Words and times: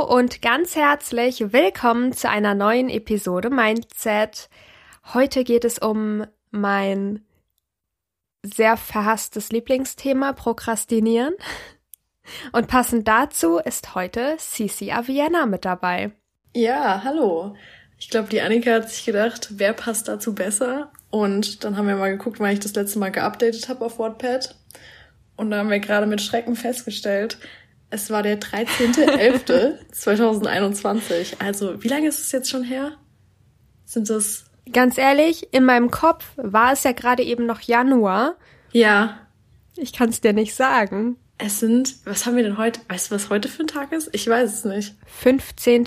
Hallo 0.00 0.16
und 0.16 0.40
ganz 0.40 0.76
herzlich 0.76 1.52
willkommen 1.52 2.14
zu 2.14 2.30
einer 2.30 2.54
neuen 2.54 2.88
Episode 2.88 3.50
Mindset. 3.50 4.48
Heute 5.12 5.44
geht 5.44 5.64
es 5.64 5.78
um 5.78 6.24
mein 6.50 7.22
sehr 8.42 8.78
verhasstes 8.78 9.50
Lieblingsthema 9.50 10.32
Prokrastinieren. 10.32 11.34
Und 12.52 12.66
passend 12.66 13.08
dazu 13.08 13.58
ist 13.58 13.94
heute 13.94 14.36
Cici 14.38 14.90
Aviena 14.90 15.44
mit 15.44 15.66
dabei. 15.66 16.12
Ja, 16.54 17.02
hallo. 17.04 17.54
Ich 17.98 18.08
glaube, 18.08 18.30
die 18.30 18.40
Annika 18.40 18.72
hat 18.72 18.88
sich 18.88 19.04
gedacht, 19.04 19.48
wer 19.50 19.74
passt 19.74 20.08
dazu 20.08 20.34
besser? 20.34 20.92
Und 21.10 21.62
dann 21.62 21.76
haben 21.76 21.88
wir 21.88 21.96
mal 21.96 22.16
geguckt, 22.16 22.40
weil 22.40 22.54
ich 22.54 22.60
das 22.60 22.74
letzte 22.74 22.98
Mal 22.98 23.12
geupdatet 23.12 23.68
habe 23.68 23.84
auf 23.84 23.98
WordPad. 23.98 24.54
Und 25.36 25.50
da 25.50 25.58
haben 25.58 25.70
wir 25.70 25.80
gerade 25.80 26.06
mit 26.06 26.22
Schrecken 26.22 26.56
festgestellt, 26.56 27.36
es 27.90 28.08
war 28.10 28.22
der 28.22 28.40
13.11.2021. 28.40 31.40
Also, 31.40 31.82
wie 31.82 31.88
lange 31.88 32.06
ist 32.08 32.20
es 32.20 32.32
jetzt 32.32 32.48
schon 32.48 32.62
her? 32.62 32.92
Sind 33.84 34.08
es. 34.10 34.44
Ganz 34.72 34.96
ehrlich, 34.98 35.48
in 35.52 35.64
meinem 35.64 35.90
Kopf 35.90 36.26
war 36.36 36.72
es 36.72 36.84
ja 36.84 36.92
gerade 36.92 37.24
eben 37.24 37.46
noch 37.46 37.60
Januar. 37.60 38.36
Ja. 38.72 39.26
Ich 39.76 39.92
kann 39.92 40.10
es 40.10 40.20
dir 40.20 40.32
nicht 40.32 40.54
sagen. 40.54 41.16
Es 41.38 41.58
sind, 41.58 41.96
was 42.04 42.24
haben 42.26 42.36
wir 42.36 42.44
denn 42.44 42.58
heute? 42.58 42.80
Weißt 42.88 43.10
du, 43.10 43.14
was 43.14 43.30
heute 43.30 43.48
für 43.48 43.64
ein 43.64 43.68
Tag 43.68 43.90
ist? 43.92 44.10
Ich 44.12 44.28
weiß 44.28 44.52
es 44.52 44.64
nicht. 44.64 44.94
15. 45.06 45.86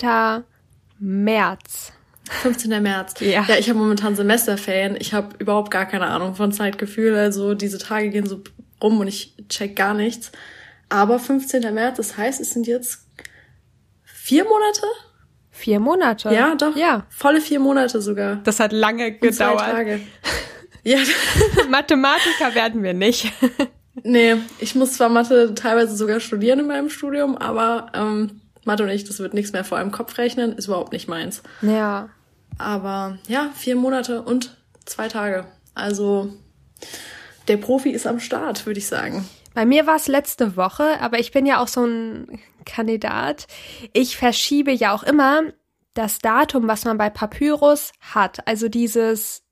März. 0.98 1.92
15. 2.28 2.82
März. 2.82 3.14
Ja. 3.20 3.46
Ja, 3.48 3.56
ich 3.56 3.70
habe 3.70 3.78
momentan 3.78 4.16
Semesterferien. 4.16 4.96
Ich 4.98 5.14
habe 5.14 5.36
überhaupt 5.38 5.70
gar 5.70 5.86
keine 5.86 6.06
Ahnung 6.06 6.34
von 6.34 6.52
Zeitgefühl. 6.52 7.16
Also 7.16 7.54
diese 7.54 7.78
Tage 7.78 8.10
gehen 8.10 8.26
so 8.26 8.42
rum 8.82 9.00
und 9.00 9.08
ich 9.08 9.34
check 9.48 9.76
gar 9.76 9.94
nichts. 9.94 10.30
Aber 10.94 11.18
15. 11.18 11.74
März, 11.74 11.96
das 11.96 12.16
heißt, 12.16 12.40
es 12.40 12.50
sind 12.50 12.68
jetzt 12.68 13.00
vier 14.04 14.44
Monate? 14.44 14.86
Vier 15.50 15.80
Monate? 15.80 16.32
Ja, 16.32 16.54
doch. 16.54 16.76
Ja. 16.76 17.04
Volle 17.10 17.40
vier 17.40 17.58
Monate 17.58 18.00
sogar. 18.00 18.36
Das 18.44 18.60
hat 18.60 18.72
lange 18.72 19.08
Und 19.08 19.20
gedauert. 19.20 19.58
Zwei 19.60 19.70
Tage. 19.72 20.00
Ja, 20.86 20.98
Mathematiker 21.70 22.54
werden 22.54 22.82
wir 22.82 22.92
nicht. 22.92 23.32
nee, 24.02 24.36
ich 24.58 24.74
muss 24.74 24.92
zwar 24.92 25.08
Mathe 25.08 25.54
teilweise 25.54 25.96
sogar 25.96 26.20
studieren 26.20 26.58
in 26.58 26.66
meinem 26.66 26.90
Studium, 26.90 27.38
aber 27.38 27.90
ähm, 27.94 28.42
Mathe 28.64 28.82
und 28.82 28.90
ich, 28.90 29.04
das 29.04 29.18
wird 29.18 29.32
nichts 29.32 29.54
mehr 29.54 29.64
vor 29.64 29.78
allem 29.78 29.90
Kopf 29.92 30.18
rechnen, 30.18 30.52
ist 30.52 30.66
überhaupt 30.66 30.92
nicht 30.92 31.08
meins. 31.08 31.42
ja. 31.62 32.10
Aber 32.58 33.16
ja, 33.28 33.50
vier 33.54 33.76
Monate 33.76 34.20
und 34.20 34.58
zwei 34.84 35.08
Tage. 35.08 35.46
Also 35.74 36.34
der 37.48 37.56
Profi 37.56 37.88
ist 37.88 38.06
am 38.06 38.20
Start, 38.20 38.66
würde 38.66 38.78
ich 38.78 38.86
sagen. 38.86 39.26
Bei 39.54 39.64
mir 39.64 39.86
war 39.86 39.96
es 39.96 40.08
letzte 40.08 40.56
Woche, 40.56 41.00
aber 41.00 41.18
ich 41.18 41.30
bin 41.30 41.46
ja 41.46 41.60
auch 41.62 41.68
so 41.68 41.84
ein 41.84 42.40
Kandidat. 42.66 43.46
Ich 43.92 44.16
verschiebe 44.16 44.72
ja 44.72 44.92
auch 44.94 45.02
immer 45.04 45.42
das 45.94 46.18
Datum, 46.18 46.66
was 46.66 46.84
man 46.84 46.98
bei 46.98 47.08
Papyrus 47.08 47.92
hat. 48.00 48.46
Also 48.48 48.68
dieses 48.68 49.44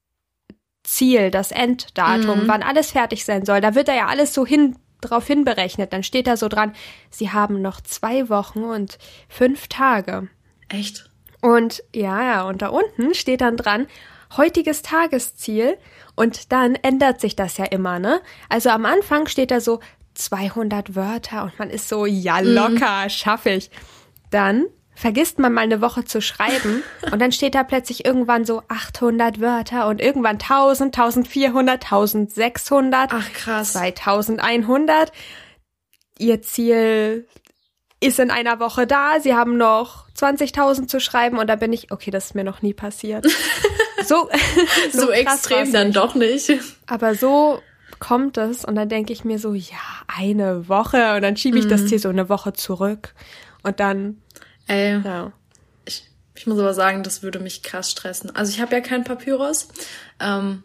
Ziel, 0.83 1.31
das 1.31 1.53
Enddatum, 1.53 2.45
Mhm. 2.45 2.49
wann 2.49 2.63
alles 2.65 2.91
fertig 2.91 3.25
sein 3.25 3.45
soll. 3.45 3.61
Da 3.61 3.75
wird 3.77 3.87
da 3.89 3.95
ja 3.95 4.07
alles 4.07 4.35
so 4.35 4.45
hin 4.45 4.77
drauf 5.01 5.27
hinberechnet. 5.27 5.93
Dann 5.93 6.03
steht 6.03 6.27
da 6.27 6.37
so 6.37 6.49
dran, 6.49 6.73
sie 7.11 7.31
haben 7.31 7.63
noch 7.63 7.81
zwei 7.81 8.29
Wochen 8.29 8.65
und 8.65 8.99
fünf 9.29 9.69
Tage. 9.69 10.29
Echt? 10.69 11.09
Und 11.41 11.83
ja, 11.95 12.23
ja, 12.23 12.43
und 12.43 12.63
da 12.63 12.69
unten 12.69 13.15
steht 13.15 13.41
dann 13.41 13.57
dran, 13.57 13.87
heutiges 14.37 14.83
Tagesziel. 14.83 15.79
Und 16.15 16.53
dann 16.53 16.75
ändert 16.75 17.21
sich 17.21 17.37
das 17.37 17.57
ja 17.57 17.65
immer, 17.65 17.99
ne? 17.99 18.21
Also 18.49 18.71
am 18.71 18.85
Anfang 18.85 19.27
steht 19.27 19.51
da 19.51 19.61
so 19.61 19.81
200 20.15 20.95
Wörter 20.95 21.45
und 21.45 21.59
man 21.59 21.71
ist 21.71 21.89
so, 21.89 22.07
ja, 22.07 22.41
locker, 22.41 23.09
schaffe 23.09 23.51
ich. 23.51 23.71
Dann 24.31 24.67
vergisst 24.95 25.39
man 25.39 25.53
mal 25.53 25.63
eine 25.63 25.81
Woche 25.81 26.05
zu 26.05 26.21
schreiben 26.21 26.83
und 27.11 27.19
dann 27.21 27.33
steht 27.33 27.55
da 27.55 27.65
plötzlich 27.65 28.05
irgendwann 28.05 28.45
so 28.45 28.63
800 28.69 29.41
Wörter 29.41 29.89
und 29.89 30.01
irgendwann 30.01 30.37
1000, 30.37 30.97
1400, 30.97 31.85
1600. 31.85 33.11
Ach 33.13 33.33
krass. 33.33 33.73
2100. 33.73 35.13
Ihr 36.19 36.43
Ziel 36.43 37.27
ist 38.01 38.19
in 38.19 38.31
einer 38.31 38.61
Woche 38.61 38.87
da. 38.87 39.21
Sie 39.21 39.35
haben 39.35 39.57
noch 39.57 40.07
20.000 40.19 40.89
zu 40.89 41.01
schreiben 41.01 41.39
und 41.39 41.49
da 41.49 41.57
bin 41.57 41.73
ich, 41.73 41.91
okay, 41.91 42.11
das 42.11 42.27
ist 42.27 42.35
mir 42.35 42.45
noch 42.45 42.63
nie 42.63 42.75
passiert. 42.75 43.27
So, 44.09 44.29
So, 44.93 45.07
krass 45.09 45.17
extrem 45.47 45.73
dann 45.73 45.93
doch 45.93 46.15
nicht. 46.15 46.51
Aber 46.87 47.15
so 47.15 47.61
kommt 47.99 48.37
es 48.37 48.65
und 48.65 48.75
dann 48.75 48.89
denke 48.89 49.13
ich 49.13 49.25
mir 49.25 49.39
so, 49.39 49.55
ja, 49.55 49.77
eine 50.09 50.69
Woche 50.69 51.15
und 51.15 51.23
dann 51.23 51.37
schiebe 51.37 51.59
ich 51.59 51.67
Mhm. 51.67 51.71
das 51.71 51.87
Ziel 51.87 51.99
so 51.99 52.09
eine 52.09 52.29
Woche 52.29 52.53
zurück 52.53 53.15
und 53.63 53.79
dann, 53.81 54.21
Ey, 54.67 55.01
ja. 55.05 55.33
ich, 55.85 56.09
ich 56.35 56.47
muss 56.47 56.59
aber 56.59 56.75
sagen, 56.75 57.03
das 57.05 57.23
würde 57.23 57.39
mich 57.39 57.63
krass 57.63 57.91
stressen. 57.91 58.35
Also 58.35 58.51
ich 58.51 58.61
habe 58.61 58.75
ja 58.75 58.81
keinen 58.81 59.05
Papyrus. 59.05 59.69
Ähm, 60.21 60.63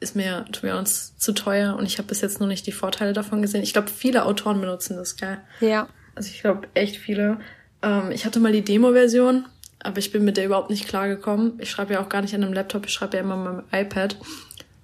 ist 0.00 0.14
mir, 0.16 0.44
to 0.52 0.60
be 0.60 0.72
honest, 0.74 1.18
zu 1.22 1.32
teuer 1.32 1.76
und 1.76 1.86
ich 1.86 1.96
habe 1.96 2.08
bis 2.08 2.20
jetzt 2.20 2.38
noch 2.38 2.46
nicht 2.48 2.66
die 2.66 2.72
Vorteile 2.72 3.14
davon 3.14 3.40
gesehen. 3.40 3.62
Ich 3.62 3.72
glaube, 3.72 3.88
viele 3.90 4.26
Autoren 4.26 4.60
benutzen 4.60 4.96
das, 4.96 5.16
gell? 5.16 5.38
Ja. 5.60 5.88
Also 6.14 6.28
ich 6.30 6.42
glaube, 6.42 6.68
echt 6.74 6.96
viele. 6.96 7.38
Ähm, 7.80 8.10
ich 8.10 8.26
hatte 8.26 8.38
mal 8.40 8.52
die 8.52 8.62
Demo-Version, 8.64 9.46
aber 9.84 9.98
ich 9.98 10.10
bin 10.10 10.24
mit 10.24 10.36
der 10.36 10.46
überhaupt 10.46 10.70
nicht 10.70 10.88
klargekommen. 10.88 11.58
Ich 11.60 11.70
schreibe 11.70 11.92
ja 11.92 12.02
auch 12.02 12.08
gar 12.08 12.22
nicht 12.22 12.34
an 12.34 12.42
einem 12.42 12.54
Laptop, 12.54 12.86
ich 12.86 12.92
schreibe 12.92 13.16
ja 13.16 13.22
immer 13.22 13.36
mit 13.36 13.70
meinem 13.70 13.84
iPad. 13.86 14.16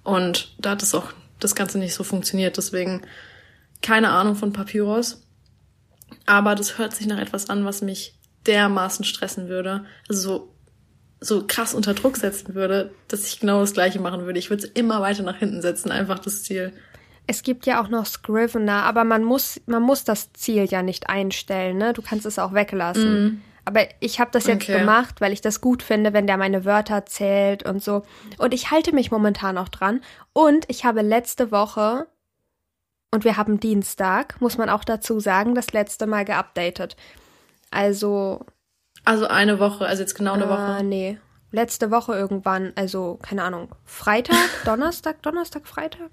Und 0.03 0.53
da 0.59 0.71
hat 0.71 0.83
es 0.83 0.95
auch 0.95 1.11
das 1.39 1.55
Ganze 1.55 1.79
nicht 1.79 1.95
so 1.95 2.03
funktioniert. 2.03 2.55
Deswegen 2.55 3.01
keine 3.81 4.09
Ahnung 4.09 4.35
von 4.35 4.53
Papyrus. 4.53 5.23
Aber 6.27 6.53
das 6.53 6.77
hört 6.77 6.93
sich 6.93 7.07
nach 7.07 7.17
etwas 7.17 7.49
an, 7.49 7.65
was 7.65 7.81
mich 7.81 8.13
dermaßen 8.45 9.03
stressen 9.03 9.49
würde. 9.49 9.85
Also 10.07 10.21
so, 10.21 10.55
so 11.19 11.47
krass 11.47 11.73
unter 11.73 11.95
Druck 11.95 12.17
setzen 12.17 12.53
würde, 12.53 12.93
dass 13.07 13.25
ich 13.25 13.39
genau 13.39 13.61
das 13.61 13.73
Gleiche 13.73 13.99
machen 13.99 14.25
würde. 14.25 14.37
Ich 14.37 14.51
würde 14.51 14.65
es 14.65 14.71
immer 14.71 15.01
weiter 15.01 15.23
nach 15.23 15.37
hinten 15.37 15.63
setzen, 15.63 15.91
einfach 15.91 16.19
das 16.19 16.43
Ziel. 16.43 16.73
Es 17.25 17.41
gibt 17.41 17.65
ja 17.65 17.81
auch 17.81 17.87
noch 17.87 18.05
Scrivener, 18.05 18.83
aber 18.83 19.03
man 19.03 19.23
muss, 19.23 19.61
man 19.65 19.81
muss 19.81 20.03
das 20.03 20.31
Ziel 20.33 20.65
ja 20.65 20.83
nicht 20.83 21.09
einstellen, 21.09 21.77
ne? 21.77 21.93
Du 21.93 22.03
kannst 22.03 22.25
es 22.27 22.37
auch 22.37 22.53
weglassen. 22.53 23.41
Aber 23.65 23.81
ich 23.99 24.19
habe 24.19 24.31
das 24.31 24.47
jetzt. 24.47 24.63
Okay. 24.63 24.79
gemacht, 24.79 25.21
weil 25.21 25.33
ich 25.33 25.41
das 25.41 25.61
gut 25.61 25.83
finde, 25.83 26.13
wenn 26.13 26.27
der 26.27 26.37
meine 26.37 26.65
Wörter 26.65 27.05
zählt 27.05 27.63
und 27.63 27.83
so. 27.83 28.03
Und 28.37 28.53
ich 28.53 28.71
halte 28.71 28.93
mich 28.93 29.11
momentan 29.11 29.57
auch 29.57 29.69
dran. 29.69 30.01
Und 30.33 30.65
ich 30.67 30.85
habe 30.85 31.01
letzte 31.01 31.51
Woche, 31.51 32.07
und 33.11 33.25
wir 33.25 33.37
haben 33.37 33.59
Dienstag, 33.59 34.39
muss 34.39 34.57
man 34.57 34.69
auch 34.69 34.83
dazu 34.83 35.19
sagen, 35.19 35.53
das 35.53 35.73
letzte 35.73 36.07
Mal 36.07 36.25
geupdatet. 36.25 36.95
Also, 37.69 38.45
Also 39.03 39.27
eine 39.27 39.59
Woche, 39.59 39.85
also 39.85 40.01
jetzt 40.01 40.15
genau 40.15 40.33
eine 40.33 40.45
äh, 40.45 40.49
Woche. 40.49 40.83
nee, 40.83 41.19
letzte 41.51 41.91
Woche 41.91 42.13
irgendwann, 42.13 42.71
also 42.75 43.19
keine 43.21 43.43
Ahnung, 43.43 43.69
Freitag, 43.85 44.37
Donnerstag, 44.65 45.21
Donnerstag, 45.21 45.67
Freitag. 45.67 46.09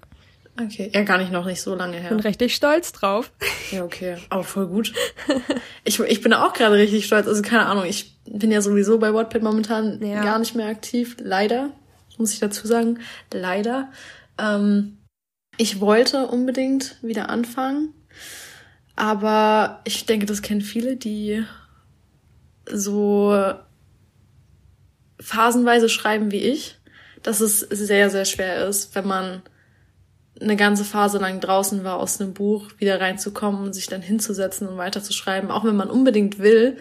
Okay, 0.61 0.91
ja, 0.93 1.03
gar 1.03 1.17
nicht 1.17 1.31
noch 1.31 1.45
nicht 1.45 1.61
so 1.61 1.73
lange 1.75 1.97
her. 1.97 2.09
Bin 2.09 2.19
richtig 2.19 2.53
stolz 2.55 2.91
drauf. 2.91 3.31
Ja, 3.71 3.83
okay. 3.83 4.17
Aber 4.29 4.43
voll 4.43 4.67
gut. 4.67 4.93
Ich, 5.85 5.99
ich 5.99 6.21
bin 6.21 6.33
auch 6.33 6.53
gerade 6.53 6.75
richtig 6.75 7.05
stolz. 7.07 7.25
Also 7.27 7.41
keine 7.41 7.65
Ahnung, 7.65 7.85
ich 7.85 8.19
bin 8.25 8.51
ja 8.51 8.61
sowieso 8.61 8.99
bei 8.99 9.11
Wattpad 9.11 9.41
momentan 9.41 9.99
Ja. 10.05 10.21
gar 10.21 10.37
nicht 10.37 10.53
mehr 10.53 10.67
aktiv. 10.67 11.15
Leider, 11.19 11.71
muss 12.17 12.33
ich 12.33 12.39
dazu 12.39 12.67
sagen. 12.67 12.99
Leider. 13.33 13.89
Ähm, 14.37 14.97
ich 15.57 15.79
wollte 15.79 16.27
unbedingt 16.27 16.97
wieder 17.01 17.29
anfangen. 17.29 17.93
Aber 18.95 19.79
ich 19.85 20.05
denke, 20.05 20.27
das 20.27 20.41
kennen 20.43 20.61
viele, 20.61 20.95
die 20.95 21.43
so 22.71 23.35
phasenweise 25.19 25.89
schreiben 25.89 26.31
wie 26.31 26.37
ich, 26.43 26.77
dass 27.23 27.39
es 27.41 27.59
sehr, 27.61 28.09
sehr 28.09 28.25
schwer 28.25 28.67
ist, 28.67 28.93
wenn 28.95 29.07
man 29.07 29.41
eine 30.41 30.55
ganze 30.55 30.85
Phase 30.85 31.17
lang 31.17 31.39
draußen 31.39 31.83
war 31.83 31.97
aus 31.97 32.19
einem 32.19 32.33
Buch, 32.33 32.69
wieder 32.77 33.01
reinzukommen 33.01 33.61
und 33.61 33.73
sich 33.73 33.87
dann 33.87 34.01
hinzusetzen 34.01 34.67
und 34.67 34.77
weiterzuschreiben, 34.77 35.51
auch 35.51 35.65
wenn 35.65 35.75
man 35.75 35.89
unbedingt 35.89 36.39
will, 36.39 36.77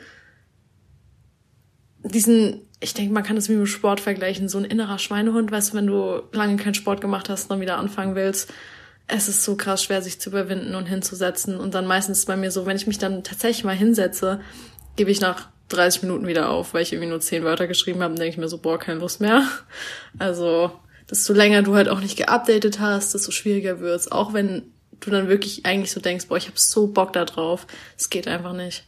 diesen, 2.04 2.62
ich 2.80 2.94
denke, 2.94 3.12
man 3.12 3.24
kann 3.24 3.36
wie 3.36 3.52
mit 3.52 3.60
dem 3.60 3.66
Sport 3.66 4.00
vergleichen, 4.00 4.48
so 4.48 4.58
ein 4.58 4.64
innerer 4.64 4.98
Schweinehund, 4.98 5.50
weißt 5.50 5.72
du, 5.72 5.76
wenn 5.76 5.86
du 5.86 6.22
lange 6.32 6.56
keinen 6.56 6.74
Sport 6.74 7.00
gemacht 7.00 7.28
hast 7.28 7.44
und 7.44 7.50
dann 7.50 7.60
wieder 7.60 7.78
anfangen 7.78 8.14
willst, 8.14 8.52
es 9.08 9.28
ist 9.28 9.42
so 9.42 9.56
krass 9.56 9.82
schwer, 9.82 10.02
sich 10.02 10.20
zu 10.20 10.30
überwinden 10.30 10.74
und 10.74 10.86
hinzusetzen. 10.86 11.56
Und 11.58 11.74
dann 11.74 11.86
meistens 11.86 12.26
bei 12.26 12.36
mir 12.36 12.50
so, 12.50 12.66
wenn 12.66 12.76
ich 12.76 12.86
mich 12.86 12.98
dann 12.98 13.24
tatsächlich 13.24 13.64
mal 13.64 13.74
hinsetze, 13.74 14.40
gebe 14.96 15.10
ich 15.10 15.20
nach 15.20 15.48
30 15.70 16.02
Minuten 16.02 16.26
wieder 16.26 16.50
auf, 16.50 16.74
weil 16.74 16.82
ich 16.82 16.92
irgendwie 16.92 17.08
nur 17.08 17.20
10 17.20 17.42
Wörter 17.42 17.66
geschrieben 17.66 18.02
habe 18.02 18.12
und 18.12 18.18
denke 18.18 18.32
ich 18.32 18.38
mir 18.38 18.48
so, 18.48 18.58
boah, 18.58 18.78
keine 18.78 19.00
Lust 19.00 19.20
mehr. 19.20 19.44
Also, 20.18 20.72
desto 21.10 21.32
länger 21.32 21.62
du 21.62 21.74
halt 21.74 21.88
auch 21.88 22.00
nicht 22.00 22.16
geupdatet 22.16 22.80
hast, 22.80 23.14
desto 23.14 23.30
schwieriger 23.30 23.80
wird's. 23.80 24.10
Auch 24.10 24.32
wenn 24.32 24.72
du 25.00 25.10
dann 25.10 25.28
wirklich 25.28 25.64
eigentlich 25.66 25.92
so 25.92 26.00
denkst, 26.00 26.26
boah, 26.28 26.36
ich 26.36 26.46
habe 26.48 26.58
so 26.58 26.88
Bock 26.88 27.12
da 27.12 27.24
drauf. 27.24 27.66
Es 27.96 28.10
geht 28.10 28.26
einfach 28.28 28.52
nicht. 28.52 28.84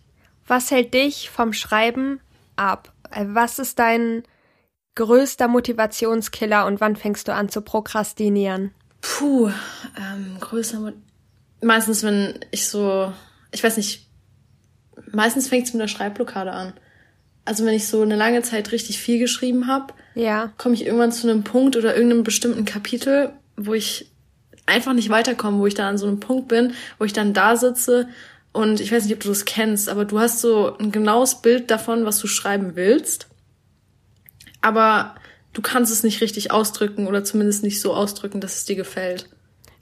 Was 0.47 0.71
hält 0.71 0.93
dich 0.95 1.31
vom 1.31 1.53
Schreiben 1.53 2.21
ab? 2.57 2.93
Äh, 3.11 3.27
Was 3.29 3.59
ist 3.59 3.79
dein 3.79 4.25
größter 4.97 5.49
Motivationskiller 5.49 6.67
und 6.67 6.81
wann 6.81 6.97
fängst 6.97 7.29
du 7.29 7.33
an 7.35 7.49
zu 7.49 7.63
prokrastinieren? 7.63 8.73
Puh, 9.01 9.49
ähm, 9.97 10.37
größer. 10.41 10.81
Mo- 10.81 10.93
Meistens, 11.63 12.03
wenn 12.03 12.41
ich 12.51 12.69
so, 12.69 13.13
ich 13.53 13.63
weiß 13.63 13.77
nicht, 13.77 14.11
meistens 15.13 15.49
fängt 15.49 15.67
es 15.67 15.73
mit 15.73 15.81
einer 15.81 15.89
Schreibblockade 15.89 16.53
an. 16.53 16.75
Also 17.51 17.65
wenn 17.65 17.75
ich 17.75 17.89
so 17.89 18.01
eine 18.01 18.15
lange 18.15 18.43
Zeit 18.43 18.71
richtig 18.71 19.01
viel 19.01 19.19
geschrieben 19.19 19.67
habe, 19.67 19.93
ja. 20.15 20.53
komme 20.57 20.77
ich 20.77 20.87
irgendwann 20.87 21.11
zu 21.11 21.29
einem 21.29 21.43
Punkt 21.43 21.75
oder 21.75 21.97
irgendeinem 21.97 22.23
bestimmten 22.23 22.65
Kapitel, 22.65 23.33
wo 23.57 23.75
ich 23.75 24.09
einfach 24.67 24.93
nicht 24.93 25.11
weiterkomme, 25.11 25.59
wo 25.59 25.67
ich 25.67 25.75
dann 25.75 25.89
an 25.89 25.99
so 25.99 26.07
einem 26.07 26.21
Punkt 26.21 26.47
bin, 26.47 26.75
wo 27.01 27.05
ich 27.05 27.13
dann 27.13 27.35
da 27.35 27.57
sitze 27.57 28.09
und 28.53 28.81
ich 28.81 28.93
weiß 28.93 29.03
nicht, 29.03 29.15
ob 29.15 29.19
du 29.19 29.31
das 29.31 29.47
kennst, 29.47 29.89
aber 29.89 30.05
du 30.05 30.21
hast 30.21 30.39
so 30.39 30.77
ein 30.79 30.93
genaues 30.93 31.43
Bild 31.43 31.73
davon, 31.73 32.05
was 32.05 32.21
du 32.21 32.29
schreiben 32.29 32.77
willst, 32.77 33.27
aber 34.61 35.17
du 35.53 35.61
kannst 35.61 35.91
es 35.91 36.05
nicht 36.05 36.21
richtig 36.21 36.53
ausdrücken 36.53 37.09
oder 37.09 37.25
zumindest 37.25 37.65
nicht 37.65 37.81
so 37.81 37.95
ausdrücken, 37.95 38.41
dass 38.41 38.59
es 38.59 38.65
dir 38.65 38.77
gefällt. 38.77 39.29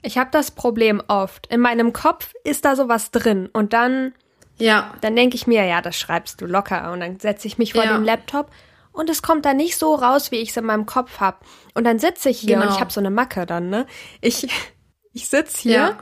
Ich 0.01 0.17
habe 0.17 0.31
das 0.31 0.49
Problem 0.49 1.03
oft. 1.07 1.45
In 1.53 1.59
meinem 1.59 1.93
Kopf 1.93 2.33
ist 2.43 2.65
da 2.65 2.75
sowas 2.75 3.11
drin 3.11 3.47
und 3.53 3.73
dann 3.73 4.13
ja, 4.59 4.93
dann 5.01 5.15
denke 5.15 5.35
ich 5.35 5.47
mir, 5.47 5.65
ja, 5.65 5.81
das 5.81 5.97
schreibst 5.97 6.41
du 6.41 6.45
locker 6.45 6.91
und 6.91 6.99
dann 6.99 7.19
setze 7.19 7.47
ich 7.47 7.57
mich 7.57 7.73
vor 7.73 7.83
Ja. 7.83 7.95
den 7.97 8.05
Laptop 8.05 8.51
und 8.91 9.09
es 9.09 9.21
kommt 9.21 9.45
dann 9.45 9.57
nicht 9.57 9.77
so 9.77 9.95
raus, 9.95 10.31
wie 10.31 10.37
ich 10.37 10.49
es 10.49 10.57
in 10.57 10.65
meinem 10.65 10.85
Kopf 10.85 11.19
hab. 11.19 11.43
Und 11.73 11.83
dann 11.85 11.99
sitze 11.99 12.29
ich 12.29 12.39
hier 12.39 12.55
Genau. 12.55 12.67
und 12.67 12.73
ich 12.73 12.79
habe 12.81 12.91
so 12.91 12.99
eine 12.99 13.09
Macke 13.11 13.45
dann, 13.45 13.69
ne? 13.69 13.85
Ich 14.21 14.47
ich 15.13 15.27
sitz 15.29 15.57
hier 15.59 15.71
Ja. 15.73 15.97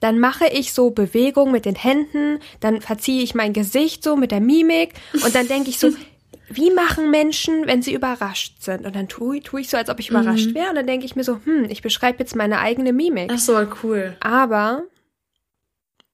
dann 0.00 0.18
mache 0.20 0.46
ich 0.48 0.72
so 0.74 0.90
Bewegungen 0.90 1.50
mit 1.52 1.64
den 1.64 1.74
Händen, 1.76 2.40
dann 2.60 2.80
verziehe 2.80 3.22
ich 3.22 3.34
mein 3.34 3.52
Gesicht 3.52 4.04
so 4.04 4.16
mit 4.16 4.30
der 4.30 4.40
Mimik 4.40 4.94
und 5.24 5.34
dann 5.34 5.48
denke 5.48 5.70
ich 5.70 5.78
so, 5.78 5.88
wie 6.50 6.70
machen 6.70 7.10
Menschen, 7.10 7.66
wenn 7.66 7.80
sie 7.80 7.94
überrascht 7.94 8.62
sind? 8.62 8.84
Und 8.84 8.94
dann 8.94 9.08
tue 9.08 9.40
tu 9.40 9.56
ich 9.56 9.70
so, 9.70 9.78
als 9.78 9.88
ob 9.88 9.98
ich 9.98 10.10
überrascht 10.10 10.48
Mhm. 10.50 10.54
wäre 10.54 10.68
und 10.68 10.74
dann 10.76 10.86
denke 10.86 11.06
ich 11.06 11.16
mir 11.16 11.24
so, 11.24 11.40
hm, 11.44 11.64
ich 11.70 11.80
beschreibe 11.80 12.18
jetzt 12.18 12.36
meine 12.36 12.58
eigene 12.58 12.92
Mimik. 12.92 13.32
ist 13.32 13.48
aber 13.48 13.66
cool. 13.82 14.14
Aber 14.20 14.82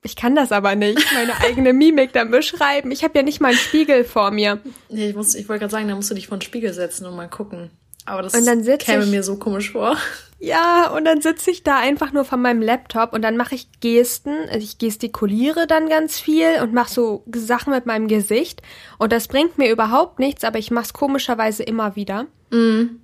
ich 0.03 0.17
kann 0.17 0.35
das 0.35 0.51
aber 0.53 0.75
nicht, 0.75 0.99
meine 1.15 1.39
eigene 1.41 1.73
Mimik 1.73 2.13
dann 2.13 2.31
beschreiben. 2.31 2.91
Ich 2.91 3.05
habe 3.05 3.19
ja 3.19 3.23
nicht 3.23 3.41
mal 3.41 3.49
einen 3.49 3.59
Spiegel 3.59 4.05
vor 4.05 4.31
mir. 4.31 4.61
Nee, 4.89 5.11
ich, 5.11 5.15
muss- 5.17 5.35
ich 5.35 5.49
wollte 5.49 5.61
gerade 5.61 5.73
sagen, 5.73 5.89
da 5.89 5.95
musst 5.95 6.11
du 6.11 6.15
dich 6.15 6.29
vor 6.29 6.39
den 6.39 6.43
Spiegel 6.43 6.73
setzen 6.73 7.07
und 7.07 7.17
mal 7.17 7.29
gucken. 7.29 7.71
Aber 8.07 8.23
das 8.23 8.35
Und 8.35 8.47
dann 8.47 8.65
sitz 8.65 8.85
käme 8.87 9.05
ich- 9.05 9.11
mir 9.11 9.23
so 9.23 9.37
komisch 9.37 9.73
vor. 9.73 9.97
Ja, 10.43 10.89
und 10.89 11.05
dann 11.05 11.21
sitze 11.21 11.51
ich 11.51 11.65
da 11.65 11.77
einfach 11.79 12.13
nur 12.13 12.25
von 12.25 12.41
meinem 12.41 12.63
Laptop 12.63 13.13
und 13.13 13.21
dann 13.21 13.37
mache 13.37 13.55
ich 13.55 13.69
Gesten. 13.81 14.35
Also 14.49 14.61
ich 14.65 14.79
gestikuliere 14.79 15.67
dann 15.67 15.87
ganz 15.91 16.19
viel 16.19 16.63
und 16.63 16.73
mache 16.73 16.91
so 16.91 17.25
Sachen 17.35 17.75
mit 17.75 17.85
meinem 17.85 18.09
Gesicht. 18.09 18.63
Und 18.99 19.13
das 19.13 19.29
bringt 19.29 19.59
mir 19.59 19.71
überhaupt 19.71 20.19
nichts, 20.19 20.43
aber 20.43 20.59
ich 20.59 20.71
mache 20.71 20.87
es 20.87 20.93
komischerweise 20.95 21.63
immer 21.63 21.95
wieder. 21.95 22.27
Mhm. 22.51 23.01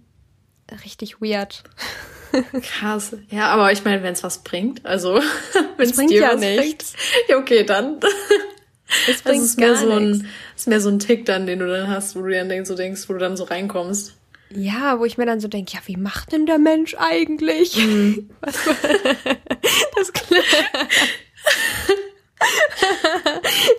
Richtig 0.83 1.21
weird. 1.21 1.63
Krass. 2.63 3.17
Ja, 3.31 3.49
aber 3.49 3.73
ich 3.73 3.85
meine, 3.85 4.03
wenn 4.03 4.13
es 4.13 4.23
was 4.23 4.43
bringt, 4.43 4.85
also 4.85 5.15
wenn 5.77 5.89
es 5.91 5.97
dir 5.97 6.21
ja 6.21 6.33
was 6.35 6.41
nichts. 6.41 6.93
bringt, 6.93 7.29
ja 7.29 7.37
okay, 7.39 7.65
dann. 7.65 8.01
Es 9.09 9.15
Das 9.17 9.23
bringt 9.23 9.43
ist 9.45 9.59
mehr 9.59 9.71
gar 9.73 9.77
so 9.79 9.99
nichts. 9.99 10.23
ein, 10.25 10.31
ist 10.55 10.69
mehr 10.69 10.81
so 10.81 10.89
ein 10.91 11.01
Tick 11.01 11.25
dann, 11.27 11.45
den 11.49 11.59
du 11.59 11.67
dann 11.67 11.89
hast, 11.89 12.15
wo 12.15 12.23
du 12.23 12.31
dann 12.31 12.49
denkst, 12.49 12.69
so 12.69 12.77
denkst, 12.77 13.09
wo 13.09 13.15
du 13.15 13.19
dann 13.19 13.37
so 13.37 13.43
reinkommst. 13.43 14.15
Ja, 14.51 15.01
wo 15.01 15.05
ich 15.05 15.19
mir 15.19 15.27
dann 15.27 15.41
so 15.41 15.49
denke, 15.49 15.73
ja, 15.75 15.81
wie 15.87 15.97
macht 15.97 16.31
denn 16.31 16.47
der 16.47 16.59
Mensch 16.59 16.95
eigentlich? 16.97 17.77
Mhm. 17.79 18.31
Was, 18.43 18.55
das 19.97 20.13
klingt- 20.13 20.45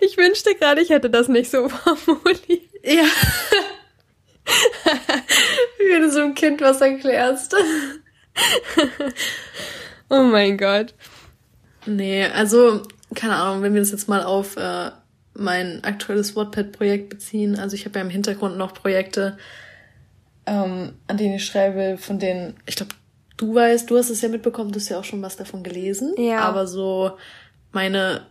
ich 0.02 0.16
wünschte 0.18 0.54
gerade, 0.56 0.82
ich 0.82 0.90
hätte 0.90 1.08
das 1.10 1.28
nicht 1.28 1.50
so 1.50 1.68
formuliert. 1.70 2.62
Ja. 2.84 3.04
Wie 5.78 5.90
wenn 5.90 6.02
du 6.02 6.10
so 6.10 6.20
einem 6.20 6.34
Kind 6.34 6.60
was 6.60 6.80
erklärst. 6.80 7.54
Oh 10.10 10.22
mein 10.22 10.56
Gott. 10.56 10.94
Nee, 11.86 12.24
also, 12.24 12.82
keine 13.14 13.36
Ahnung, 13.36 13.62
wenn 13.62 13.74
wir 13.74 13.80
das 13.80 13.90
jetzt 13.90 14.08
mal 14.08 14.22
auf 14.22 14.56
äh, 14.56 14.90
mein 15.34 15.84
aktuelles 15.84 16.34
Wattpad-Projekt 16.36 17.08
beziehen. 17.08 17.58
Also 17.58 17.76
ich 17.76 17.84
habe 17.84 17.98
ja 17.98 18.04
im 18.04 18.10
Hintergrund 18.10 18.58
noch 18.58 18.74
Projekte, 18.74 19.38
ähm, 20.46 20.94
an 21.06 21.16
denen 21.16 21.36
ich 21.36 21.44
schreibe, 21.44 21.96
von 21.98 22.18
denen, 22.18 22.54
ich 22.66 22.76
glaube, 22.76 22.94
du 23.36 23.54
weißt, 23.54 23.88
du 23.88 23.96
hast 23.96 24.10
es 24.10 24.20
ja 24.20 24.28
mitbekommen, 24.28 24.72
du 24.72 24.80
hast 24.80 24.88
ja 24.88 24.98
auch 24.98 25.04
schon 25.04 25.22
was 25.22 25.36
davon 25.36 25.62
gelesen. 25.62 26.14
Ja. 26.18 26.40
Aber 26.40 26.66
so 26.66 27.12
meine, 27.72 28.26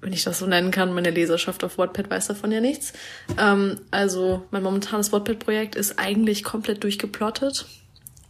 wenn 0.00 0.12
ich 0.12 0.24
das 0.24 0.38
so 0.38 0.46
nennen 0.46 0.70
kann, 0.70 0.92
meine 0.92 1.10
Leserschaft 1.10 1.64
auf 1.64 1.78
Wattpad 1.78 2.10
weiß 2.10 2.26
davon 2.26 2.52
ja 2.52 2.60
nichts. 2.60 2.92
Ähm, 3.38 3.80
also 3.90 4.44
mein 4.50 4.62
momentanes 4.62 5.12
Wattpad-Projekt 5.12 5.76
ist 5.76 5.98
eigentlich 5.98 6.44
komplett 6.44 6.84
durchgeplottet. 6.84 7.66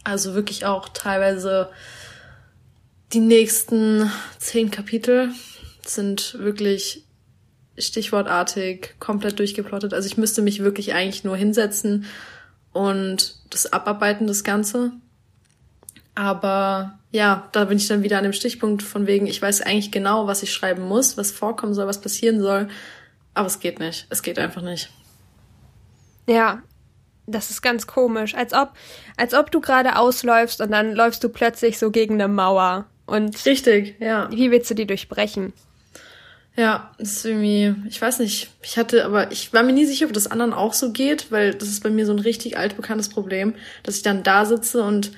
Also 0.07 0.35
wirklich 0.35 0.65
auch 0.65 0.89
teilweise 0.89 1.69
die 3.13 3.19
nächsten 3.19 4.09
zehn 4.39 4.71
Kapitel 4.71 5.33
sind 5.85 6.39
wirklich 6.39 7.05
stichwortartig 7.77 8.95
komplett 9.01 9.41
durchgeplottet. 9.41 9.93
Also 9.93 10.07
ich 10.07 10.17
müsste 10.17 10.43
mich 10.43 10.63
wirklich 10.63 10.95
eigentlich 10.95 11.25
nur 11.25 11.37
hinsetzen 11.37 12.05
und 12.73 13.35
das 13.51 13.73
abarbeiten, 13.73 14.29
das 14.29 14.45
Ganze. 14.45 14.93
Aber 16.15 17.01
ja, 17.11 17.49
da 17.51 17.65
bin 17.65 17.79
ich 17.79 17.89
dann 17.89 18.05
wieder 18.05 18.19
an 18.19 18.25
dem 18.25 18.33
Stichpunkt 18.33 18.85
von 18.85 19.09
wegen, 19.09 19.27
ich 19.27 19.43
weiß 19.43 19.63
eigentlich 19.63 19.91
genau, 19.91 20.29
was 20.29 20.45
ich 20.45 20.53
schreiben 20.53 20.85
muss, 20.85 21.17
was 21.17 21.33
vorkommen 21.33 21.75
soll, 21.75 21.89
was 21.89 22.01
passieren 22.01 22.41
soll. 22.41 22.69
Aber 23.35 23.49
es 23.49 23.59
geht 23.59 23.81
nicht. 23.81 24.07
Es 24.09 24.23
geht 24.23 24.39
einfach 24.39 24.63
nicht. 24.63 24.89
Ja, 26.29 26.63
das 27.27 27.51
ist 27.51 27.63
ganz 27.63 27.87
komisch. 27.87 28.35
Als 28.35 28.53
ob, 28.53 28.73
als 29.17 29.35
ob 29.35 29.51
du 29.51 29.61
gerade 29.61 29.97
ausläufst 29.97 30.61
und 30.61 30.71
dann 30.71 30.95
läufst 30.95 31.23
du 31.25 31.29
plötzlich 31.29 31.79
so 31.79 31.91
gegen 31.91 32.15
eine 32.15 32.29
Mauer. 32.29 32.87
Und 33.07 33.45
Richtig, 33.47 33.97
ja. 34.01 34.29
wie 34.31 34.51
willst 34.51 34.71
du 34.71 34.75
die 34.75 34.87
durchbrechen? 34.87 35.53
Ja, 36.57 36.91
das 36.99 37.13
ist 37.13 37.25
irgendwie, 37.27 37.75
ich 37.87 38.01
weiß 38.01 38.21
nicht, 38.21 38.51
ich 38.63 38.79
hatte, 38.79 39.05
aber 39.05 39.31
ich 39.31 39.53
war 39.53 39.63
mir 39.63 39.75
nie 39.75 39.85
sicher, 39.85 40.07
ob 40.07 40.15
das 40.15 40.27
anderen 40.27 40.55
auch 40.55 40.73
so 40.73 40.91
geht, 40.91 41.31
weil 41.31 41.53
das 41.53 41.69
ist 41.69 41.83
bei 41.83 41.91
mir 41.91 42.07
so 42.07 42.13
ein 42.13 42.19
richtig 42.19 42.57
altbekanntes 42.57 43.11
Problem, 43.11 43.55
dass 43.83 43.97
ich 43.97 44.03
dann 44.03 44.23
da 44.23 44.47
sitze 44.47 44.83
und 44.83 45.13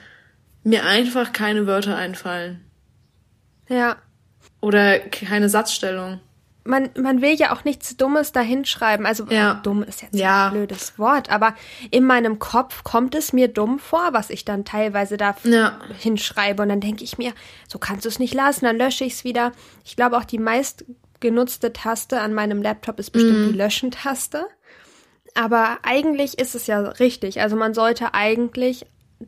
mir 0.64 0.84
einfach 0.84 1.32
keine 1.32 1.66
Wörter 1.66 1.96
einfallen. 1.96 2.60
Ja. 3.68 3.96
Oder 4.60 4.98
keine 4.98 5.48
Satzstellung. 5.48 6.20
Man, 6.68 6.90
man 7.00 7.22
will 7.22 7.34
ja 7.34 7.52
auch 7.52 7.64
nichts 7.64 7.96
Dummes 7.96 8.32
dahinschreiben. 8.32 9.06
Also 9.06 9.24
Ja. 9.30 9.54
dumm 9.62 9.82
ist 9.82 10.02
jetzt 10.02 10.14
Ja. 10.14 10.46
ein 10.46 10.52
blödes 10.52 10.98
Wort, 10.98 11.30
aber 11.30 11.54
in 11.90 12.04
meinem 12.04 12.38
Kopf 12.38 12.84
kommt 12.84 13.14
es 13.14 13.32
mir 13.32 13.48
dumm 13.48 13.78
vor, 13.78 14.10
was 14.12 14.30
ich 14.30 14.44
dann 14.44 14.64
teilweise 14.64 15.16
da 15.16 15.34
Ja. 15.44 15.78
hinschreibe. 15.98 16.62
Und 16.62 16.68
dann 16.68 16.80
denke 16.80 17.04
ich 17.04 17.16
mir, 17.18 17.32
so 17.66 17.78
kannst 17.78 18.04
du 18.04 18.08
es 18.10 18.18
nicht 18.18 18.34
lassen, 18.34 18.66
dann 18.66 18.76
lösche 18.76 19.04
ich 19.04 19.14
es 19.14 19.24
wieder. 19.24 19.52
Ich 19.84 19.96
glaube 19.96 20.16
auch 20.18 20.24
die 20.24 20.38
meist 20.38 20.84
genutzte 21.20 21.72
Taste 21.72 22.20
an 22.20 22.34
meinem 22.34 22.62
Laptop 22.62 23.00
ist 23.00 23.10
bestimmt 23.10 23.48
die 23.52 23.56
Löschen-Taste. 23.56 24.46
Aber 25.34 25.78
eigentlich 25.82 26.38
ist 26.38 26.54
es 26.54 26.66
ja 26.66 26.80
richtig. 26.80 27.40
Also 27.40 27.56
man 27.56 27.74
sollte 27.74 28.14
eigentlich 28.14 28.86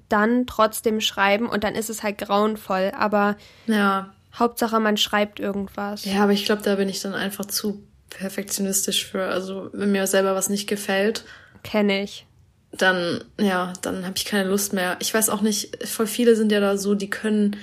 dann 0.09 0.47
trotzdem 0.47 1.01
schreiben 1.01 1.49
und 1.49 1.65
dann 1.65 1.75
ist 1.75 1.91
es 1.91 2.03
halt 2.03 2.19
grauenvoll. 2.19 2.93
Aber 2.97 3.37
Ja. 3.67 4.13
Hauptsache 4.35 4.79
man 4.81 4.97
schreibt 4.97 5.41
irgendwas. 5.41 6.05
Ja, 6.05 6.23
aber 6.23 6.33
ich 6.33 6.45
glaube, 6.45 6.63
da 6.63 6.77
bin 6.77 6.89
ich 6.89 7.01
dann 7.01 7.15
einfach 7.15 7.47
zu 7.47 7.83
perfektionistisch 8.11 9.07
für. 9.07 9.25
Also, 9.27 9.71
wenn 9.73 9.93
mir 9.93 10.07
selber 10.07 10.35
was 10.35 10.49
nicht 10.49 10.69
gefällt, 10.69 11.25
Kenne 11.63 12.03
ich. 12.03 12.27
dann, 12.73 13.23
ja, 13.39 13.73
dann 13.83 14.05
habe 14.05 14.15
ich 14.17 14.25
keine 14.25 14.49
Lust 14.49 14.73
mehr. 14.73 14.97
Ich 15.01 15.13
weiß 15.13 15.29
auch 15.29 15.41
nicht, 15.43 15.85
voll 15.87 16.07
viele 16.07 16.37
sind 16.37 16.53
ja 16.53 16.61
da 16.61 16.77
so, 16.77 16.95
die 16.95 17.11
können, 17.11 17.57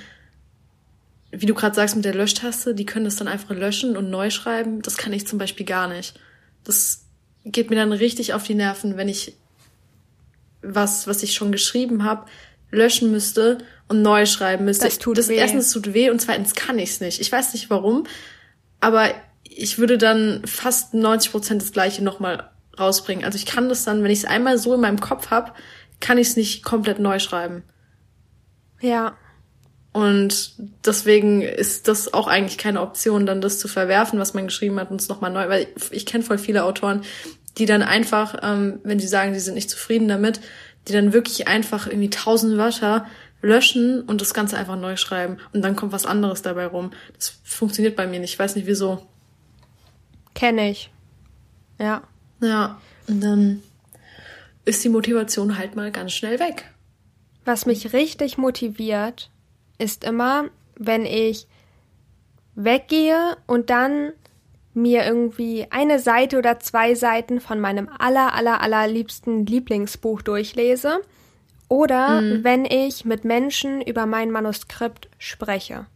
wie 1.30 1.46
du 1.46 1.54
gerade 1.54 1.74
sagst 1.74 1.96
mit 1.96 2.04
der 2.04 2.14
Löschtaste, 2.14 2.74
die 2.74 2.86
können 2.86 3.04
das 3.04 3.16
dann 3.16 3.28
einfach 3.28 3.54
löschen 3.54 3.96
und 3.96 4.10
neu 4.10 4.30
schreiben. 4.30 4.82
Das 4.82 4.96
kann 4.96 5.12
ich 5.12 5.26
zum 5.26 5.38
Beispiel 5.38 5.66
gar 5.66 5.88
nicht. 5.88 6.14
Das 6.64 7.04
geht 7.44 7.70
mir 7.70 7.76
dann 7.76 7.92
richtig 7.92 8.34
auf 8.34 8.44
die 8.44 8.54
Nerven, 8.54 8.96
wenn 8.96 9.08
ich 9.08 9.34
was, 10.62 11.06
was 11.06 11.22
ich 11.22 11.34
schon 11.34 11.52
geschrieben 11.52 12.04
habe, 12.04 12.26
löschen 12.70 13.10
müsste 13.10 13.58
und 13.88 14.02
neu 14.02 14.26
schreiben 14.26 14.64
müsste. 14.64 14.86
Das 14.86 14.98
tut 14.98 15.18
das 15.18 15.28
weh. 15.28 15.36
Erstens 15.36 15.72
tut 15.72 15.92
weh 15.92 16.10
und 16.10 16.20
zweitens 16.20 16.54
kann 16.54 16.78
ich 16.78 16.90
es 16.90 17.00
nicht. 17.00 17.20
Ich 17.20 17.32
weiß 17.32 17.52
nicht 17.54 17.70
warum, 17.70 18.06
aber 18.80 19.10
ich 19.42 19.78
würde 19.78 19.98
dann 19.98 20.42
fast 20.44 20.94
90 20.94 21.32
Prozent 21.32 21.62
das 21.62 21.72
Gleiche 21.72 22.04
nochmal 22.04 22.50
rausbringen. 22.78 23.24
Also 23.24 23.36
ich 23.36 23.46
kann 23.46 23.68
das 23.68 23.84
dann, 23.84 24.02
wenn 24.02 24.10
ich 24.10 24.20
es 24.20 24.24
einmal 24.24 24.58
so 24.58 24.74
in 24.74 24.80
meinem 24.80 25.00
Kopf 25.00 25.30
habe, 25.30 25.52
kann 26.00 26.18
ich 26.18 26.28
es 26.28 26.36
nicht 26.36 26.62
komplett 26.62 27.00
neu 27.00 27.18
schreiben. 27.18 27.64
Ja. 28.80 29.16
Und 29.92 30.52
deswegen 30.84 31.42
ist 31.42 31.88
das 31.88 32.12
auch 32.14 32.28
eigentlich 32.28 32.58
keine 32.58 32.82
Option, 32.82 33.26
dann 33.26 33.40
das 33.40 33.58
zu 33.58 33.66
verwerfen, 33.66 34.20
was 34.20 34.34
man 34.34 34.46
geschrieben 34.46 34.78
hat 34.78 34.90
und 34.90 35.00
es 35.00 35.08
nochmal 35.08 35.32
neu, 35.32 35.48
weil 35.48 35.66
ich, 35.74 35.92
ich 35.92 36.06
kenne 36.06 36.22
voll 36.22 36.38
viele 36.38 36.64
Autoren, 36.64 37.02
die 37.56 37.66
dann 37.66 37.82
einfach, 37.82 38.36
ähm, 38.42 38.80
wenn 38.84 39.00
sie 39.00 39.08
sagen, 39.08 39.34
sie 39.34 39.40
sind 39.40 39.54
nicht 39.54 39.70
zufrieden 39.70 40.06
damit, 40.06 40.40
die 40.86 40.92
dann 40.92 41.12
wirklich 41.12 41.48
einfach 41.48 41.86
irgendwie 41.86 42.10
tausend 42.10 42.58
Wörter 42.58 43.06
löschen 43.40 44.02
und 44.02 44.20
das 44.20 44.34
Ganze 44.34 44.56
einfach 44.56 44.76
neu 44.76 44.96
schreiben 44.96 45.38
und 45.52 45.62
dann 45.62 45.76
kommt 45.76 45.92
was 45.92 46.06
anderes 46.06 46.42
dabei 46.42 46.66
rum. 46.66 46.90
Das 47.14 47.38
funktioniert 47.44 47.96
bei 47.96 48.06
mir 48.06 48.20
nicht. 48.20 48.32
Ich 48.32 48.38
weiß 48.38 48.56
nicht 48.56 48.66
wieso. 48.66 49.06
Kenne 50.34 50.70
ich. 50.70 50.90
Ja. 51.78 52.02
Ja, 52.40 52.80
und 53.06 53.20
dann 53.20 53.62
ist 54.64 54.84
die 54.84 54.88
Motivation 54.88 55.58
halt 55.58 55.76
mal 55.76 55.90
ganz 55.90 56.12
schnell 56.12 56.38
weg. 56.38 56.64
Was 57.44 57.66
mich 57.66 57.92
richtig 57.92 58.38
motiviert, 58.38 59.30
ist 59.78 60.04
immer, 60.04 60.44
wenn 60.76 61.06
ich 61.06 61.46
weggehe 62.54 63.36
und 63.46 63.70
dann 63.70 64.12
mir 64.74 65.04
irgendwie 65.04 65.66
eine 65.70 65.98
Seite 65.98 66.38
oder 66.38 66.60
zwei 66.60 66.94
Seiten 66.94 67.40
von 67.40 67.60
meinem 67.60 67.88
aller, 67.98 68.34
aller, 68.34 68.60
allerliebsten 68.60 69.46
Lieblingsbuch 69.46 70.22
durchlese 70.22 71.00
oder 71.68 72.20
mhm. 72.20 72.44
wenn 72.44 72.64
ich 72.64 73.04
mit 73.04 73.24
Menschen 73.24 73.80
über 73.82 74.06
mein 74.06 74.30
Manuskript 74.30 75.08
spreche. 75.18 75.86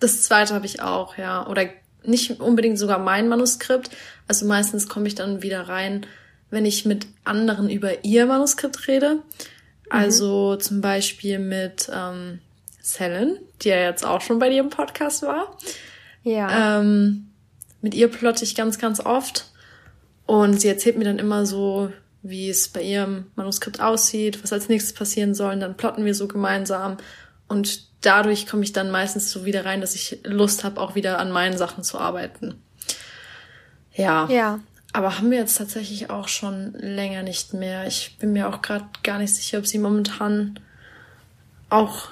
Das 0.00 0.22
zweite 0.22 0.54
habe 0.54 0.66
ich 0.66 0.82
auch, 0.82 1.16
ja. 1.16 1.46
Oder 1.46 1.66
nicht 2.04 2.40
unbedingt 2.40 2.78
sogar 2.78 2.98
mein 2.98 3.28
Manuskript. 3.28 3.90
Also 4.28 4.46
meistens 4.46 4.88
komme 4.88 5.06
ich 5.06 5.14
dann 5.14 5.42
wieder 5.42 5.68
rein, 5.68 6.06
wenn 6.50 6.66
ich 6.66 6.84
mit 6.84 7.06
anderen 7.24 7.70
über 7.70 8.04
ihr 8.04 8.26
Manuskript 8.26 8.88
rede. 8.88 9.14
Mhm. 9.14 9.20
Also 9.88 10.56
zum 10.56 10.80
Beispiel 10.80 11.38
mit 11.38 11.90
ähm, 11.94 12.40
Selen, 12.80 13.38
die 13.62 13.68
ja 13.68 13.76
jetzt 13.76 14.04
auch 14.04 14.20
schon 14.20 14.38
bei 14.38 14.50
dir 14.50 14.60
im 14.60 14.70
Podcast 14.70 15.22
war. 15.22 15.56
Ja. 16.24 16.80
Ähm, 16.80 17.30
mit 17.80 17.94
ihr 17.94 18.08
plotte 18.08 18.44
ich 18.44 18.54
ganz, 18.54 18.78
ganz 18.78 19.00
oft. 19.00 19.46
Und 20.26 20.60
sie 20.60 20.68
erzählt 20.68 20.98
mir 20.98 21.04
dann 21.04 21.18
immer 21.18 21.46
so, 21.46 21.90
wie 22.22 22.48
es 22.48 22.68
bei 22.68 22.82
ihrem 22.82 23.26
Manuskript 23.34 23.80
aussieht, 23.80 24.42
was 24.42 24.52
als 24.52 24.68
nächstes 24.68 24.94
passieren 24.94 25.34
soll. 25.34 25.54
Und 25.54 25.60
dann 25.60 25.76
plotten 25.76 26.04
wir 26.04 26.14
so 26.14 26.28
gemeinsam. 26.28 26.98
Und 27.48 27.86
dadurch 28.00 28.46
komme 28.46 28.62
ich 28.62 28.72
dann 28.72 28.90
meistens 28.90 29.30
so 29.30 29.44
wieder 29.44 29.64
rein, 29.64 29.80
dass 29.80 29.94
ich 29.94 30.20
Lust 30.24 30.64
habe, 30.64 30.80
auch 30.80 30.94
wieder 30.94 31.18
an 31.18 31.32
meinen 31.32 31.58
Sachen 31.58 31.82
zu 31.82 31.98
arbeiten. 31.98 32.54
Ja. 33.94 34.28
Ja. 34.28 34.60
Aber 34.92 35.18
haben 35.18 35.30
wir 35.30 35.38
jetzt 35.38 35.56
tatsächlich 35.56 36.10
auch 36.10 36.28
schon 36.28 36.74
länger 36.74 37.22
nicht 37.22 37.54
mehr. 37.54 37.86
Ich 37.86 38.16
bin 38.18 38.32
mir 38.32 38.48
auch 38.48 38.60
gerade 38.62 38.84
gar 39.02 39.18
nicht 39.18 39.34
sicher, 39.34 39.58
ob 39.58 39.66
sie 39.66 39.78
momentan 39.78 40.60
auch 41.70 42.10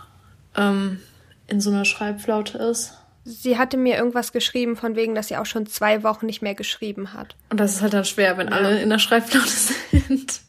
ähm, 0.56 1.00
in 1.46 1.60
so 1.60 1.70
einer 1.70 1.84
Schreibflaute 1.84 2.58
ist. 2.58 2.94
Sie 3.24 3.58
hatte 3.58 3.76
mir 3.76 3.96
irgendwas 3.96 4.32
geschrieben, 4.32 4.76
von 4.76 4.96
wegen, 4.96 5.14
dass 5.14 5.28
sie 5.28 5.36
auch 5.36 5.46
schon 5.46 5.66
zwei 5.66 6.02
Wochen 6.02 6.26
nicht 6.26 6.42
mehr 6.42 6.54
geschrieben 6.54 7.12
hat. 7.12 7.36
Und 7.50 7.60
das 7.60 7.74
ist 7.74 7.82
halt 7.82 7.92
dann 7.92 8.04
schwer, 8.04 8.38
wenn 8.38 8.48
ja. 8.48 8.54
alle 8.54 8.80
in 8.80 8.88
der 8.88 8.98
Schreibflaute 8.98 9.48
sind. 9.48 10.40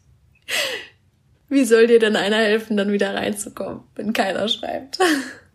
Wie 1.50 1.66
soll 1.66 1.88
dir 1.88 2.00
denn 2.00 2.16
einer 2.16 2.38
helfen, 2.38 2.78
dann 2.78 2.92
wieder 2.94 3.14
reinzukommen, 3.14 3.82
wenn 3.96 4.14
keiner 4.14 4.48
schreibt? 4.48 5.00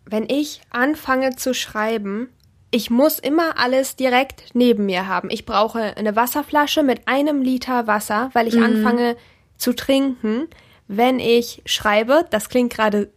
Wenn 0.05 0.29
ich 0.29 0.61
anfange 0.69 1.35
zu 1.35 1.53
schreiben, 1.53 2.29
ich 2.69 2.89
muss 2.89 3.17
immer 3.19 3.57
alles 3.57 3.95
direkt 3.95 4.53
neben 4.53 4.85
mir 4.85 5.07
haben. 5.07 5.29
Ich 5.31 5.45
brauche 5.45 5.97
eine 5.97 6.15
Wasserflasche 6.15 6.83
mit 6.83 7.07
einem 7.07 7.41
Liter 7.41 7.87
Wasser, 7.87 8.29
weil 8.33 8.47
ich 8.47 8.55
mhm. 8.55 8.63
anfange 8.63 9.15
zu 9.57 9.73
trinken, 9.73 10.47
wenn 10.87 11.19
ich 11.19 11.61
schreibe. 11.65 12.25
Das 12.29 12.49
klingt 12.49 12.73
gerade 12.73 13.11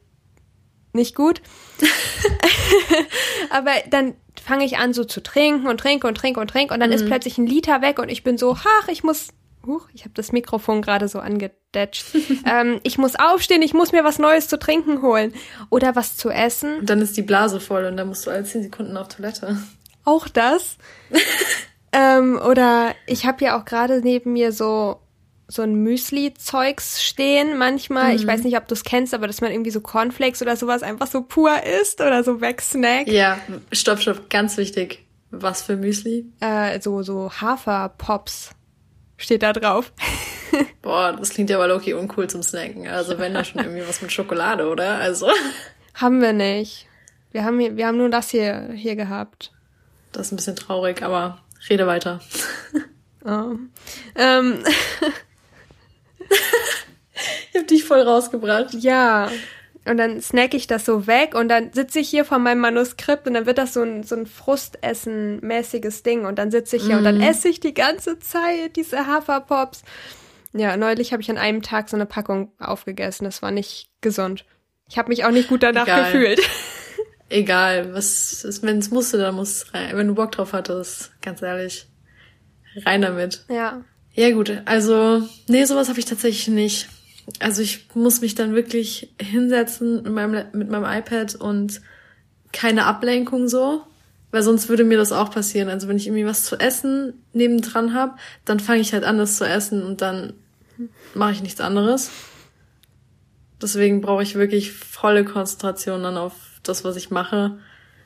nicht 0.92 1.14
gut. 1.14 1.40
Aber 3.50 3.73
dann 3.90 4.14
fange 4.42 4.64
ich 4.64 4.78
an 4.78 4.92
so 4.92 5.04
zu 5.04 5.23
trinken 5.23 5.66
und 5.68 5.78
trinke 5.78 6.06
und 6.06 6.16
trinke 6.16 6.40
und 6.40 6.49
trinke 6.49 6.75
und 6.75 6.80
dann 6.80 6.90
mhm. 6.90 6.97
ist 6.97 7.06
plötzlich 7.06 7.38
ein 7.38 7.47
Liter 7.47 7.82
weg 7.82 7.99
und 7.99 8.09
ich 8.09 8.23
bin 8.23 8.38
so, 8.38 8.56
ach, 8.56 8.88
ich 8.88 9.02
muss, 9.02 9.28
huch, 9.66 9.88
ich 9.92 10.02
habe 10.02 10.14
das 10.14 10.32
Mikrofon 10.32 10.82
gerade 10.82 11.09
so 11.09 11.20
angedetscht. 11.20 12.06
ähm, 12.47 12.80
ich 12.82 12.99
muss 12.99 13.16
aufstehen, 13.16 13.62
ich 13.62 13.75
muss 13.75 13.92
mir 13.92 14.04
was 14.04 14.18
Neues 14.18 14.49
zu 14.49 14.59
trinken 14.59 15.02
holen 15.02 15.35
oder 15.68 15.97
was 15.97 16.16
zu 16.16 16.30
essen. 16.30 16.80
Und 16.80 16.90
dann 16.90 17.00
ist 17.00 17.16
die 17.16 17.23
Blase 17.23 17.61
voll 17.61 17.85
und 17.85 17.97
dann 17.97 18.09
musst 18.09 18.26
du 18.26 18.30
alle 18.30 18.44
zehn 18.44 18.62
Sekunden 18.62 18.97
auf 18.97 19.09
Toilette. 19.09 19.59
Auch 20.04 20.28
das. 20.28 20.76
ähm, 21.92 22.40
oder 22.44 22.94
ich 23.06 23.26
habe 23.26 23.44
ja 23.44 23.59
auch 23.59 23.64
gerade 23.64 24.00
neben 24.00 24.32
mir 24.32 24.52
so 24.52 25.00
so 25.50 25.62
ein 25.62 25.75
Müsli-Zeugs 25.83 27.02
stehen 27.02 27.59
manchmal. 27.59 28.12
Mhm. 28.12 28.16
Ich 28.16 28.26
weiß 28.26 28.45
nicht, 28.45 28.57
ob 28.57 28.69
du 28.69 28.75
es 28.75 28.85
kennst, 28.85 29.12
aber 29.14 29.26
dass 29.26 29.40
man 29.40 29.50
irgendwie 29.50 29.73
so 29.73 29.80
Cornflakes 29.80 30.40
oder 30.42 30.57
sowas 30.57 30.83
einfach 30.83 31.09
so 31.09 31.23
pur 31.23 31.50
isst 31.64 32.00
oder 32.00 32.23
so 32.23 32.40
wegsnackt. 32.40 33.09
Ja, 33.09 33.38
stopp, 33.73 34.00
stopp, 34.00 34.30
ganz 34.30 34.57
wichtig. 34.57 35.04
Was 35.33 35.62
für 35.62 35.76
Müsli? 35.76 36.26
Äh, 36.40 36.80
so, 36.80 37.02
so 37.02 37.30
Haferpops 37.33 38.50
steht 39.16 39.42
da 39.42 39.52
drauf. 39.52 39.92
Boah, 40.83 41.12
das 41.12 41.30
klingt 41.30 41.50
ja 41.50 41.61
aber 41.61 41.75
okay 41.75 41.95
uncool 41.95 42.28
zum 42.28 42.42
Snacken. 42.42 42.87
Also 42.88 43.19
wenn 43.19 43.35
da 43.35 43.45
schon 43.45 43.61
irgendwie 43.64 43.87
was 43.87 44.02
mit 44.02 44.12
Schokolade, 44.12 44.69
oder? 44.69 44.99
Also. 44.99 45.28
Haben 45.95 46.21
wir 46.21 46.33
nicht. 46.33 46.87
Wir 47.33 47.45
haben, 47.45 47.59
hier, 47.59 47.76
wir 47.76 47.87
haben 47.87 47.99
nur 47.99 48.09
das 48.09 48.30
hier, 48.30 48.71
hier 48.75 48.97
gehabt. 48.97 49.52
Das 50.12 50.26
ist 50.26 50.33
ein 50.33 50.37
bisschen 50.37 50.57
traurig, 50.57 51.02
aber 51.02 51.38
rede 51.69 51.87
weiter. 51.87 52.21
Oh. 53.25 53.57
Ähm. 54.14 54.64
ich 57.52 57.60
hab 57.60 57.66
dich 57.66 57.84
voll 57.84 58.00
rausgebracht. 58.00 58.75
Ja. 58.75 59.30
Und 59.87 59.96
dann 59.96 60.20
snack 60.20 60.54
ich 60.54 60.66
das 60.66 60.84
so 60.84 61.06
weg 61.06 61.34
und 61.34 61.49
dann 61.49 61.72
sitze 61.72 62.00
ich 62.00 62.08
hier 62.10 62.25
vor 62.25 62.38
meinem 62.38 62.60
Manuskript 62.60 63.26
und 63.26 63.34
dann 63.34 63.46
wird 63.46 63.58
das 63.58 63.72
so 63.72 63.82
ein, 63.82 64.02
so 64.02 64.14
ein 64.14 64.26
Frustessen-mäßiges 64.26 66.02
Ding 66.02 66.26
und 66.26 66.38
dann 66.38 66.50
sitze 66.50 66.76
ich 66.76 66.84
hier 66.84 66.96
mm. 66.96 66.99
und 66.99 67.04
dann 67.04 67.16
mhm. 67.16 67.22
esse 67.22 67.49
ich 67.49 67.60
die 67.60 67.72
ganze 67.72 68.18
Zeit 68.18 68.76
diese 68.76 69.06
Haferpops. 69.06 69.82
Ja, 70.52 70.76
neulich 70.76 71.12
habe 71.12 71.22
ich 71.22 71.30
an 71.30 71.38
einem 71.38 71.62
Tag 71.62 71.88
so 71.88 71.96
eine 71.96 72.06
Packung 72.06 72.52
aufgegessen. 72.58 73.25
Das 73.25 73.40
war 73.40 73.50
nicht 73.50 73.90
gesund. 74.00 74.44
Ich 74.88 74.99
habe 74.99 75.08
mich 75.08 75.25
auch 75.25 75.30
nicht 75.30 75.49
gut 75.49 75.62
danach 75.62 75.84
Egal. 75.84 76.04
gefühlt. 76.04 76.40
Egal, 77.30 77.94
was 77.94 78.60
wenn 78.62 78.78
es 78.78 78.90
musste, 78.90 79.16
dann 79.16 79.37
muss 79.37 79.72
rein. 79.72 79.96
Wenn 79.96 80.08
du 80.08 80.14
Bock 80.14 80.32
drauf 80.32 80.52
hattest, 80.52 81.12
ganz 81.22 81.40
ehrlich. 81.42 81.87
Rein 82.84 83.02
damit. 83.02 83.44
Ja. 83.49 83.84
Ja, 84.20 84.32
gut. 84.32 84.52
Also, 84.66 85.26
nee, 85.48 85.64
sowas 85.64 85.88
habe 85.88 85.98
ich 85.98 86.04
tatsächlich 86.04 86.48
nicht. 86.48 86.90
Also 87.38 87.62
ich 87.62 87.86
muss 87.94 88.20
mich 88.20 88.34
dann 88.34 88.54
wirklich 88.54 89.14
hinsetzen 89.18 90.02
mit 90.02 90.12
meinem, 90.12 90.44
mit 90.52 90.68
meinem 90.68 90.84
iPad 90.84 91.36
und 91.36 91.80
keine 92.52 92.84
Ablenkung 92.84 93.48
so. 93.48 93.80
Weil 94.30 94.42
sonst 94.42 94.68
würde 94.68 94.84
mir 94.84 94.98
das 94.98 95.12
auch 95.12 95.30
passieren. 95.30 95.70
Also 95.70 95.88
wenn 95.88 95.96
ich 95.96 96.06
irgendwie 96.06 96.26
was 96.26 96.44
zu 96.44 96.60
essen 96.60 97.14
nebendran 97.32 97.94
habe, 97.94 98.12
dann 98.44 98.60
fange 98.60 98.82
ich 98.82 98.92
halt 98.92 99.04
an, 99.04 99.16
das 99.16 99.38
zu 99.38 99.46
essen 99.46 99.82
und 99.82 100.02
dann 100.02 100.34
mache 101.14 101.32
ich 101.32 101.42
nichts 101.42 101.62
anderes. 101.62 102.10
Deswegen 103.62 104.02
brauche 104.02 104.22
ich 104.22 104.34
wirklich 104.34 104.72
volle 104.72 105.24
Konzentration 105.24 106.02
dann 106.02 106.18
auf 106.18 106.34
das, 106.62 106.84
was 106.84 106.96
ich 106.96 107.10
mache. 107.10 107.58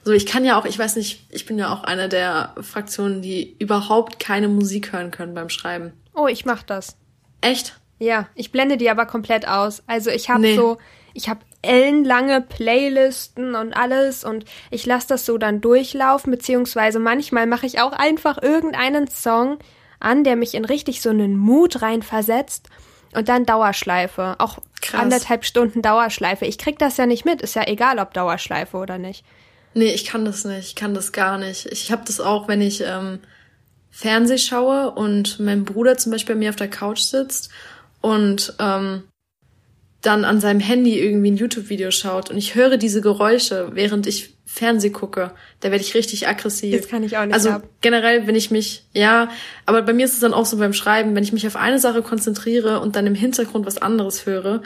So, 0.05 0.13
ich 0.13 0.27
kann 0.27 0.45
ja 0.45 0.61
auch, 0.61 0.65
ich 0.65 0.79
weiß 0.79 0.95
nicht, 0.95 1.27
ich 1.31 1.45
bin 1.45 1.59
ja 1.59 1.75
auch 1.75 1.83
eine 1.83 2.09
der 2.09 2.55
Fraktionen, 2.61 3.21
die 3.21 3.57
überhaupt 3.59 4.21
keine 4.21 4.47
Musik 4.47 4.93
hören 4.93 5.11
können 5.11 5.35
beim 5.35 5.49
Schreiben. 5.49 5.93
Oh, 6.15 6.27
ich 6.27 6.45
mach 6.45 6.63
das. 6.63 6.97
Echt? 7.41 7.79
Ja, 7.99 8.29
ich 8.35 8.53
blende 8.53 8.77
die 8.77 8.91
aber 8.91 9.07
komplett 9.07 9.47
aus. 9.47 9.83
Also 9.87 10.11
ich 10.11 10.29
habe 10.31 10.41
nee. 10.41 10.57
so, 10.57 10.79
ich 11.13 11.29
habe 11.29 11.41
ellenlange 11.63 12.41
Playlisten 12.41 13.55
und 13.55 13.73
alles 13.73 14.25
und 14.25 14.45
ich 14.71 14.85
lasse 14.85 15.09
das 15.09 15.27
so 15.27 15.39
dann 15.39 15.61
durchlaufen, 15.61 16.31
beziehungsweise 16.31 16.99
manchmal 16.99 17.47
mache 17.47 17.67
ich 17.67 17.81
auch 17.81 17.93
einfach 17.93 18.43
irgendeinen 18.43 19.09
Song 19.09 19.59
an, 20.01 20.25
der 20.25 20.37
mich 20.37 20.55
in 20.55 20.65
richtig 20.65 21.01
so 21.01 21.11
einen 21.11 21.37
Mut 21.37 21.83
reinversetzt 21.83 22.69
und 23.15 23.29
dann 23.29 23.47
Dauerschleife. 23.47 24.37
Auch 24.39 24.59
Krass. 24.83 25.01
anderthalb 25.01 25.45
Stunden 25.45 25.81
Dauerschleife. 25.81 26.45
Ich 26.45 26.59
krieg 26.59 26.79
das 26.79 26.97
ja 26.97 27.07
nicht 27.07 27.25
mit, 27.25 27.41
ist 27.41 27.55
ja 27.55 27.67
egal, 27.67 27.99
ob 27.99 28.13
Dauerschleife 28.13 28.77
oder 28.77 28.99
nicht. 28.99 29.25
Nee, 29.73 29.93
ich 29.93 30.05
kann 30.05 30.25
das 30.25 30.45
nicht. 30.45 30.69
Ich 30.69 30.75
kann 30.75 30.95
das 30.95 31.13
gar 31.13 31.39
nicht. 31.39 31.67
Ich 31.67 31.91
habe 31.91 32.03
das 32.05 32.21
auch, 32.21 32.49
wenn 32.49 32.61
ich 32.61 32.83
ähm, 32.87 33.21
Fernseh 33.97 34.39
schaue 34.39 34.91
und 34.91 35.39
mein 35.39 35.65
Bruder 35.65 35.97
zum 35.97 36.11
Beispiel 36.11 36.35
bei 36.35 36.41
mir 36.41 36.51
auf 36.51 36.57
der 36.57 36.69
Couch 36.69 36.99
sitzt 36.99 37.51
und 38.01 38.53
ähm, 38.59 39.05
dann 40.01 40.25
an 40.25 40.41
seinem 40.41 40.59
Handy 40.59 40.99
irgendwie 40.99 41.31
ein 41.31 41.37
YouTube-Video 41.37 41.93
schaut 41.93 42.29
und 42.29 42.37
ich 42.37 42.57
höre 42.57 42.77
diese 42.77 43.01
Geräusche, 43.01 43.71
während 43.73 44.09
ich 44.09 44.35
Fernseh 44.47 44.91
gucke, 44.91 45.31
da 45.61 45.71
werde 45.71 45.85
ich 45.85 45.95
richtig 45.95 46.27
aggressiv. 46.27 46.77
Das 46.77 46.91
kann 46.91 47.05
ich 47.05 47.17
auch 47.17 47.25
nicht. 47.25 47.35
Also 47.35 47.51
ab. 47.51 47.69
generell, 47.83 48.27
wenn 48.27 48.35
ich 48.35 48.51
mich, 48.51 48.85
ja, 48.93 49.31
aber 49.65 49.81
bei 49.83 49.93
mir 49.93 50.07
ist 50.07 50.15
es 50.15 50.21
dann 50.21 50.35
auch 50.35 50.45
so 50.45 50.57
beim 50.57 50.73
Schreiben, 50.73 51.15
wenn 51.15 51.23
ich 51.23 51.33
mich 51.33 51.47
auf 51.47 51.55
eine 51.55 51.79
Sache 51.79 52.03
konzentriere 52.03 52.81
und 52.81 52.97
dann 52.97 53.07
im 53.07 53.15
Hintergrund 53.15 53.65
was 53.65 53.79
anderes 53.79 54.27
höre, 54.27 54.63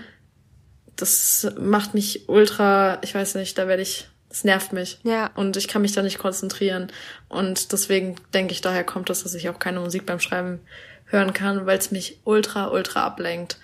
das 0.96 1.52
macht 1.60 1.92
mich 1.92 2.30
ultra, 2.30 2.98
ich 3.02 3.14
weiß 3.14 3.34
nicht, 3.34 3.58
da 3.58 3.68
werde 3.68 3.82
ich 3.82 4.08
es 4.30 4.44
nervt 4.44 4.72
mich. 4.72 4.98
Ja. 5.04 5.30
Und 5.34 5.56
ich 5.56 5.68
kann 5.68 5.82
mich 5.82 5.92
da 5.92 6.02
nicht 6.02 6.18
konzentrieren. 6.18 6.92
Und 7.28 7.72
deswegen 7.72 8.16
denke 8.34 8.52
ich, 8.52 8.60
daher 8.60 8.84
kommt 8.84 9.10
das, 9.10 9.22
dass 9.22 9.34
ich 9.34 9.48
auch 9.48 9.58
keine 9.58 9.80
Musik 9.80 10.06
beim 10.06 10.20
Schreiben 10.20 10.60
hören 11.06 11.32
kann, 11.32 11.66
weil 11.66 11.78
es 11.78 11.90
mich 11.90 12.20
ultra, 12.24 12.68
ultra 12.68 13.04
ablenkt. 13.04 13.58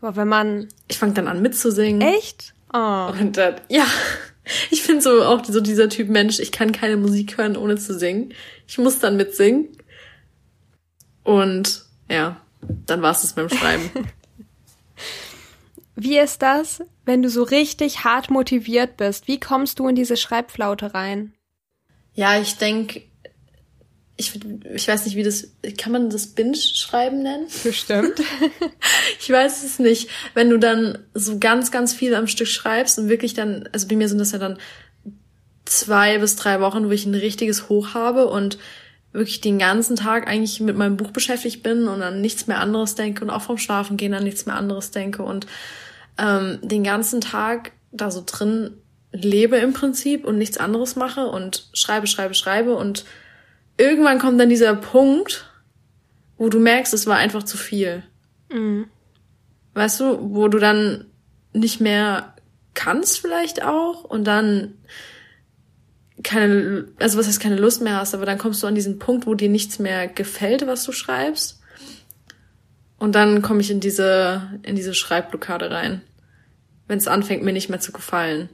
Aber 0.00 0.16
wenn 0.16 0.28
man. 0.28 0.68
Ich 0.88 0.98
fange 0.98 1.14
dann 1.14 1.28
an 1.28 1.42
mitzusingen. 1.42 2.00
Echt? 2.00 2.54
Oh. 2.72 3.12
Und 3.20 3.36
dann, 3.36 3.56
ja. 3.68 3.86
Ich 4.70 4.86
bin 4.86 5.00
so 5.00 5.22
auch 5.22 5.44
so 5.44 5.60
dieser 5.60 5.88
Typ 5.88 6.08
Mensch, 6.08 6.40
ich 6.40 6.50
kann 6.50 6.72
keine 6.72 6.96
Musik 6.96 7.38
hören, 7.38 7.56
ohne 7.56 7.76
zu 7.76 7.96
singen. 7.96 8.34
Ich 8.66 8.78
muss 8.78 8.98
dann 8.98 9.16
mitsingen. 9.16 9.68
Und 11.22 11.84
ja, 12.08 12.40
dann 12.86 13.02
war 13.02 13.12
es 13.12 13.22
das 13.22 13.34
beim 13.34 13.48
Schreiben. 13.48 13.90
Wie 16.02 16.18
ist 16.18 16.40
das, 16.40 16.82
wenn 17.04 17.22
du 17.22 17.28
so 17.28 17.42
richtig 17.42 18.04
hart 18.04 18.30
motiviert 18.30 18.96
bist? 18.96 19.28
Wie 19.28 19.38
kommst 19.38 19.78
du 19.78 19.86
in 19.86 19.94
diese 19.94 20.16
Schreibflaute 20.16 20.94
rein? 20.94 21.34
Ja, 22.14 22.40
ich 22.40 22.56
denke, 22.56 23.02
ich, 24.16 24.40
ich 24.74 24.88
weiß 24.88 25.04
nicht, 25.04 25.16
wie 25.16 25.22
das, 25.22 25.48
kann 25.76 25.92
man 25.92 26.08
das 26.08 26.28
Binge-Schreiben 26.28 27.22
nennen? 27.22 27.48
Bestimmt. 27.62 28.14
ich 29.20 29.28
weiß 29.28 29.62
es 29.62 29.78
nicht. 29.78 30.08
Wenn 30.32 30.48
du 30.48 30.58
dann 30.58 30.98
so 31.12 31.38
ganz, 31.38 31.70
ganz 31.70 31.92
viel 31.92 32.14
am 32.14 32.26
Stück 32.26 32.48
schreibst 32.48 32.98
und 32.98 33.10
wirklich 33.10 33.34
dann, 33.34 33.68
also 33.72 33.86
bei 33.86 33.96
mir 33.96 34.08
sind 34.08 34.18
das 34.18 34.32
ja 34.32 34.38
dann 34.38 34.58
zwei 35.66 36.16
bis 36.16 36.34
drei 36.36 36.62
Wochen, 36.62 36.86
wo 36.86 36.92
ich 36.92 37.04
ein 37.04 37.14
richtiges 37.14 37.68
Hoch 37.68 37.92
habe 37.92 38.26
und 38.26 38.56
wirklich 39.12 39.42
den 39.42 39.58
ganzen 39.58 39.96
Tag 39.96 40.28
eigentlich 40.28 40.60
mit 40.60 40.76
meinem 40.76 40.96
Buch 40.96 41.10
beschäftigt 41.10 41.62
bin 41.62 41.88
und 41.88 42.00
an 42.00 42.22
nichts 42.22 42.46
mehr 42.46 42.60
anderes 42.60 42.94
denke 42.94 43.22
und 43.22 43.30
auch 43.30 43.42
vom 43.42 43.58
Schlafen 43.58 43.98
gehen 43.98 44.14
an 44.14 44.24
nichts 44.24 44.46
mehr 44.46 44.56
anderes 44.56 44.92
denke 44.92 45.22
und 45.22 45.46
ähm, 46.20 46.58
den 46.62 46.84
ganzen 46.84 47.20
Tag 47.20 47.72
da 47.90 48.10
so 48.10 48.22
drin 48.24 48.76
lebe 49.12 49.56
im 49.56 49.72
Prinzip 49.72 50.24
und 50.24 50.38
nichts 50.38 50.58
anderes 50.58 50.94
mache 50.94 51.26
und 51.26 51.68
schreibe, 51.72 52.06
schreibe, 52.06 52.34
schreibe 52.34 52.76
und 52.76 53.04
irgendwann 53.76 54.18
kommt 54.18 54.38
dann 54.38 54.48
dieser 54.48 54.76
Punkt, 54.76 55.50
wo 56.36 56.48
du 56.48 56.60
merkst, 56.60 56.94
es 56.94 57.06
war 57.06 57.16
einfach 57.16 57.42
zu 57.42 57.56
viel. 57.56 58.02
Mhm. 58.52 58.86
Weißt 59.74 60.00
du, 60.00 60.34
wo 60.34 60.48
du 60.48 60.58
dann 60.58 61.06
nicht 61.52 61.80
mehr 61.80 62.34
kannst 62.74 63.18
vielleicht 63.18 63.64
auch 63.64 64.04
und 64.04 64.24
dann 64.24 64.74
keine, 66.22 66.86
also 66.98 67.18
was 67.18 67.26
heißt 67.26 67.40
keine 67.40 67.56
Lust 67.56 67.82
mehr 67.82 67.96
hast, 67.96 68.14
aber 68.14 68.26
dann 68.26 68.38
kommst 68.38 68.62
du 68.62 68.66
an 68.66 68.74
diesen 68.74 68.98
Punkt, 68.98 69.26
wo 69.26 69.34
dir 69.34 69.48
nichts 69.48 69.78
mehr 69.78 70.06
gefällt, 70.06 70.66
was 70.66 70.84
du 70.84 70.92
schreibst. 70.92 71.60
Und 72.98 73.14
dann 73.14 73.40
komme 73.40 73.62
ich 73.62 73.70
in 73.70 73.80
diese, 73.80 74.60
in 74.62 74.76
diese 74.76 74.94
Schreibblockade 74.94 75.70
rein. 75.70 76.02
Wenn 76.90 76.98
es 76.98 77.06
anfängt, 77.06 77.44
mir 77.44 77.52
nicht 77.52 77.70
mehr 77.70 77.78
zu 77.78 77.92
gefallen. 77.92 78.48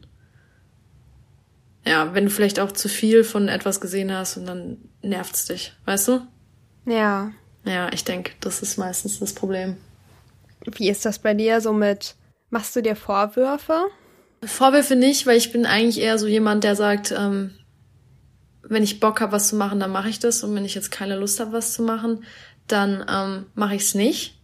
Ja, 1.87 2.12
wenn 2.12 2.26
du 2.26 2.31
vielleicht 2.31 2.61
auch 2.61 2.71
zu 2.71 2.87
viel 2.87 3.25
von 3.25 3.49
etwas 3.49 3.81
gesehen 3.81 4.12
hast 4.12 4.37
und 4.37 4.45
dann 4.45 4.76
nervt's 5.00 5.47
dich, 5.47 5.73
weißt 5.87 6.09
du? 6.09 6.21
Ja. 6.85 7.33
Ja, 7.64 7.90
ich 7.95 8.05
denke, 8.05 8.33
das 8.40 8.61
ist 8.61 8.76
meistens 8.76 9.21
das 9.21 9.33
Problem. 9.33 9.78
Wie 10.66 10.90
ist 10.90 11.07
das 11.07 11.19
bei 11.19 11.33
dir 11.33 11.62
so 11.62 11.73
mit, 11.73 12.14
machst 12.50 12.76
du 12.76 12.83
dir 12.83 12.95
Vorwürfe? 12.95 13.87
Vorwürfe 14.45 14.97
nicht, 14.97 15.26
weil 15.26 15.38
ich 15.38 15.50
bin 15.50 15.64
eigentlich 15.64 15.99
eher 15.99 16.19
so 16.19 16.26
jemand, 16.26 16.62
der 16.62 16.76
sagt, 16.76 17.12
ähm, 17.12 17.55
wenn 18.64 18.83
ich 18.83 19.00
Bock 19.00 19.23
habe, 19.23 19.33
was 19.33 19.49
zu 19.49 19.57
machen, 19.57 19.81
dann 19.81 19.93
mache 19.93 20.11
ich 20.11 20.19
das. 20.19 20.43
Und 20.43 20.55
wenn 20.55 20.66
ich 20.66 20.75
jetzt 20.75 20.90
keine 20.90 21.16
Lust 21.16 21.40
habe, 21.40 21.52
was 21.52 21.73
zu 21.73 21.81
machen, 21.81 22.23
dann 22.66 23.02
ähm, 23.09 23.47
mache 23.55 23.76
ich 23.76 23.83
es 23.83 23.95
nicht. 23.95 24.38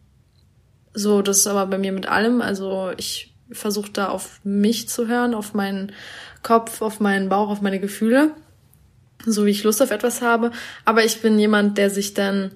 So, 0.94 1.20
das 1.20 1.40
ist 1.40 1.46
aber 1.46 1.66
bei 1.66 1.76
mir 1.76 1.92
mit 1.92 2.06
allem. 2.06 2.40
Also 2.40 2.90
ich 2.96 3.31
versuche 3.52 3.90
da 3.92 4.08
auf 4.08 4.40
mich 4.44 4.88
zu 4.88 5.08
hören, 5.08 5.34
auf 5.34 5.54
meinen 5.54 5.92
Kopf, 6.42 6.82
auf 6.82 7.00
meinen 7.00 7.28
Bauch, 7.28 7.48
auf 7.48 7.60
meine 7.60 7.80
Gefühle, 7.80 8.32
so 9.24 9.46
wie 9.46 9.50
ich 9.50 9.64
Lust 9.64 9.82
auf 9.82 9.90
etwas 9.90 10.22
habe. 10.22 10.50
Aber 10.84 11.04
ich 11.04 11.20
bin 11.20 11.38
jemand, 11.38 11.78
der 11.78 11.90
sich 11.90 12.14
dann 12.14 12.52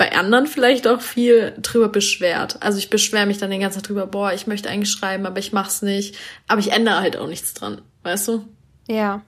bei 0.00 0.12
anderen 0.12 0.46
vielleicht 0.46 0.88
auch 0.88 1.02
viel 1.02 1.52
drüber 1.60 1.90
beschwert. 1.90 2.56
Also 2.62 2.78
ich 2.78 2.88
beschwere 2.88 3.26
mich 3.26 3.36
dann 3.36 3.50
den 3.50 3.60
ganzen 3.60 3.80
Tag 3.80 3.88
drüber, 3.88 4.06
boah, 4.06 4.32
ich 4.32 4.46
möchte 4.46 4.70
eigentlich 4.70 4.90
schreiben, 4.90 5.26
aber 5.26 5.38
ich 5.38 5.52
mach's 5.52 5.82
nicht. 5.82 6.16
Aber 6.48 6.58
ich 6.58 6.72
ändere 6.72 7.00
halt 7.00 7.18
auch 7.18 7.26
nichts 7.26 7.52
dran, 7.52 7.82
weißt 8.02 8.28
du? 8.28 8.48
Ja. 8.88 9.20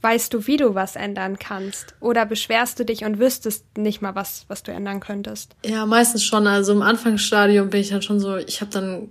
Weißt 0.00 0.34
du, 0.34 0.46
wie 0.46 0.56
du 0.56 0.76
was 0.76 0.94
ändern 0.94 1.36
kannst? 1.38 1.96
Oder 1.98 2.26
beschwerst 2.26 2.78
du 2.78 2.84
dich 2.84 3.04
und 3.04 3.18
wüsstest 3.18 3.76
nicht 3.76 4.02
mal 4.02 4.14
was, 4.14 4.44
was 4.46 4.62
du 4.62 4.70
ändern 4.70 5.00
könntest? 5.00 5.56
Ja, 5.64 5.84
meistens 5.84 6.24
schon. 6.24 6.46
Also 6.46 6.72
im 6.72 6.82
Anfangsstadium 6.82 7.70
bin 7.70 7.80
ich 7.80 7.90
dann 7.90 8.02
schon 8.02 8.20
so, 8.20 8.36
ich 8.36 8.60
habe 8.60 8.70
dann, 8.70 9.08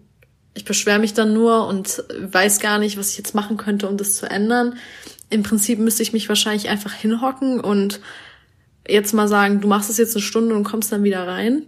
ich 0.53 0.65
beschwere 0.65 0.99
mich 0.99 1.13
dann 1.13 1.33
nur 1.33 1.67
und 1.67 2.03
weiß 2.19 2.59
gar 2.59 2.77
nicht, 2.77 2.97
was 2.97 3.11
ich 3.11 3.17
jetzt 3.17 3.35
machen 3.35 3.57
könnte, 3.57 3.87
um 3.87 3.97
das 3.97 4.15
zu 4.15 4.29
ändern. 4.29 4.77
Im 5.29 5.43
Prinzip 5.43 5.79
müsste 5.79 6.03
ich 6.03 6.13
mich 6.13 6.27
wahrscheinlich 6.27 6.69
einfach 6.69 6.93
hinhocken 6.93 7.61
und 7.61 8.01
jetzt 8.87 9.13
mal 9.13 9.27
sagen, 9.27 9.61
du 9.61 9.67
machst 9.67 9.89
es 9.89 9.97
jetzt 9.97 10.15
eine 10.15 10.23
Stunde 10.23 10.55
und 10.55 10.63
kommst 10.63 10.91
dann 10.91 11.03
wieder 11.03 11.25
rein. 11.27 11.67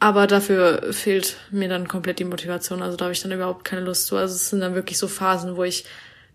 Aber 0.00 0.26
dafür 0.26 0.92
fehlt 0.92 1.36
mir 1.52 1.68
dann 1.68 1.86
komplett 1.86 2.18
die 2.18 2.24
Motivation. 2.24 2.82
Also 2.82 2.96
da 2.96 3.04
habe 3.04 3.12
ich 3.12 3.22
dann 3.22 3.30
überhaupt 3.30 3.64
keine 3.64 3.82
Lust 3.82 4.08
zu. 4.08 4.16
Also 4.16 4.34
es 4.34 4.50
sind 4.50 4.60
dann 4.60 4.74
wirklich 4.74 4.98
so 4.98 5.06
Phasen, 5.06 5.56
wo 5.56 5.62
ich 5.62 5.84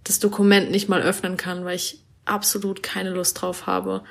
das 0.06 0.20
Dokument 0.20 0.72
nicht 0.72 0.88
mal 0.88 1.02
öffnen 1.02 1.36
kann, 1.36 1.66
weil 1.66 1.76
ich 1.76 2.02
absolut 2.24 2.82
keine 2.82 3.10
Lust 3.10 3.42
drauf 3.42 3.68
habe. 3.68 4.04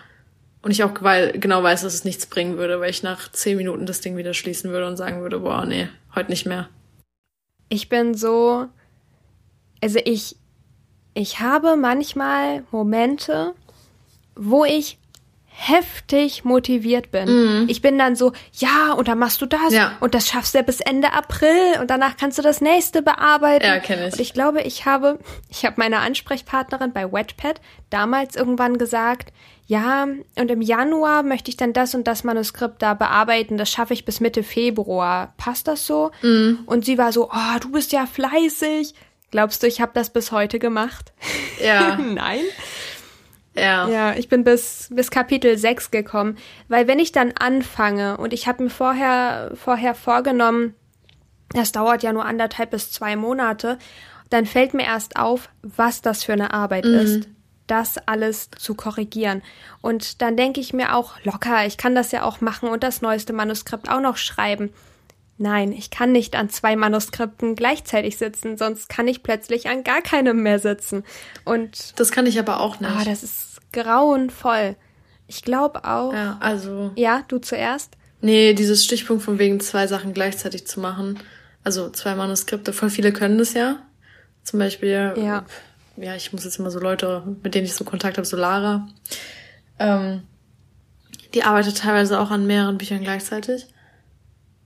Und 0.61 0.73
ich 0.73 0.85
auch 0.85 0.93
genau 0.93 1.63
weiß, 1.63 1.83
dass 1.83 1.95
es 1.95 2.05
nichts 2.05 2.27
bringen 2.27 2.59
würde, 2.59 2.81
weil 2.81 2.91
ich 2.91 3.03
nach 3.03 3.33
zehn 3.33 3.57
Minuten 3.57 3.87
das 3.87 4.03
Ding 4.03 4.19
wieder 4.19 4.35
schließen 4.35 4.73
würde 4.73 4.87
und 4.87 4.99
sagen 4.99 5.23
würde, 5.23 5.39
boah, 5.39 5.65
nee, 5.65 5.89
heute 6.15 6.31
nicht 6.31 6.45
mehr. 6.45 6.69
Ich 7.69 7.89
bin 7.89 8.15
so, 8.15 8.67
also 9.83 9.99
ich, 10.05 10.37
ich 11.15 11.41
habe 11.41 11.77
manchmal 11.77 12.65
Momente, 12.71 13.55
wo 14.35 14.65
ich 14.65 14.99
heftig 15.59 16.45
motiviert 16.45 17.11
bin. 17.11 17.29
Mhm. 17.63 17.69
Ich 17.69 17.81
bin 17.81 17.99
dann 17.99 18.15
so, 18.15 18.33
ja, 18.53 18.93
und 18.93 19.09
dann 19.09 19.19
machst 19.19 19.41
du 19.41 19.47
das 19.47 19.73
ja. 19.73 19.97
und 20.01 20.15
das 20.15 20.29
schaffst 20.29 20.53
du 20.53 20.59
ja 20.59 20.63
bis 20.63 20.81
Ende 20.81 21.15
April 21.15 21.81
und 21.81 21.89
danach 21.91 22.19
kannst 22.19 22.37
du 22.37 22.43
das 22.43 22.61
nächste 22.61 23.01
bearbeiten. 23.01 23.65
Ja, 23.65 23.79
kenne 23.79 24.09
ich. 24.09 24.13
Und 24.13 24.21
ich 24.21 24.35
glaube, 24.35 24.61
ich 24.61 24.85
habe, 24.85 25.19
ich 25.49 25.65
habe 25.65 25.77
meiner 25.79 26.01
Ansprechpartnerin 26.01 26.93
bei 26.93 27.11
Wetpad 27.11 27.63
damals 27.89 28.37
irgendwann 28.37 28.77
gesagt, 28.77 29.33
ja, 29.67 30.07
und 30.39 30.51
im 30.51 30.63
Januar 30.63 31.25
möchte 31.25 31.51
ich 31.51 31.57
dann 31.57 31.73
das 31.73 31.95
und 31.95 32.07
das 32.07 32.23
Manuskript 32.23 32.81
da 32.83 32.95
bearbeiten, 32.95 33.59
das 33.59 33.69
schaffe 33.69 33.95
ich 33.95 34.05
bis 34.05 34.21
Mitte 34.21 34.45
Februar. 34.45 35.35
Passt 35.39 35.67
das 35.67 35.87
so? 35.87 36.13
Mhm. 36.23 36.61
Und 36.67 36.85
sie 36.85 36.99
war 36.99 37.13
so, 37.13 37.29
oh, 37.31 37.59
du 37.61 37.73
bist 37.73 37.91
ja 37.91 38.07
fleißig. 38.07 38.95
Glaubst 39.33 39.63
du, 39.63 39.67
ich 39.67 39.81
habe 39.81 39.91
das 39.93 40.11
bis 40.11 40.31
heute 40.31 40.61
gemacht? 40.61 41.13
Ja. 41.63 41.97
Nein. 42.15 42.43
Ja. 43.57 43.89
Ja, 43.89 44.15
ich 44.15 44.29
bin 44.29 44.45
bis, 44.45 44.89
bis 44.93 45.11
Kapitel 45.11 45.59
6 45.59 45.91
gekommen. 45.91 46.37
Weil 46.69 46.87
wenn 46.87 47.01
ich 47.01 47.11
dann 47.11 47.33
anfange 47.33 48.19
und 48.19 48.33
ich 48.33 48.47
habe 48.47 48.63
mir 48.63 48.71
vorher, 48.71 49.51
vorher 49.57 49.97
vorgenommen, 49.97 50.75
das 51.51 51.73
dauert 51.73 52.05
ja 52.05 52.13
nur 52.13 52.25
anderthalb 52.25 52.71
bis 52.71 52.93
zwei 52.93 53.17
Monate, 53.17 53.79
dann 54.31 54.47
fällt 54.47 54.75
mir 54.75 54.85
erst 54.85 55.17
auf, 55.17 55.49
was 55.63 56.03
das 56.03 56.23
für 56.23 56.35
eine 56.35 56.53
Arbeit 56.53 56.85
mhm. 56.85 56.95
ist, 56.95 57.29
das 57.67 57.99
alles 57.99 58.51
zu 58.57 58.75
korrigieren. 58.75 59.43
Und 59.81 60.23
dann 60.23 60.37
denke 60.37 60.61
ich 60.61 60.73
mir 60.73 60.95
auch, 60.95 61.15
locker, 61.25 61.67
ich 61.67 61.77
kann 61.77 61.95
das 61.95 62.13
ja 62.13 62.23
auch 62.23 62.41
machen 62.41 62.69
und 62.69 62.83
das 62.83 63.03
neueste 63.03 63.33
Manuskript 63.33 63.89
auch 63.89 64.01
noch 64.01 64.17
schreiben. 64.17 64.73
Nein, 65.39 65.73
ich 65.73 65.91
kann 65.91 66.13
nicht 66.13 66.35
an 66.35 66.49
zwei 66.49 66.77
Manuskripten 66.77 67.57
gleichzeitig 67.57 68.17
sitzen, 68.17 68.57
sonst 68.57 68.89
kann 68.89 69.07
ich 69.07 69.23
plötzlich 69.23 69.69
an 69.69 69.85
gar 69.85 70.01
keinem 70.01 70.43
mehr 70.43 70.59
sitzen. 70.59 71.05
Und 71.45 71.99
das 72.01 72.11
kann 72.11 72.27
ich 72.27 72.39
aber 72.39 72.61
auch 72.61 72.81
nicht. 72.81 72.91
Ah, 72.91 73.05
das 73.05 73.23
ist 73.23 73.61
grauenvoll. 73.73 74.77
Ich 75.27 75.43
glaube 75.43 75.85
auch. 75.85 76.13
Ja, 76.13 76.39
also. 76.41 76.93
Ja, 76.97 77.23
du 77.29 77.39
zuerst? 77.39 77.97
Nee, 78.23 78.55
dieses 78.55 78.85
Stichpunkt 78.85 79.23
von 79.23 79.39
wegen 79.39 79.61
zwei 79.61 79.87
Sachen 79.87 80.15
gleichzeitig 80.15 80.67
zu 80.67 80.81
machen. 80.81 81.19
Also 81.65 81.91
zwei 81.91 82.15
Manuskripte. 82.15 82.73
Voll 82.73 82.91
viele 82.91 83.13
können 83.13 83.39
das 83.39 83.53
ja. 83.53 83.81
Zum 84.43 84.59
Beispiel. 84.59 85.15
Ja. 85.17 85.45
Ja, 85.97 86.15
ich 86.15 86.33
muss 86.33 86.45
jetzt 86.45 86.59
immer 86.59 86.71
so 86.71 86.79
Leute, 86.79 87.23
mit 87.43 87.55
denen 87.55 87.67
ich 87.67 87.75
so 87.75 87.85
Kontakt 87.85 88.19
habe, 88.19 88.27
so 88.27 88.37
Lara. 88.37 88.89
Ähm, 89.79 90.23
die 91.35 91.43
arbeitet 91.43 91.79
teilweise 91.79 92.21
auch 92.21 92.31
an 92.31 92.47
mehreren 92.47 92.79
Büchern 92.79 93.03
gleichzeitig. 93.03 93.67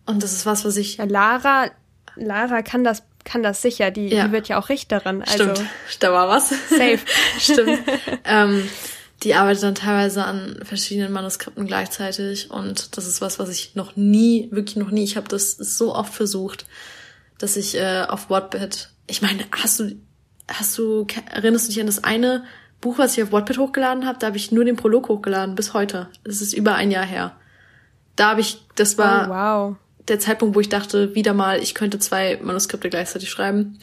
Und 0.06 0.22
das 0.22 0.32
ist 0.32 0.46
was, 0.46 0.64
was 0.64 0.76
ich. 0.76 0.96
Ja, 0.96 1.04
Lara, 1.04 1.70
Lara 2.16 2.62
kann 2.62 2.84
das, 2.84 3.02
kann 3.24 3.42
das 3.42 3.62
sicher. 3.62 3.90
Die, 3.90 4.08
ja. 4.08 4.26
die 4.26 4.32
wird 4.32 4.48
ja 4.48 4.58
auch 4.58 4.68
Richterin. 4.68 5.22
Also. 5.22 5.54
Stimmt, 5.54 5.70
da 6.00 6.12
war 6.12 6.28
was. 6.28 6.50
Safe. 6.50 6.98
Stimmt. 7.38 7.80
ähm, 8.24 8.68
die 9.22 9.34
arbeitet 9.34 9.62
dann 9.62 9.74
teilweise 9.74 10.24
an 10.24 10.60
verschiedenen 10.62 11.12
Manuskripten 11.12 11.66
gleichzeitig 11.66 12.50
und 12.50 12.96
das 12.96 13.06
ist 13.06 13.20
was, 13.20 13.38
was 13.38 13.50
ich 13.50 13.74
noch 13.74 13.96
nie, 13.96 14.48
wirklich 14.50 14.76
noch 14.76 14.90
nie, 14.90 15.04
ich 15.04 15.16
habe 15.16 15.28
das 15.28 15.52
so 15.52 15.94
oft 15.94 16.14
versucht, 16.14 16.64
dass 17.38 17.56
ich 17.56 17.76
äh, 17.76 18.04
auf 18.08 18.30
Wattpad, 18.30 18.90
ich 19.06 19.20
meine, 19.20 19.44
hast 19.52 19.80
du, 19.80 19.96
hast 20.52 20.76
du, 20.76 21.06
erinnerst 21.30 21.66
du 21.66 21.72
dich 21.72 21.80
an 21.80 21.86
das 21.86 22.04
eine 22.04 22.44
Buch, 22.80 22.98
was 22.98 23.16
ich 23.16 23.22
auf 23.22 23.32
Wattpad 23.32 23.58
hochgeladen 23.58 24.06
habe? 24.06 24.18
Da 24.18 24.28
habe 24.28 24.36
ich 24.36 24.52
nur 24.52 24.64
den 24.64 24.76
Prolog 24.76 25.08
hochgeladen 25.08 25.54
bis 25.54 25.74
heute. 25.74 26.08
Das 26.24 26.40
ist 26.40 26.52
über 26.52 26.74
ein 26.74 26.90
Jahr 26.90 27.06
her. 27.06 27.32
Da 28.16 28.30
habe 28.30 28.40
ich, 28.40 28.62
das 28.74 28.98
war 28.98 29.26
oh, 29.26 29.30
wow 29.30 29.76
der 30.10 30.18
Zeitpunkt, 30.18 30.54
wo 30.54 30.60
ich 30.60 30.68
dachte, 30.68 31.14
wieder 31.14 31.32
mal, 31.32 31.62
ich 31.62 31.74
könnte 31.74 31.98
zwei 31.98 32.38
Manuskripte 32.42 32.90
gleichzeitig 32.90 33.30
schreiben. 33.30 33.78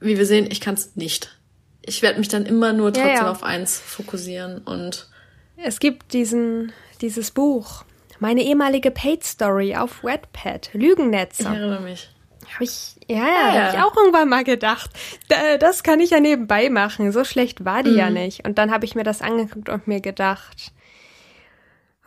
Wie 0.00 0.18
wir 0.18 0.26
sehen, 0.26 0.48
ich 0.50 0.60
kann 0.60 0.74
es 0.74 0.96
nicht. 0.96 1.38
Ich 1.82 2.02
werde 2.02 2.18
mich 2.18 2.28
dann 2.28 2.46
immer 2.46 2.72
nur 2.72 2.92
trotzdem 2.92 3.14
ja, 3.14 3.22
ja. 3.22 3.30
auf 3.30 3.42
eins 3.42 3.78
fokussieren 3.78 4.58
und 4.58 5.08
es 5.56 5.78
gibt 5.78 6.12
diesen 6.12 6.72
dieses 7.00 7.30
Buch, 7.30 7.84
meine 8.18 8.42
ehemalige 8.42 8.90
Paid 8.90 9.24
Story 9.24 9.76
auf 9.76 10.02
Wattpad, 10.02 10.70
Lügennetze. 10.72 11.42
Ich 11.42 11.48
erinnere 11.48 11.80
mich. 11.80 12.10
Habe 12.54 12.64
ich 12.64 12.96
ja, 13.08 13.16
ja, 13.16 13.24
ja. 13.24 13.62
habe 13.62 13.76
ich 13.76 13.82
auch 13.82 13.96
irgendwann 13.96 14.28
mal 14.28 14.44
gedacht. 14.44 14.90
Das 15.58 15.82
kann 15.82 16.00
ich 16.00 16.10
ja 16.10 16.20
nebenbei 16.20 16.70
machen. 16.70 17.10
So 17.12 17.24
schlecht 17.24 17.64
war 17.64 17.82
die 17.82 17.90
mhm. 17.90 17.98
ja 17.98 18.10
nicht. 18.10 18.44
Und 18.44 18.58
dann 18.58 18.70
habe 18.70 18.84
ich 18.84 18.94
mir 18.94 19.04
das 19.04 19.20
angeguckt 19.22 19.68
und 19.68 19.88
mir 19.88 20.00
gedacht, 20.00 20.72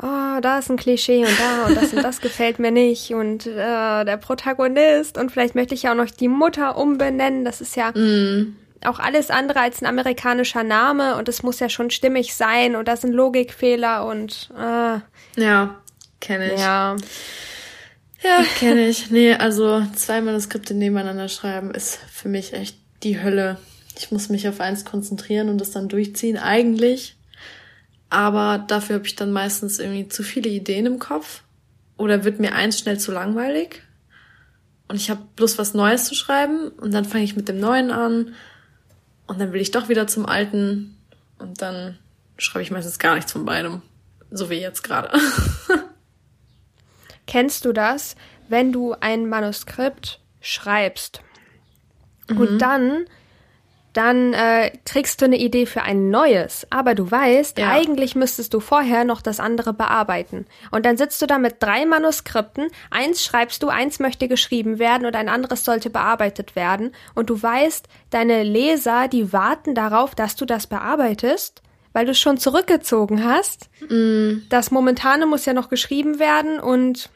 oh, 0.02 0.40
da 0.42 0.60
ist 0.60 0.70
ein 0.70 0.78
Klischee 0.78 1.26
und 1.26 1.40
da 1.40 1.66
und 1.66 1.76
das 1.76 1.94
und 1.94 2.04
das 2.04 2.22
gefällt 2.22 2.60
mir 2.60 2.72
nicht 2.72 3.14
und 3.14 3.48
äh, 3.48 4.06
der 4.06 4.18
Protagonist 4.18 5.18
und 5.18 5.32
vielleicht 5.32 5.56
möchte 5.56 5.74
ich 5.74 5.84
ja 5.84 5.92
auch 5.92 5.98
noch 5.98 6.10
die 6.10 6.28
Mutter 6.28 6.78
umbenennen. 6.78 7.46
Das 7.46 7.62
ist 7.62 7.76
ja 7.76 7.92
mm. 7.92 8.56
auch 8.86 9.00
alles 9.00 9.30
andere 9.30 9.62
als 9.62 9.82
ein 9.82 9.86
amerikanischer 9.86 10.64
Name 10.64 11.16
und 11.18 11.30
es 11.30 11.44
muss 11.44 11.60
ja 11.60 11.70
schon 11.70 11.90
stimmig 11.90 12.36
sein 12.36 12.76
und 12.76 12.88
das 12.88 13.02
sind 13.02 13.14
Logikfehler 13.14 14.06
und 14.06 14.50
äh, 14.58 15.42
ja, 15.42 15.76
kenne 16.20 16.54
ich. 16.54 16.60
Ja. 16.60 16.96
Ja, 18.24 18.44
kenne 18.58 18.88
ich. 18.88 19.12
Nee, 19.12 19.34
also 19.36 19.86
zwei 19.96 20.22
Manuskripte 20.22 20.74
nebeneinander 20.74 21.28
schreiben 21.28 21.72
ist 21.72 21.98
für 22.10 22.30
mich 22.30 22.54
echt 22.54 22.78
die 23.04 23.22
Hölle. 23.22 23.58
Ich 23.98 24.12
muss 24.12 24.30
mich 24.30 24.48
auf 24.48 24.60
eins 24.62 24.86
konzentrieren 24.86 25.50
und 25.50 25.60
das 25.60 25.72
dann 25.72 25.90
durchziehen, 25.90 26.38
eigentlich. 26.38 27.16
aber 28.10 28.60
dafür 28.68 28.96
habe 28.98 29.08
ich 29.08 29.16
dann 29.16 29.32
meistens 29.32 29.80
irgendwie 29.80 30.08
zu 30.08 30.24
viele 30.24 30.50
Ideen 30.50 30.86
im 30.86 31.00
Kopf 31.00 31.44
oder 31.98 32.24
wird 32.24 32.40
mir 32.40 32.54
eins 32.54 32.80
schnell 32.80 33.00
zu 33.00 33.12
langweilig 33.12 33.82
und 34.88 34.98
ich 34.98 35.10
habe 35.10 35.22
bloß 35.36 35.58
was 35.58 35.74
Neues 35.74 36.06
zu 36.06 36.16
schreiben 36.16 36.70
und 36.70 36.94
dann 36.94 37.06
fange 37.06 37.24
ich 37.24 37.36
mit 37.36 37.48
dem 37.50 37.60
Neuen 37.60 37.92
an 37.92 38.36
und 39.28 39.40
dann 39.40 39.52
will 39.54 39.62
ich 39.62 39.72
doch 39.72 39.90
wieder 39.90 40.08
zum 40.08 40.28
Alten 40.28 40.96
und 41.40 41.62
dann 41.62 41.98
schreibe 42.38 42.64
ich 42.64 42.72
meistens 42.72 43.00
gar 43.00 43.16
nichts 43.16 43.32
von 43.32 43.46
beidem, 43.46 43.82
so 44.30 44.50
wie 44.50 44.56
jetzt 44.56 44.84
gerade. 44.84 45.12
Kennst 47.28 47.66
du 47.66 47.74
das, 47.74 48.16
wenn 48.50 48.72
du 48.72 48.94
ein 49.00 49.28
Manuskript 49.28 50.20
schreibst 50.42 51.22
mhm. 52.30 52.38
und 52.38 52.60
dann 52.60 53.06
dann 53.94 54.34
äh, 54.34 54.72
kriegst 54.86 55.22
du 55.22 55.26
eine 55.26 55.38
Idee 55.38 55.68
für 55.68 55.84
ein 55.84 56.10
neues, 56.10 56.66
aber 56.72 56.96
du 56.96 57.10
weißt, 57.10 57.60
ja. 57.60 57.70
eigentlich 57.70 58.16
müsstest 58.16 58.54
du 58.54 58.60
vorher 58.60 59.06
noch 59.06 59.22
das 59.22 59.40
andere 59.40 59.72
bearbeiten. 59.72 60.46
Und 60.72 60.86
dann 60.86 60.98
sitzt 60.98 61.22
du 61.22 61.28
da 61.28 61.38
mit 61.38 61.62
drei 61.62 61.86
Manuskripten, 61.86 62.70
eins 62.90 63.24
schreibst 63.24 63.62
du, 63.62 63.70
eins 63.70 64.00
möchte 64.00 64.28
geschrieben 64.28 64.80
werden 64.80 65.06
und 65.06 65.16
ein 65.16 65.30
anderes 65.30 65.64
sollte 65.64 65.92
bearbeitet 65.92 66.56
werden. 66.56 66.94
Und 67.14 67.30
du 67.30 67.42
weißt, 67.42 67.88
deine 68.10 68.42
Leser, 68.42 69.08
die 69.08 69.32
warten 69.32 69.76
darauf, 69.76 70.16
dass 70.16 70.36
du 70.36 70.46
das 70.46 70.66
bearbeitest, 70.66 71.62
weil 71.94 72.06
du 72.06 72.12
es 72.12 72.20
schon 72.20 72.38
zurückgezogen 72.38 73.24
hast. 73.24 73.70
Mm. 73.88 74.40
Das 74.50 74.72
Momentane 74.72 75.26
muss 75.26 75.46
ja 75.46 75.54
noch 75.54 75.70
geschrieben 75.70 76.20
werden 76.20 76.60
und 76.60 77.10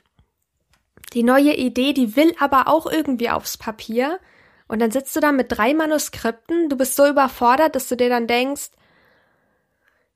die 1.14 1.24
neue 1.24 1.56
Idee, 1.56 1.94
die 1.94 2.16
will 2.16 2.34
aber 2.40 2.68
auch 2.68 2.86
irgendwie 2.86 3.30
aufs 3.30 3.58
Papier. 3.58 4.20
Und 4.68 4.80
dann 4.80 4.92
sitzt 4.92 5.16
du 5.16 5.20
da 5.20 5.32
mit 5.32 5.48
drei 5.50 5.74
Manuskripten, 5.74 6.70
du 6.70 6.78
bist 6.78 6.96
so 6.96 7.08
überfordert, 7.08 7.76
dass 7.76 7.88
du 7.88 7.96
dir 7.96 8.10
dann 8.10 8.28
denkst, 8.28 8.70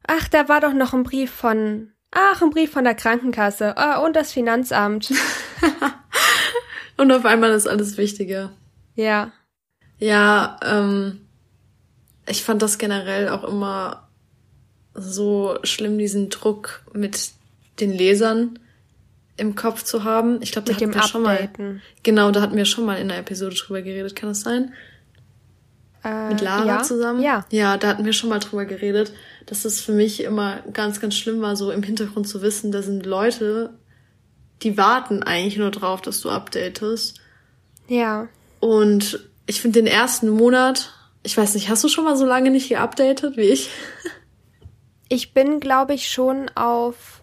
ach, 0.06 0.28
da 0.28 0.50
war 0.50 0.60
doch 0.60 0.74
noch 0.74 0.94
ein 0.94 1.04
Brief 1.04 1.32
von, 1.32 1.94
ach, 2.12 2.42
ein 2.42 2.50
Brief 2.50 2.72
von 2.72 2.84
der 2.84 2.96
Krankenkasse 2.96 3.76
oh, 3.78 4.06
und 4.06 4.16
das 4.16 4.34
Finanzamt. 4.34 5.14
und 6.98 7.12
auf 7.12 7.26
einmal 7.26 7.52
ist 7.52 7.68
alles 7.68 7.98
wichtiger. 7.98 8.52
Ja. 8.96 9.32
Ja, 9.98 10.60
ähm, 10.64 11.28
ich 12.28 12.44
fand 12.44 12.62
das 12.62 12.78
generell 12.78 13.30
auch 13.30 13.46
immer 13.46 14.11
so 14.94 15.58
schlimm, 15.64 15.98
diesen 15.98 16.30
Druck 16.30 16.82
mit 16.94 17.32
den 17.80 17.92
Lesern 17.92 18.60
im 19.38 19.56
Kopf 19.56 19.84
zu 19.84 20.04
haben. 20.04 20.42
Ich 20.42 20.52
glaube, 20.52 20.68
da 20.68 20.76
hatten 20.76 20.94
wir 20.94 21.04
schon 21.04 21.24
mal. 21.24 21.50
Genau, 22.04 22.32
da 22.32 22.42
hatten 22.42 22.56
wir 22.56 22.66
schon 22.66 22.86
mal 22.86 22.96
in 22.96 23.08
der 23.08 23.18
Episode 23.18 23.56
drüber 23.56 23.82
geredet. 23.82 24.16
Kann 24.16 24.30
das 24.30 24.42
sein? 24.42 24.74
Äh, 26.04 26.30
Mit 26.30 26.42
Lara 26.42 26.66
ja, 26.66 26.84
zusammen? 26.84 27.22
Ja. 27.22 27.46
Ja, 27.52 27.78
da 27.78 27.88
hatten 27.88 28.06
wir 28.06 28.14
schon 28.14 28.30
mal 28.30 28.40
drüber 28.40 28.66
geredet, 28.66 29.14
dass 29.46 29.66
es 29.66 29.82
für 29.82 29.92
mich 29.92 30.24
immer 30.24 30.62
ganz, 30.74 31.00
ganz 31.00 31.16
schlimm 31.16 31.42
war, 31.42 31.56
so 31.56 31.72
im 31.72 31.84
Hintergrund 31.84 32.28
zu 32.28 32.42
wissen, 32.42 32.72
da 32.72 32.82
sind 32.82 33.06
Leute, 33.06 33.72
die 34.64 34.78
warten 34.78 35.24
eigentlich 35.24 35.58
nur 35.58 35.72
drauf, 35.72 36.02
dass 36.02 36.22
du 36.22 36.30
updatest. 36.30 37.20
Ja. 37.88 38.30
Und 38.60 39.28
ich 39.46 39.62
finde 39.62 39.80
den 39.80 39.88
ersten 39.88 40.30
Monat, 40.30 40.94
ich 41.24 41.38
weiß 41.38 41.54
nicht, 41.54 41.70
hast 41.70 41.84
du 41.84 41.88
schon 41.88 42.04
mal 42.04 42.18
so 42.18 42.26
lange 42.26 42.50
nicht 42.50 42.70
geupdatet 42.70 43.38
wie 43.38 43.42
ich? 43.42 43.70
Ich 45.14 45.34
bin, 45.34 45.60
glaube 45.60 45.94
ich, 45.94 46.08
schon 46.08 46.48
auf 46.56 47.22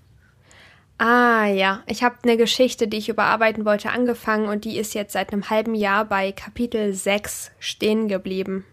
Ah 0.99 1.47
ja, 1.47 1.83
ich 1.87 2.03
habe 2.03 2.17
eine 2.23 2.37
Geschichte, 2.37 2.87
die 2.87 2.99
ich 2.99 3.09
überarbeiten 3.09 3.65
wollte, 3.65 3.89
angefangen 3.89 4.49
und 4.49 4.67
die 4.67 4.77
ist 4.77 4.93
jetzt 4.93 5.15
seit 5.15 5.33
einem 5.33 5.49
halben 5.49 5.75
Jahr 5.75 6.05
bei 6.05 6.33
Kapitel 6.33 6.93
6 6.93 7.53
stehen 7.61 8.09
geblieben. 8.09 8.67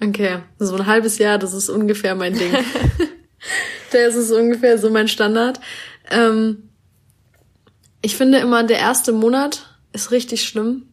Okay, 0.00 0.38
so 0.58 0.76
ein 0.76 0.86
halbes 0.86 1.18
Jahr, 1.18 1.36
das 1.36 1.52
ist 1.52 1.68
ungefähr 1.68 2.14
mein 2.14 2.32
Ding. 2.32 2.52
das 3.92 4.14
ist 4.14 4.32
ungefähr 4.32 4.78
so 4.78 4.88
mein 4.88 5.08
Standard. 5.08 5.60
Ähm, 6.10 6.70
ich 8.00 8.16
finde 8.16 8.38
immer, 8.38 8.64
der 8.64 8.78
erste 8.78 9.12
Monat 9.12 9.78
ist 9.92 10.10
richtig 10.10 10.44
schlimm. 10.44 10.88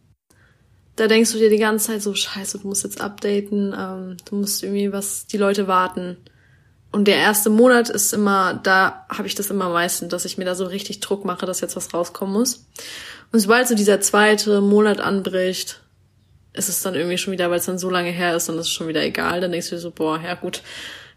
Da 0.96 1.06
denkst 1.06 1.32
du 1.32 1.38
dir 1.38 1.48
die 1.48 1.56
ganze 1.56 1.86
Zeit 1.86 2.02
so, 2.02 2.14
scheiße, 2.14 2.58
du 2.58 2.68
musst 2.68 2.84
jetzt 2.84 3.00
updaten, 3.00 3.74
ähm, 3.78 4.16
du 4.26 4.36
musst 4.36 4.62
irgendwie 4.62 4.92
was, 4.92 5.26
die 5.26 5.38
Leute 5.38 5.66
warten. 5.68 6.18
Und 6.92 7.08
der 7.08 7.16
erste 7.16 7.48
Monat 7.48 7.88
ist 7.88 8.12
immer, 8.12 8.54
da 8.54 9.06
habe 9.08 9.26
ich 9.26 9.34
das 9.34 9.50
immer 9.50 9.70
meistens, 9.70 10.10
dass 10.10 10.26
ich 10.26 10.36
mir 10.36 10.44
da 10.44 10.54
so 10.54 10.66
richtig 10.66 11.00
Druck 11.00 11.24
mache, 11.24 11.46
dass 11.46 11.62
jetzt 11.62 11.74
was 11.74 11.92
rauskommen 11.94 12.34
muss. 12.34 12.66
Und 13.32 13.40
sobald 13.40 13.66
so 13.66 13.74
dieser 13.74 14.00
zweite 14.02 14.60
Monat 14.60 15.00
anbricht, 15.00 15.80
ist 16.52 16.68
es 16.68 16.82
dann 16.82 16.94
irgendwie 16.94 17.16
schon 17.16 17.32
wieder, 17.32 17.50
weil 17.50 17.58
es 17.58 17.64
dann 17.64 17.78
so 17.78 17.88
lange 17.88 18.10
her 18.10 18.36
ist, 18.36 18.48
dann 18.48 18.58
ist 18.58 18.66
es 18.66 18.72
schon 18.72 18.88
wieder 18.88 19.02
egal. 19.02 19.40
Dann 19.40 19.52
denkst 19.52 19.70
du 19.70 19.76
dir 19.76 19.80
so, 19.80 19.90
boah, 19.90 20.20
ja 20.22 20.34
gut, 20.34 20.62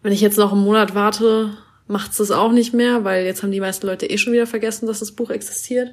wenn 0.02 0.14
ich 0.14 0.22
jetzt 0.22 0.38
noch 0.38 0.54
einen 0.54 0.64
Monat 0.64 0.96
warte, 0.96 1.58
macht's 1.88 2.18
das 2.18 2.32
auch 2.32 2.54
nicht 2.54 2.74
mehr, 2.74 3.04
weil 3.04 3.26
jetzt 3.26 3.44
haben 3.44 3.52
die 3.52 3.60
meisten 3.60 3.86
Leute 3.86 4.10
eh 4.10 4.18
schon 4.18 4.32
wieder 4.32 4.48
vergessen, 4.48 4.88
dass 4.88 5.00
das 5.00 5.12
Buch 5.12 5.30
existiert. 5.30 5.92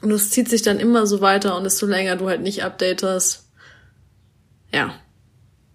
Und 0.00 0.10
es 0.10 0.30
zieht 0.30 0.48
sich 0.48 0.62
dann 0.62 0.80
immer 0.80 1.06
so 1.06 1.20
weiter 1.20 1.56
und 1.56 1.64
desto 1.64 1.84
länger 1.84 2.16
du 2.16 2.28
halt 2.28 2.40
nicht 2.40 2.64
updatest, 2.64 3.44
ja, 4.72 4.94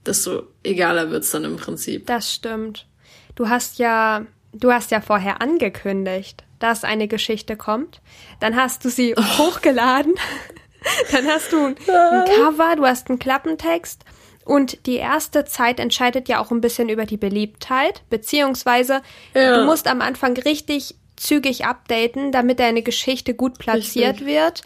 desto 0.06 0.48
egaler 0.64 1.12
wird's 1.12 1.32
dann 1.32 1.44
im 1.44 1.58
Prinzip. 1.58 2.08
Das 2.08 2.34
stimmt. 2.34 2.88
Du 3.36 3.50
hast 3.50 3.80
ja, 3.80 4.26
du 4.54 4.72
hast 4.72 4.92
ja 4.92 5.02
vorher 5.02 5.42
angekündigt, 5.42 6.44
dass 6.60 6.84
eine 6.84 7.08
Geschichte 7.08 7.58
kommt. 7.58 8.02
Dann 8.40 8.56
hast 8.56 8.86
du 8.86 8.90
sie 8.90 9.16
oh. 9.18 9.22
hochgeladen. 9.38 10.14
Dann 11.12 11.26
hast 11.28 11.52
du 11.54 11.68
ein 11.68 11.76
Cover, 11.76 12.76
du 12.76 12.86
hast 12.86 13.10
einen 13.10 13.20
Klappentext. 13.20 14.04
Und 14.46 14.86
die 14.86 14.98
erste 14.98 15.46
Zeit 15.46 15.80
entscheidet 15.80 16.28
ja 16.28 16.40
auch 16.40 16.52
ein 16.52 16.60
bisschen 16.60 16.90
über 16.90 17.06
die 17.06 17.16
Beliebtheit, 17.16 18.04
beziehungsweise 18.10 19.02
ja. 19.34 19.58
du 19.58 19.66
musst 19.66 19.88
am 19.88 20.02
Anfang 20.02 20.36
richtig 20.36 20.96
zügig 21.16 21.66
updaten, 21.66 22.34
damit 22.34 22.60
deine 22.60 22.82
Geschichte 22.82 23.34
gut 23.34 23.58
platziert 23.58 24.16
richtig. 24.16 24.28
wird, 24.28 24.62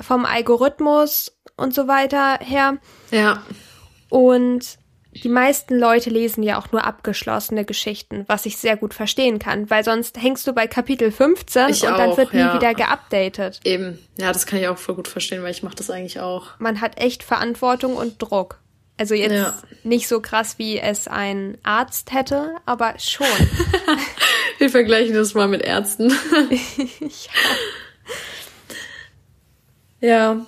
vom 0.00 0.24
Algorithmus 0.24 1.36
und 1.56 1.74
so 1.74 1.88
weiter 1.88 2.38
her. 2.40 2.78
Ja. 3.10 3.42
Und 4.08 4.78
die 5.12 5.28
meisten 5.28 5.78
Leute 5.78 6.10
lesen 6.10 6.42
ja 6.42 6.60
auch 6.60 6.70
nur 6.70 6.84
abgeschlossene 6.84 7.64
Geschichten, 7.64 8.24
was 8.28 8.46
ich 8.46 8.56
sehr 8.58 8.76
gut 8.76 8.94
verstehen 8.94 9.38
kann, 9.38 9.70
weil 9.70 9.82
sonst 9.82 10.20
hängst 10.20 10.46
du 10.46 10.52
bei 10.52 10.66
Kapitel 10.66 11.10
15 11.10 11.70
ich 11.70 11.82
und 11.82 11.92
auch, 11.92 11.96
dann 11.96 12.16
wird 12.16 12.34
nie 12.34 12.40
ja. 12.40 12.54
wieder 12.54 12.74
geupdatet. 12.74 13.60
Eben, 13.64 13.98
ja, 14.18 14.32
das 14.32 14.46
kann 14.46 14.60
ich 14.60 14.68
auch 14.68 14.78
voll 14.78 14.94
gut 14.94 15.08
verstehen, 15.08 15.42
weil 15.42 15.50
ich 15.50 15.62
mache 15.62 15.76
das 15.76 15.90
eigentlich 15.90 16.20
auch. 16.20 16.58
Man 16.58 16.80
hat 16.80 17.00
echt 17.00 17.22
Verantwortung 17.22 17.96
und 17.96 18.20
Druck. 18.22 18.60
Also 18.98 19.14
jetzt 19.14 19.32
ja. 19.32 19.54
nicht 19.84 20.08
so 20.08 20.20
krass, 20.20 20.58
wie 20.58 20.78
es 20.78 21.06
ein 21.06 21.56
Arzt 21.62 22.12
hätte, 22.12 22.56
aber 22.66 22.94
schon. 22.98 23.26
Wir 24.58 24.70
vergleichen 24.70 25.14
das 25.14 25.34
mal 25.34 25.46
mit 25.48 25.62
Ärzten. 25.62 26.12
ja. 30.00 30.08
ja. 30.08 30.46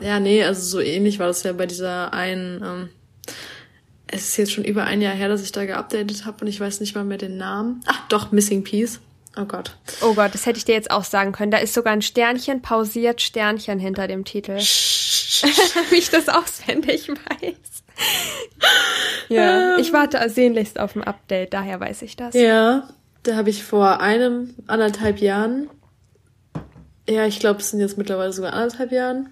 Ja, 0.00 0.18
nee, 0.18 0.42
also 0.42 0.62
so 0.62 0.80
ähnlich 0.80 1.18
war 1.18 1.28
das 1.28 1.44
ja 1.44 1.52
bei 1.52 1.66
dieser 1.66 2.12
einen 2.12 2.62
ähm, 2.62 2.88
es 4.14 4.28
ist 4.28 4.36
jetzt 4.36 4.52
schon 4.52 4.64
über 4.64 4.84
ein 4.84 5.02
Jahr 5.02 5.14
her, 5.14 5.28
dass 5.28 5.42
ich 5.42 5.50
da 5.50 5.64
geupdatet 5.64 6.24
habe 6.24 6.42
und 6.42 6.46
ich 6.46 6.60
weiß 6.60 6.78
nicht 6.80 6.94
mal 6.94 7.04
mehr 7.04 7.18
den 7.18 7.36
Namen. 7.36 7.80
Ach 7.86 8.06
doch, 8.08 8.30
Missing 8.30 8.62
Piece. 8.62 9.00
Oh 9.36 9.44
Gott. 9.44 9.76
Oh 10.02 10.14
Gott, 10.14 10.32
das 10.32 10.46
hätte 10.46 10.58
ich 10.58 10.64
dir 10.64 10.76
jetzt 10.76 10.92
auch 10.92 11.02
sagen 11.02 11.32
können. 11.32 11.50
Da 11.50 11.58
ist 11.58 11.74
sogar 11.74 11.92
ein 11.92 12.02
Sternchen 12.02 12.62
pausiert, 12.62 13.20
Sternchen 13.20 13.80
hinter 13.80 14.06
dem 14.06 14.24
Titel. 14.24 14.56
Wie 15.90 15.96
ich 15.96 16.10
das 16.10 16.28
auswendig 16.28 17.08
weiß. 17.08 17.56
ja, 19.28 19.76
ich 19.78 19.92
warte 19.92 20.28
sehnlichst 20.30 20.78
auf 20.78 20.94
ein 20.94 21.02
Update, 21.02 21.52
daher 21.52 21.80
weiß 21.80 22.02
ich 22.02 22.14
das. 22.14 22.34
Ja, 22.34 22.88
da 23.24 23.34
habe 23.34 23.50
ich 23.50 23.64
vor 23.64 24.00
einem, 24.00 24.54
anderthalb 24.68 25.18
Jahren, 25.18 25.68
ja, 27.08 27.26
ich 27.26 27.40
glaube, 27.40 27.60
es 27.60 27.70
sind 27.70 27.80
jetzt 27.80 27.98
mittlerweile 27.98 28.32
sogar 28.32 28.52
anderthalb 28.52 28.92
Jahren, 28.92 29.30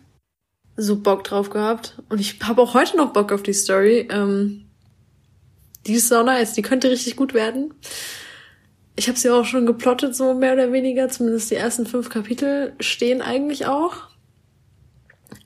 so 0.76 0.96
Bock 0.96 1.22
drauf 1.22 1.50
gehabt. 1.50 2.02
Und 2.08 2.20
ich 2.20 2.40
habe 2.42 2.62
auch 2.62 2.74
heute 2.74 2.96
noch 2.96 3.12
Bock 3.12 3.30
auf 3.30 3.44
die 3.44 3.52
Story. 3.52 4.08
Ähm, 4.10 4.61
die 5.86 5.94
ist 5.94 6.08
so 6.08 6.22
nice, 6.22 6.54
die 6.54 6.62
könnte 6.62 6.90
richtig 6.90 7.16
gut 7.16 7.34
werden. 7.34 7.74
Ich 8.94 9.08
habe 9.08 9.18
sie 9.18 9.30
auch 9.30 9.44
schon 9.44 9.66
geplottet, 9.66 10.14
so 10.14 10.34
mehr 10.34 10.52
oder 10.52 10.72
weniger. 10.72 11.08
Zumindest 11.08 11.50
die 11.50 11.56
ersten 11.56 11.86
fünf 11.86 12.10
Kapitel 12.10 12.74
stehen 12.80 13.22
eigentlich 13.22 13.66
auch. 13.66 14.08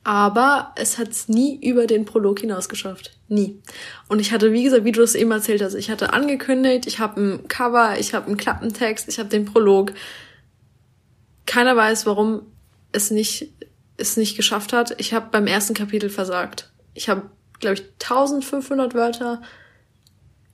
Aber 0.02 0.72
es 0.76 0.98
hat's 0.98 1.28
nie 1.28 1.58
über 1.64 1.86
den 1.86 2.04
Prolog 2.04 2.40
hinaus 2.40 2.68
geschafft. 2.68 3.12
Nie. 3.28 3.60
Und 4.08 4.20
ich 4.20 4.32
hatte, 4.32 4.52
wie 4.52 4.64
gesagt, 4.64 4.84
wie 4.84 4.92
du 4.92 5.02
es 5.02 5.14
eben 5.14 5.30
erzählt 5.30 5.62
hast, 5.62 5.74
ich 5.74 5.90
hatte 5.90 6.12
angekündigt, 6.12 6.86
ich 6.86 6.98
habe 6.98 7.20
ein 7.20 7.48
Cover, 7.48 7.98
ich 7.98 8.14
habe 8.14 8.26
einen 8.26 8.36
Klappentext, 8.36 9.08
ich 9.08 9.18
habe 9.18 9.28
den 9.28 9.44
Prolog. 9.44 9.92
Keiner 11.44 11.76
weiß, 11.76 12.06
warum 12.06 12.42
es 12.92 13.10
nicht 13.10 13.52
es 13.96 14.16
nicht 14.16 14.36
geschafft 14.36 14.72
hat. 14.72 14.94
Ich 15.00 15.14
habe 15.14 15.28
beim 15.30 15.46
ersten 15.46 15.74
Kapitel 15.74 16.10
versagt. 16.10 16.70
Ich 16.94 17.08
habe, 17.08 17.30
glaube 17.60 17.74
ich, 17.74 17.82
1500 18.02 18.94
Wörter 18.94 19.42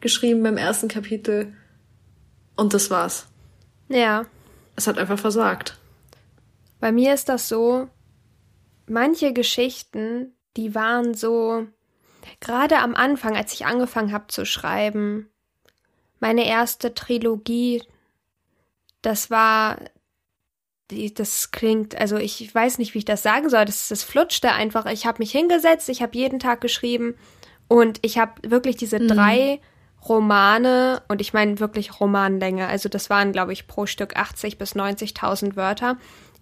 geschrieben 0.02 0.42
beim 0.42 0.58
ersten 0.58 0.88
Kapitel. 0.88 1.54
Und 2.56 2.74
das 2.74 2.90
war's. 2.90 3.28
Ja. 3.88 4.26
Es 4.76 4.86
hat 4.86 4.98
einfach 4.98 5.18
versagt. 5.18 5.78
Bei 6.80 6.92
mir 6.92 7.14
ist 7.14 7.28
das 7.28 7.48
so, 7.48 7.88
manche 8.86 9.32
Geschichten, 9.32 10.34
die 10.56 10.74
waren 10.74 11.14
so, 11.14 11.66
gerade 12.40 12.78
am 12.78 12.94
Anfang, 12.94 13.36
als 13.36 13.52
ich 13.54 13.64
angefangen 13.64 14.12
habe 14.12 14.26
zu 14.26 14.44
schreiben, 14.44 15.28
meine 16.20 16.46
erste 16.46 16.94
Trilogie, 16.94 17.82
das 19.00 19.30
war, 19.30 19.78
das 20.88 21.50
klingt, 21.50 21.96
also 21.96 22.16
ich 22.16 22.54
weiß 22.54 22.78
nicht, 22.78 22.94
wie 22.94 22.98
ich 22.98 23.04
das 23.04 23.22
sagen 23.22 23.48
soll, 23.48 23.64
das, 23.64 23.88
das 23.88 24.02
flutschte 24.02 24.52
einfach. 24.52 24.86
Ich 24.86 25.06
habe 25.06 25.18
mich 25.18 25.32
hingesetzt, 25.32 25.88
ich 25.88 26.02
habe 26.02 26.16
jeden 26.16 26.38
Tag 26.38 26.60
geschrieben 26.60 27.16
und 27.68 27.98
ich 28.02 28.18
habe 28.18 28.32
wirklich 28.48 28.76
diese 28.76 29.00
mhm. 29.00 29.08
drei 29.08 29.60
Romane, 30.08 31.02
und 31.08 31.20
ich 31.20 31.32
meine 31.32 31.60
wirklich 31.60 32.00
Romanlänge, 32.00 32.66
also 32.66 32.88
das 32.88 33.10
waren, 33.10 33.32
glaube 33.32 33.52
ich, 33.52 33.66
pro 33.66 33.86
Stück 33.86 34.16
80 34.16 34.58
bis 34.58 34.74
90.000 34.74 35.56
Wörter, 35.56 35.96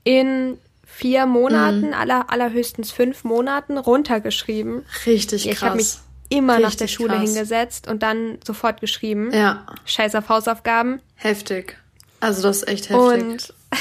in 0.04 0.58
vier 0.86 1.26
Monaten, 1.26 1.88
mhm. 1.88 1.94
aller, 1.94 2.30
allerhöchstens 2.30 2.90
fünf 2.90 3.24
Monaten 3.24 3.78
runtergeschrieben. 3.78 4.84
Richtig 5.06 5.44
krass. 5.44 5.52
Ich 5.52 5.62
habe 5.62 5.76
mich 5.76 5.98
immer 6.30 6.54
Richtig 6.54 6.70
nach 6.70 6.74
der 6.76 6.88
Schule 6.88 7.14
krass. 7.14 7.22
hingesetzt 7.22 7.88
und 7.88 8.02
dann 8.02 8.38
sofort 8.44 8.80
geschrieben. 8.80 9.30
Ja. 9.32 9.66
Scheiß 9.84 10.14
auf 10.14 10.28
Hausaufgaben. 10.28 11.00
Heftig. 11.16 11.76
Also 12.20 12.42
das 12.42 12.58
ist 12.58 12.68
echt 12.68 12.88
heftig. 12.88 12.98
Und 12.98 13.54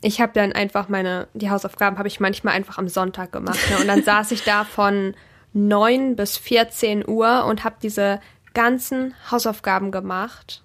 ich 0.00 0.20
habe 0.20 0.32
dann 0.34 0.52
einfach 0.52 0.88
meine, 0.88 1.28
die 1.34 1.50
Hausaufgaben 1.50 1.98
habe 1.98 2.08
ich 2.08 2.20
manchmal 2.20 2.54
einfach 2.54 2.78
am 2.78 2.88
Sonntag 2.88 3.32
gemacht. 3.32 3.58
Ne? 3.70 3.78
Und 3.78 3.88
dann 3.88 4.02
saß 4.02 4.30
ich 4.32 4.44
da 4.44 4.64
von 4.64 5.14
9 5.52 6.16
bis 6.16 6.36
14 6.36 7.08
Uhr 7.08 7.44
und 7.44 7.64
habe 7.64 7.76
diese 7.82 8.20
ganzen 8.54 9.14
Hausaufgaben 9.30 9.90
gemacht. 9.90 10.62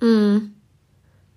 Mhm. 0.00 0.54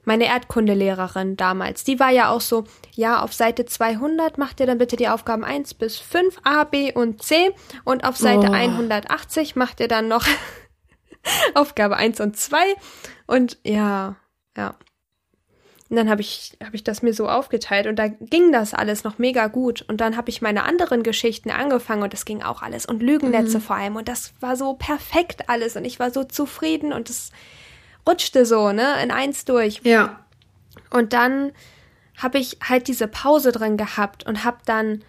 Meine 0.05 0.25
Erdkundelehrerin 0.27 1.35
damals, 1.35 1.83
die 1.83 1.99
war 1.99 2.11
ja 2.11 2.29
auch 2.29 2.39
so, 2.39 2.63
ja, 2.93 3.21
auf 3.21 3.33
Seite 3.33 3.65
200 3.65 4.37
macht 4.37 4.61
ihr 4.61 4.65
dann 4.65 4.77
bitte 4.77 4.95
die 4.95 5.09
Aufgaben 5.09 5.43
1 5.43 5.73
bis 5.73 5.99
5, 5.99 6.39
A, 6.43 6.63
B 6.63 6.93
und 6.93 7.21
C 7.21 7.53
und 7.83 8.05
auf 8.05 8.15
Seite 8.15 8.47
oh. 8.49 8.53
180 8.53 9.57
macht 9.57 9.81
ihr 9.81 9.89
dann 9.89 10.07
noch 10.07 10.25
Aufgabe 11.55 11.97
1 11.97 12.21
und 12.21 12.37
2 12.37 12.57
und 13.25 13.57
ja, 13.65 14.15
ja. 14.55 14.75
Und 15.89 15.95
dann 15.95 16.09
habe 16.09 16.21
ich, 16.21 16.57
hab 16.63 16.73
ich 16.73 16.83
das 16.83 17.01
mir 17.01 17.13
so 17.13 17.29
aufgeteilt 17.29 17.87
und 17.87 17.95
da 17.95 18.07
ging 18.07 18.51
das 18.51 18.73
alles 18.73 19.05
noch 19.05 19.19
mega 19.19 19.47
gut. 19.47 19.85
Und 19.87 20.01
dann 20.01 20.17
habe 20.17 20.29
ich 20.29 20.41
meine 20.41 20.63
anderen 20.63 21.01
Geschichten 21.01 21.49
angefangen 21.49 22.03
und 22.03 22.11
das 22.11 22.25
ging 22.25 22.43
auch 22.43 22.61
alles. 22.61 22.85
Und 22.85 23.01
Lügennetze 23.01 23.59
mhm. 23.59 23.61
vor 23.61 23.75
allem. 23.77 23.95
Und 23.95 24.09
das 24.09 24.33
war 24.41 24.57
so 24.57 24.73
perfekt 24.73 25.49
alles. 25.49 25.77
Und 25.77 25.85
ich 25.85 25.99
war 25.99 26.11
so 26.11 26.25
zufrieden 26.25 26.91
und 26.91 27.09
es 27.09 27.31
rutschte 28.05 28.45
so, 28.45 28.73
ne, 28.73 29.01
in 29.01 29.11
eins 29.11 29.45
durch. 29.45 29.81
Ja. 29.83 30.19
Und 30.89 31.13
dann 31.13 31.53
habe 32.17 32.37
ich 32.37 32.57
halt 32.67 32.87
diese 32.87 33.07
Pause 33.07 33.51
drin 33.51 33.77
gehabt 33.77 34.25
und 34.25 34.43
habe 34.43 34.57
dann 34.65 35.03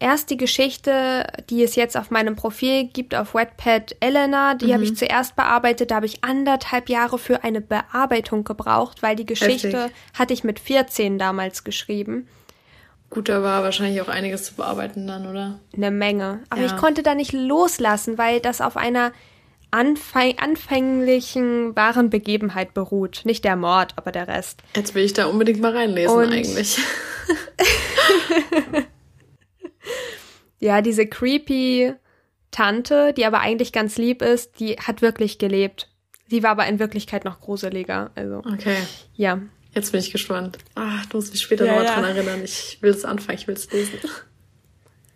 erst 0.00 0.30
die 0.30 0.36
Geschichte, 0.36 1.26
die 1.50 1.62
es 1.62 1.74
jetzt 1.74 1.96
auf 1.96 2.10
meinem 2.10 2.36
Profil 2.36 2.84
gibt, 2.84 3.14
auf 3.14 3.34
Wetpad 3.34 3.96
Elena, 4.00 4.54
die 4.54 4.66
mhm. 4.66 4.74
habe 4.74 4.84
ich 4.84 4.96
zuerst 4.96 5.36
bearbeitet. 5.36 5.90
Da 5.90 5.96
habe 5.96 6.06
ich 6.06 6.22
anderthalb 6.24 6.88
Jahre 6.88 7.18
für 7.18 7.44
eine 7.44 7.60
Bearbeitung 7.60 8.44
gebraucht, 8.44 9.02
weil 9.02 9.16
die 9.16 9.26
Geschichte 9.26 9.84
Heftig. 9.84 9.96
hatte 10.14 10.34
ich 10.34 10.44
mit 10.44 10.60
14 10.60 11.18
damals 11.18 11.64
geschrieben. 11.64 12.28
Gut, 13.10 13.28
da 13.28 13.42
war 13.42 13.62
wahrscheinlich 13.62 14.02
auch 14.02 14.08
einiges 14.08 14.44
zu 14.44 14.54
bearbeiten 14.54 15.06
dann, 15.06 15.26
oder? 15.26 15.58
Eine 15.74 15.90
Menge. 15.90 16.40
Aber 16.50 16.60
ja. 16.60 16.66
ich 16.66 16.76
konnte 16.76 17.02
da 17.02 17.14
nicht 17.14 17.32
loslassen, 17.32 18.18
weil 18.18 18.40
das 18.40 18.60
auf 18.60 18.76
einer 18.76 19.12
anfäng 19.70 20.38
anfänglichen 20.38 21.74
wahren 21.74 22.10
Begebenheit 22.10 22.74
beruht. 22.74 23.22
Nicht 23.24 23.44
der 23.44 23.56
Mord, 23.56 23.94
aber 23.96 24.12
der 24.12 24.28
Rest. 24.28 24.62
Jetzt 24.76 24.94
will 24.94 25.04
ich 25.04 25.14
da 25.14 25.26
unbedingt 25.26 25.60
mal 25.60 25.74
reinlesen 25.74 26.16
Und 26.16 26.32
eigentlich. 26.32 26.78
ja, 30.58 30.82
diese 30.82 31.06
creepy 31.06 31.94
Tante, 32.50 33.12
die 33.12 33.26
aber 33.26 33.40
eigentlich 33.40 33.72
ganz 33.72 33.98
lieb 33.98 34.22
ist, 34.22 34.58
die 34.60 34.76
hat 34.76 35.02
wirklich 35.02 35.38
gelebt. 35.38 35.88
Sie 36.28 36.42
war 36.42 36.50
aber 36.50 36.66
in 36.66 36.78
Wirklichkeit 36.78 37.24
noch 37.24 37.40
gruseliger. 37.40 38.10
Also. 38.14 38.38
Okay. 38.38 38.76
Ja. 39.14 39.40
Jetzt 39.74 39.92
bin 39.92 40.00
ich 40.00 40.10
gespannt. 40.10 40.58
Ach, 40.74 41.06
du 41.06 41.18
musst 41.18 41.32
mich 41.32 41.42
später 41.42 41.66
ja, 41.66 41.72
nochmal 41.72 41.86
ja. 41.86 41.94
dran 41.94 42.16
erinnern. 42.16 42.42
Ich 42.42 42.78
will 42.80 42.90
es 42.90 43.04
anfangen, 43.04 43.38
ich 43.38 43.46
will 43.46 43.54
es 43.54 43.70
lesen. 43.70 43.98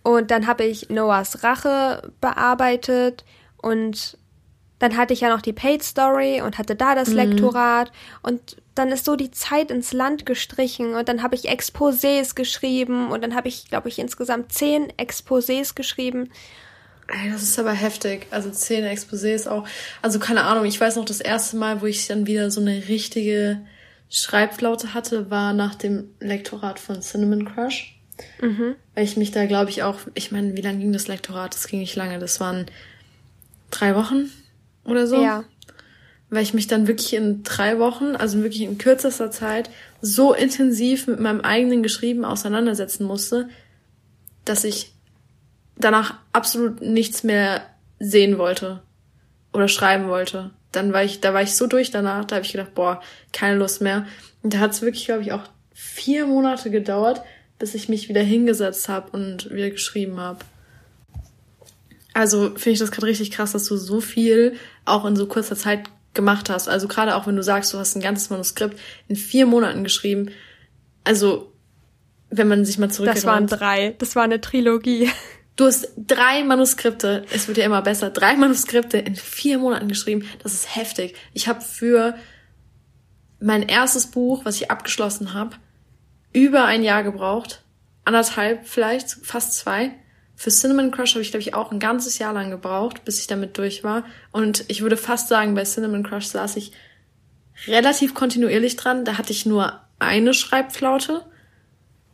Und 0.03 0.31
dann 0.31 0.47
habe 0.47 0.65
ich 0.65 0.91
Noahs 0.91 1.43
Rache 1.43 2.13
bearbeitet 2.21 3.25
und 3.61 4.19
dann 4.83 4.97
hatte 4.97 5.13
ich 5.15 5.21
ja 5.21 5.29
noch 5.29 5.43
die 5.43 5.53
Paid 5.53 5.85
Story 5.85 6.43
und 6.43 6.59
hatte 6.59 6.75
da 6.75 6.97
das 6.97 7.11
mhm. 7.11 7.15
Lektorat 7.15 7.93
und 8.21 8.57
dann 8.75 8.91
ist 8.91 9.05
so 9.05 9.15
die 9.15 9.31
Zeit 9.31 9.71
ins 9.71 9.93
Land 9.93 10.27
gestrichen 10.27 10.97
und 10.97 11.09
dann 11.09 11.23
habe 11.23 11.37
ich 11.37 11.49
Exposés 11.49 12.35
geschrieben 12.35 13.13
und 13.13 13.23
dann 13.23 13.37
habe 13.37 13.47
ich, 13.47 13.69
glaube 13.69 13.89
ich, 13.89 14.01
insgesamt 14.01 14.53
zehn 14.53 14.93
Exposés 14.99 15.77
geschrieben. 15.77 16.31
Ey, 17.07 17.31
das 17.31 17.45
ist 17.45 17.61
aber 17.61 17.71
heftig. 17.71 18.27
Also 18.33 18.51
zehn 18.51 18.85
Exposés 18.85 19.49
auch. 19.49 19.69
Also 20.01 20.19
keine 20.19 20.43
Ahnung, 20.43 20.65
ich 20.65 20.81
weiß 20.81 20.97
noch, 20.97 21.05
das 21.05 21.21
erste 21.21 21.59
Mal, 21.59 21.81
wo 21.81 21.87
ich 21.87 22.09
dann 22.09 22.27
wieder 22.27 22.51
so 22.51 22.61
eine 22.61 22.89
richtige 22.89 23.61
Schreibflaute 24.11 24.95
hatte, 24.95 25.31
war 25.31 25.53
nach 25.53 25.77
dem 25.77 26.11
Lektorat 26.19 26.81
von 26.81 27.03
Cinnamon 27.03 27.45
Crush. 27.45 28.01
Mhm. 28.41 28.75
Weil 28.97 29.05
ich 29.05 29.17
mich 29.17 29.31
da, 29.31 29.47
glaube 29.47 29.71
ich, 29.71 29.85
auch, 29.85 30.01
ich 30.15 30.33
meine, 30.33 30.57
wie 30.57 30.61
lange 30.61 30.79
ging 30.79 30.93
das 30.93 31.07
Lektorat? 31.07 31.55
Das 31.55 31.69
ging 31.69 31.79
nicht 31.79 31.95
lange. 31.95 32.19
Das 32.19 32.41
waren 32.41 32.67
drei 33.71 33.95
Wochen, 33.95 34.29
oder 34.85 35.07
so. 35.07 35.23
Ja. 35.23 35.45
Weil 36.31 36.43
ich 36.43 36.55
mich 36.55 36.67
dann 36.67 36.87
wirklich 36.87 37.15
in 37.15 37.43
drei 37.43 37.79
Wochen, 37.79 38.17
also 38.17 38.43
wirklich 38.43 38.63
in 38.63 38.79
kürzester 38.79 39.31
Zeit, 39.31 39.71
so 40.01 40.33
intensiv 40.33 41.07
mit 41.07 41.21
meinem 41.21 41.43
eigenen 41.43 41.83
Geschrieben 41.83 42.25
auseinandersetzen 42.25 43.05
musste, 43.05 43.49
dass 44.45 44.65
ich 44.65 44.93
danach 45.77 46.15
absolut 46.33 46.81
nichts 46.81 47.23
mehr 47.23 47.63
sehen 47.99 48.39
wollte 48.39 48.83
oder 49.53 49.69
schreiben 49.69 50.09
wollte. 50.09 50.51
Dann 50.73 50.93
war 50.93 51.05
ich, 51.05 51.21
da 51.21 51.35
war 51.35 51.43
ich 51.43 51.55
so 51.55 51.67
durch 51.67 51.91
danach, 51.91 52.25
da 52.25 52.37
habe 52.37 52.47
ich 52.47 52.53
gedacht, 52.53 52.75
boah, 52.75 53.03
keine 53.33 53.59
Lust 53.59 53.83
mehr. 53.83 54.07
Und 54.43 54.55
da 54.55 54.59
hat 54.59 54.73
es 54.73 54.83
wirklich, 54.83 55.05
glaube 55.05 55.23
ich, 55.23 55.33
auch 55.33 55.43
vier 55.75 56.27
Monate 56.27 56.71
gedauert, 56.71 57.23
bis 57.59 57.75
ich 57.75 57.89
mich 57.89 58.09
wieder 58.09 58.23
hingesetzt 58.23 58.89
habe 58.89 59.11
und 59.11 59.51
wieder 59.53 59.71
geschrieben 59.71 60.19
habe. 60.19 60.41
Also 62.15 62.51
finde 62.51 62.71
ich 62.71 62.79
das 62.79 62.91
gerade 62.91 63.07
richtig 63.07 63.31
krass, 63.31 63.53
dass 63.53 63.65
du 63.65 63.77
so 63.77 64.01
viel 64.01 64.57
auch 64.85 65.05
in 65.05 65.17
so 65.17 65.27
kurzer 65.27 65.57
Zeit 65.57 65.85
gemacht 66.15 66.51
hast. 66.51 66.69
Also 66.69 66.89
gerade 66.89 67.17
auch 67.17 67.27
wenn 67.27 67.37
du 67.37 67.43
sagst, 67.43 67.73
du 67.73 67.79
hast 67.79 67.97
ein 67.97 68.03
ganzes 68.03 68.31
Manuskript 68.31 68.79
in 69.09 69.17
vier 69.17 69.47
Monaten 69.47 69.83
geschrieben. 69.85 70.31
Also 71.05 71.53
wenn 72.31 72.49
man 72.49 72.65
sich 72.65 72.79
mal 72.79 72.91
zurück. 72.91 73.11
Das 73.13 73.25
waren 73.25 73.47
drei. 73.47 73.95
Das 73.99 74.17
war 74.17 74.25
eine 74.25 74.41
Trilogie. 74.41 75.11
Du 75.57 75.67
hast 75.67 75.89
drei 75.99 76.45
Manuskripte. 76.45 77.27
Es 77.31 77.47
wird 77.47 77.59
ja 77.59 77.67
immer 77.67 77.83
besser. 77.83 78.09
Drei 78.09 78.37
Manuskripte 78.37 78.97
in 78.97 79.17
vier 79.17 79.59
Monaten 79.59 79.87
geschrieben. 79.87 80.27
Das 80.43 80.55
ist 80.55 80.75
heftig. 80.75 81.15
Ich 81.35 81.47
habe 81.47 81.61
für 81.61 82.15
mein 83.39 83.63
erstes 83.63 84.07
Buch, 84.07 84.45
was 84.45 84.57
ich 84.57 84.71
abgeschlossen 84.71 85.35
habe, 85.35 85.57
über 86.33 86.65
ein 86.65 86.83
Jahr 86.83 87.03
gebraucht. 87.03 87.63
Anderthalb 88.05 88.67
vielleicht, 88.67 89.11
fast 89.11 89.55
zwei. 89.55 89.93
Für 90.35 90.51
Cinnamon 90.51 90.91
Crush 90.91 91.15
habe 91.15 91.23
ich, 91.23 91.31
glaube 91.31 91.43
ich, 91.43 91.55
auch 91.55 91.71
ein 91.71 91.79
ganzes 91.79 92.19
Jahr 92.19 92.33
lang 92.33 92.51
gebraucht, 92.51 93.05
bis 93.05 93.21
ich 93.21 93.27
damit 93.27 93.59
durch 93.59 93.85
war. 93.85 94.05
Und 94.33 94.65
ich 94.69 94.83
würde 94.83 94.97
fast 94.97 95.29
sagen, 95.29 95.55
bei 95.55 95.65
Cinnamon 95.65 96.03
Crush 96.03 96.27
saß 96.27 96.57
ich 96.57 96.73
relativ 97.67 98.15
kontinuierlich 98.15 98.77
dran. 98.77 99.05
Da 99.05 99.19
hatte 99.19 99.33
ich 99.33 99.47
nur 99.47 99.81
eine 99.99 100.35
Schreibflaute. 100.35 101.25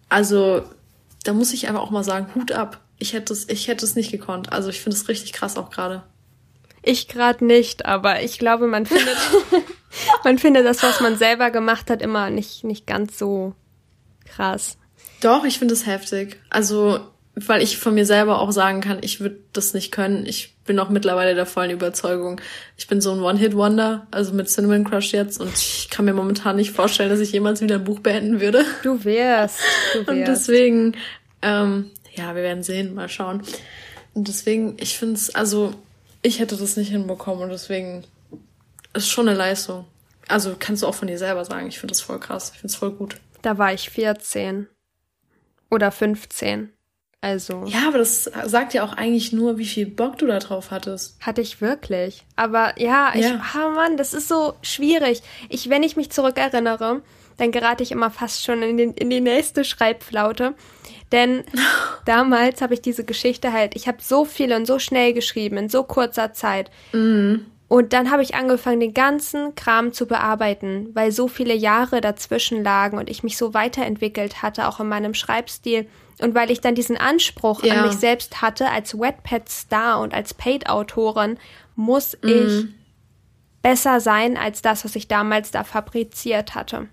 Also, 0.08 0.62
da 1.24 1.32
muss 1.32 1.52
ich 1.52 1.68
einfach 1.68 1.82
auch 1.82 1.90
mal 1.90 2.04
sagen, 2.04 2.34
Hut 2.34 2.52
ab. 2.52 2.80
Ich 2.98 3.12
hätte 3.12 3.32
es, 3.32 3.48
ich 3.48 3.68
hätte 3.68 3.84
es 3.84 3.94
nicht 3.94 4.10
gekonnt. 4.10 4.52
Also, 4.52 4.68
ich 4.70 4.80
finde 4.80 4.96
es 4.96 5.08
richtig 5.08 5.32
krass 5.32 5.56
auch 5.56 5.70
gerade. 5.70 6.02
Ich 6.82 7.08
gerade 7.08 7.44
nicht, 7.44 7.86
aber 7.86 8.22
ich 8.22 8.38
glaube, 8.38 8.66
man 8.66 8.86
findet, 8.86 9.16
man 10.24 10.38
findet 10.38 10.64
das, 10.64 10.82
was 10.82 11.00
man 11.00 11.16
selber 11.16 11.50
gemacht 11.50 11.90
hat, 11.90 12.02
immer 12.02 12.30
nicht, 12.30 12.64
nicht 12.64 12.86
ganz 12.86 13.18
so 13.18 13.54
krass. 14.24 14.78
Doch, 15.20 15.44
ich 15.44 15.58
finde 15.58 15.74
es 15.74 15.86
heftig. 15.86 16.38
Also, 16.50 17.00
weil 17.46 17.62
ich 17.62 17.78
von 17.78 17.94
mir 17.94 18.06
selber 18.06 18.40
auch 18.40 18.50
sagen 18.50 18.80
kann, 18.80 18.98
ich 19.00 19.20
würde 19.20 19.38
das 19.52 19.74
nicht 19.74 19.92
können. 19.92 20.26
Ich 20.26 20.56
bin 20.64 20.78
auch 20.78 20.88
mittlerweile 20.88 21.34
der 21.34 21.46
vollen 21.46 21.70
Überzeugung. 21.70 22.40
Ich 22.76 22.86
bin 22.86 23.00
so 23.00 23.12
ein 23.12 23.20
One-Hit-Wonder, 23.20 24.06
also 24.10 24.32
mit 24.32 24.48
Cinnamon 24.48 24.84
Crush 24.84 25.12
jetzt 25.12 25.40
und 25.40 25.52
ich 25.54 25.88
kann 25.90 26.04
mir 26.04 26.14
momentan 26.14 26.56
nicht 26.56 26.72
vorstellen, 26.72 27.10
dass 27.10 27.20
ich 27.20 27.32
jemals 27.32 27.60
wieder 27.60 27.76
ein 27.76 27.84
Buch 27.84 28.00
beenden 28.00 28.40
würde. 28.40 28.64
Du 28.82 29.04
wärst. 29.04 29.60
Du 29.92 29.98
wärst. 29.98 30.08
Und 30.08 30.20
deswegen, 30.26 30.96
ähm, 31.42 31.90
ja, 32.14 32.34
wir 32.34 32.42
werden 32.42 32.62
sehen, 32.62 32.94
mal 32.94 33.08
schauen. 33.08 33.42
Und 34.14 34.28
deswegen, 34.28 34.76
ich 34.80 34.98
finde 34.98 35.14
es, 35.14 35.34
also 35.34 35.74
ich 36.22 36.40
hätte 36.40 36.56
das 36.56 36.76
nicht 36.76 36.90
hinbekommen 36.90 37.44
und 37.44 37.50
deswegen 37.50 38.04
ist 38.94 39.08
schon 39.08 39.28
eine 39.28 39.36
Leistung. 39.36 39.84
Also 40.26 40.56
kannst 40.58 40.82
du 40.82 40.86
auch 40.86 40.94
von 40.94 41.08
dir 41.08 41.18
selber 41.18 41.44
sagen, 41.44 41.68
ich 41.68 41.78
finde 41.78 41.92
das 41.92 42.00
voll 42.00 42.18
krass, 42.18 42.50
ich 42.52 42.60
finde 42.60 42.72
es 42.72 42.76
voll 42.76 42.90
gut. 42.90 43.20
Da 43.42 43.58
war 43.58 43.72
ich 43.72 43.90
14 43.90 44.66
oder 45.70 45.90
15. 45.90 46.72
Also. 47.20 47.64
Ja, 47.66 47.88
aber 47.88 47.98
das 47.98 48.30
sagt 48.44 48.74
ja 48.74 48.84
auch 48.84 48.92
eigentlich 48.92 49.32
nur, 49.32 49.58
wie 49.58 49.66
viel 49.66 49.86
Bock 49.86 50.18
du 50.18 50.26
da 50.26 50.38
drauf 50.38 50.70
hattest. 50.70 51.16
Hatte 51.20 51.40
ich 51.40 51.60
wirklich. 51.60 52.24
Aber 52.36 52.80
ja, 52.80 53.12
ich, 53.14 53.22
ja. 53.22 53.42
oh 53.56 53.70
Mann, 53.70 53.96
das 53.96 54.14
ist 54.14 54.28
so 54.28 54.54
schwierig. 54.62 55.22
Ich, 55.48 55.68
wenn 55.68 55.82
ich 55.82 55.96
mich 55.96 56.10
zurückerinnere, 56.10 57.02
dann 57.36 57.52
gerate 57.52 57.82
ich 57.82 57.90
immer 57.90 58.10
fast 58.10 58.44
schon 58.44 58.62
in, 58.62 58.76
den, 58.76 58.92
in 58.94 59.10
die 59.10 59.20
nächste 59.20 59.64
Schreibflaute. 59.64 60.54
Denn 61.10 61.42
damals 62.04 62.60
habe 62.60 62.74
ich 62.74 62.82
diese 62.82 63.04
Geschichte 63.04 63.52
halt, 63.52 63.74
ich 63.74 63.88
habe 63.88 63.98
so 64.00 64.24
viel 64.24 64.52
und 64.52 64.66
so 64.66 64.78
schnell 64.78 65.12
geschrieben, 65.12 65.56
in 65.56 65.68
so 65.68 65.82
kurzer 65.82 66.32
Zeit. 66.32 66.70
Mhm. 66.92 67.46
Und 67.68 67.92
dann 67.92 68.10
habe 68.10 68.22
ich 68.22 68.34
angefangen, 68.34 68.80
den 68.80 68.94
ganzen 68.94 69.54
Kram 69.54 69.92
zu 69.92 70.06
bearbeiten, 70.06 70.88
weil 70.94 71.12
so 71.12 71.28
viele 71.28 71.54
Jahre 71.54 72.00
dazwischen 72.00 72.64
lagen 72.64 72.96
und 72.96 73.10
ich 73.10 73.22
mich 73.22 73.36
so 73.36 73.52
weiterentwickelt 73.52 74.42
hatte, 74.42 74.66
auch 74.68 74.80
in 74.80 74.88
meinem 74.88 75.12
Schreibstil. 75.12 75.86
Und 76.18 76.34
weil 76.34 76.50
ich 76.50 76.62
dann 76.62 76.74
diesen 76.74 76.96
Anspruch 76.96 77.62
ja. 77.62 77.74
an 77.74 77.86
mich 77.86 77.96
selbst 77.96 78.40
hatte, 78.40 78.70
als 78.70 78.98
Wetpad-Star 78.98 80.00
und 80.00 80.14
als 80.14 80.32
Paid-Autorin, 80.32 81.38
muss 81.76 82.16
mhm. 82.22 82.28
ich 82.30 82.66
besser 83.62 84.00
sein 84.00 84.38
als 84.38 84.62
das, 84.62 84.84
was 84.86 84.96
ich 84.96 85.06
damals 85.06 85.50
da 85.50 85.62
fabriziert 85.62 86.54
hatte. 86.54 86.88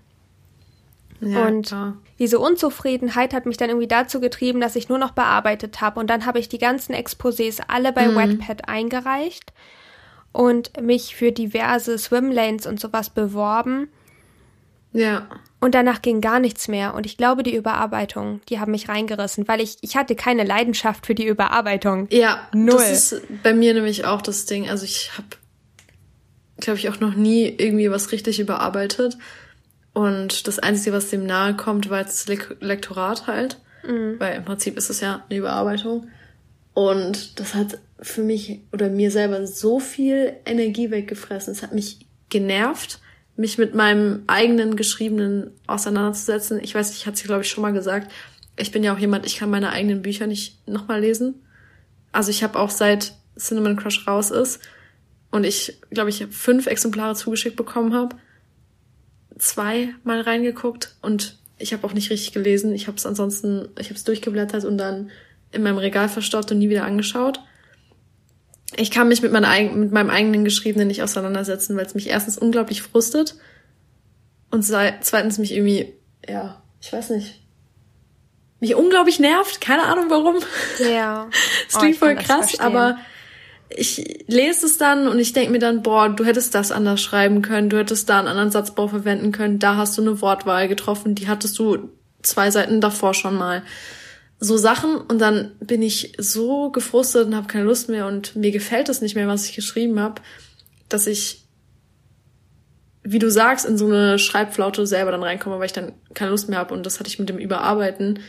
Ja, 1.20 1.46
und 1.46 1.68
klar. 1.68 1.96
diese 2.18 2.38
Unzufriedenheit 2.38 3.32
hat 3.32 3.46
mich 3.46 3.56
dann 3.56 3.70
irgendwie 3.70 3.88
dazu 3.88 4.20
getrieben, 4.20 4.60
dass 4.60 4.76
ich 4.76 4.90
nur 4.90 4.98
noch 4.98 5.12
bearbeitet 5.12 5.80
habe. 5.80 5.98
Und 6.00 6.10
dann 6.10 6.26
habe 6.26 6.38
ich 6.38 6.50
die 6.50 6.58
ganzen 6.58 6.94
Exposés 6.94 7.62
alle 7.66 7.94
bei 7.94 8.08
mhm. 8.08 8.16
Wetpad 8.16 8.68
eingereicht 8.68 9.54
und 10.36 10.82
mich 10.82 11.16
für 11.16 11.32
diverse 11.32 11.96
Swimlanes 11.96 12.66
und 12.66 12.78
sowas 12.78 13.08
beworben. 13.08 13.88
Ja. 14.92 15.28
Und 15.60 15.74
danach 15.74 16.02
ging 16.02 16.20
gar 16.20 16.40
nichts 16.40 16.68
mehr. 16.68 16.94
Und 16.94 17.06
ich 17.06 17.16
glaube, 17.16 17.42
die 17.42 17.54
Überarbeitung, 17.54 18.42
die 18.50 18.60
haben 18.60 18.72
mich 18.72 18.88
reingerissen, 18.90 19.48
weil 19.48 19.62
ich, 19.62 19.78
ich 19.80 19.96
hatte 19.96 20.14
keine 20.14 20.44
Leidenschaft 20.44 21.06
für 21.06 21.14
die 21.14 21.26
Überarbeitung. 21.26 22.06
Ja, 22.10 22.48
null. 22.52 22.76
Das 22.76 23.12
ist 23.12 23.22
bei 23.42 23.54
mir 23.54 23.72
nämlich 23.72 24.04
auch 24.04 24.20
das 24.20 24.44
Ding. 24.44 24.68
Also 24.68 24.84
ich 24.84 25.12
habe, 25.16 25.28
glaube 26.58 26.78
ich, 26.78 26.90
auch 26.90 27.00
noch 27.00 27.14
nie 27.14 27.46
irgendwie 27.46 27.90
was 27.90 28.12
richtig 28.12 28.38
überarbeitet. 28.38 29.16
Und 29.94 30.46
das 30.46 30.58
Einzige, 30.58 30.94
was 30.94 31.08
dem 31.08 31.24
nahe 31.24 31.56
kommt, 31.56 31.88
war 31.88 32.00
jetzt 32.00 32.28
das 32.28 32.38
Lektorat 32.60 33.26
halt. 33.26 33.58
Mhm. 33.86 34.20
Weil 34.20 34.36
im 34.36 34.44
Prinzip 34.44 34.76
ist 34.76 34.90
es 34.90 35.00
ja 35.00 35.24
eine 35.30 35.38
Überarbeitung. 35.38 36.08
Und 36.74 37.40
das 37.40 37.54
hat 37.54 37.78
für 38.00 38.22
mich 38.22 38.60
oder 38.72 38.88
mir 38.88 39.10
selber 39.10 39.46
so 39.46 39.80
viel 39.80 40.34
Energie 40.44 40.90
weggefressen. 40.90 41.52
Es 41.52 41.62
hat 41.62 41.72
mich 41.72 42.06
genervt, 42.28 43.00
mich 43.36 43.58
mit 43.58 43.74
meinem 43.74 44.24
eigenen 44.26 44.76
Geschriebenen 44.76 45.50
auseinanderzusetzen. 45.66 46.60
Ich 46.62 46.74
weiß, 46.74 46.94
ich 46.94 47.06
hatte 47.06 47.16
es 47.16 47.24
glaube 47.24 47.42
ich 47.42 47.50
schon 47.50 47.62
mal 47.62 47.72
gesagt. 47.72 48.10
Ich 48.58 48.72
bin 48.72 48.82
ja 48.82 48.94
auch 48.94 48.98
jemand, 48.98 49.26
ich 49.26 49.36
kann 49.36 49.50
meine 49.50 49.70
eigenen 49.70 50.02
Bücher 50.02 50.26
nicht 50.26 50.66
nochmal 50.66 51.00
lesen. 51.00 51.42
Also 52.12 52.30
ich 52.30 52.42
habe 52.42 52.58
auch 52.58 52.70
seit 52.70 53.14
Cinnamon 53.38 53.76
Crush 53.76 54.06
raus 54.06 54.30
ist 54.30 54.60
und 55.30 55.44
ich 55.44 55.78
glaube 55.90 56.10
ich 56.10 56.26
fünf 56.30 56.66
Exemplare 56.66 57.14
zugeschickt 57.14 57.56
bekommen 57.56 57.94
habe, 57.94 58.16
zwei 59.38 59.94
mal 60.04 60.20
reingeguckt 60.20 60.96
und 61.02 61.38
ich 61.58 61.72
habe 61.72 61.86
auch 61.86 61.92
nicht 61.92 62.10
richtig 62.10 62.32
gelesen. 62.32 62.74
Ich 62.74 62.86
habe 62.86 62.96
es 62.96 63.06
ansonsten, 63.06 63.68
ich 63.78 63.86
habe 63.86 63.94
es 63.94 64.04
durchgeblättert 64.04 64.64
und 64.64 64.78
dann 64.78 65.10
in 65.52 65.62
meinem 65.62 65.78
Regal 65.78 66.08
verstaut 66.08 66.50
und 66.52 66.58
nie 66.58 66.68
wieder 66.68 66.84
angeschaut. 66.84 67.40
Ich 68.74 68.90
kann 68.90 69.08
mich 69.08 69.22
mit, 69.22 69.32
meiner, 69.32 69.48
mit 69.74 69.92
meinem 69.92 70.10
eigenen 70.10 70.44
Geschriebenen 70.44 70.88
nicht 70.88 71.02
auseinandersetzen, 71.02 71.76
weil 71.76 71.86
es 71.86 71.94
mich 71.94 72.08
erstens 72.08 72.36
unglaublich 72.36 72.82
frustet 72.82 73.36
und 74.50 74.64
zweitens 74.64 75.38
mich 75.38 75.52
irgendwie, 75.52 75.94
ja, 76.28 76.62
ich 76.80 76.92
weiß 76.92 77.10
nicht, 77.10 77.40
mich 78.60 78.74
unglaublich 78.74 79.18
nervt. 79.18 79.60
Keine 79.60 79.84
Ahnung 79.84 80.06
warum. 80.08 80.36
Ja. 80.78 81.28
das 81.70 81.78
klingt 81.78 81.96
oh, 81.96 82.06
voll 82.06 82.16
krass, 82.16 82.58
aber 82.58 82.98
ich 83.68 84.24
lese 84.28 84.66
es 84.66 84.78
dann 84.78 85.08
und 85.08 85.18
ich 85.18 85.32
denke 85.32 85.52
mir 85.52 85.58
dann, 85.58 85.82
boah, 85.82 86.08
du 86.08 86.24
hättest 86.24 86.54
das 86.54 86.72
anders 86.72 87.00
schreiben 87.00 87.42
können, 87.42 87.68
du 87.68 87.78
hättest 87.78 88.08
da 88.08 88.18
einen 88.18 88.28
anderen 88.28 88.50
Satzbau 88.50 88.88
verwenden 88.88 89.32
können, 89.32 89.58
da 89.58 89.76
hast 89.76 89.98
du 89.98 90.02
eine 90.02 90.20
Wortwahl 90.20 90.68
getroffen, 90.68 91.14
die 91.14 91.28
hattest 91.28 91.58
du 91.58 91.90
zwei 92.22 92.50
Seiten 92.50 92.80
davor 92.80 93.12
schon 93.14 93.36
mal 93.36 93.62
so 94.38 94.56
Sachen 94.56 94.96
und 94.96 95.18
dann 95.18 95.52
bin 95.60 95.82
ich 95.82 96.12
so 96.18 96.70
gefrustet 96.70 97.26
und 97.26 97.36
habe 97.36 97.46
keine 97.46 97.64
Lust 97.64 97.88
mehr 97.88 98.06
und 98.06 98.36
mir 98.36 98.50
gefällt 98.50 98.88
es 98.88 99.00
nicht 99.00 99.14
mehr, 99.14 99.28
was 99.28 99.46
ich 99.46 99.56
geschrieben 99.56 99.98
habe, 99.98 100.20
dass 100.88 101.06
ich, 101.06 101.46
wie 103.02 103.18
du 103.18 103.30
sagst, 103.30 103.64
in 103.64 103.78
so 103.78 103.86
eine 103.86 104.18
Schreibflaute 104.18 104.86
selber 104.86 105.10
dann 105.10 105.22
reinkomme, 105.22 105.58
weil 105.58 105.66
ich 105.66 105.72
dann 105.72 105.92
keine 106.12 106.30
Lust 106.32 106.48
mehr 106.48 106.58
habe 106.58 106.74
und 106.74 106.84
das 106.84 107.00
hatte 107.00 107.08
ich 107.08 107.18
mit 107.18 107.28
dem 107.28 107.38
Überarbeiten 107.38 108.20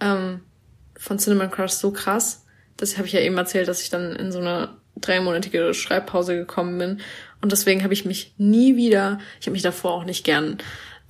ähm, 0.00 0.40
von 0.98 1.18
Cinnamon 1.18 1.50
Crush 1.50 1.72
so 1.72 1.92
krass. 1.92 2.44
Das 2.76 2.96
habe 2.96 3.06
ich 3.06 3.14
ja 3.14 3.20
eben 3.20 3.36
erzählt, 3.38 3.68
dass 3.68 3.82
ich 3.82 3.90
dann 3.90 4.16
in 4.16 4.30
so 4.30 4.38
eine 4.38 4.76
dreimonatige 5.00 5.72
Schreibpause 5.72 6.36
gekommen 6.36 6.78
bin 6.78 7.00
und 7.40 7.52
deswegen 7.52 7.82
habe 7.84 7.94
ich 7.94 8.04
mich 8.04 8.34
nie 8.36 8.76
wieder, 8.76 9.18
ich 9.40 9.46
habe 9.46 9.52
mich 9.52 9.62
davor 9.62 9.92
auch 9.92 10.04
nicht 10.04 10.24
gern 10.24 10.58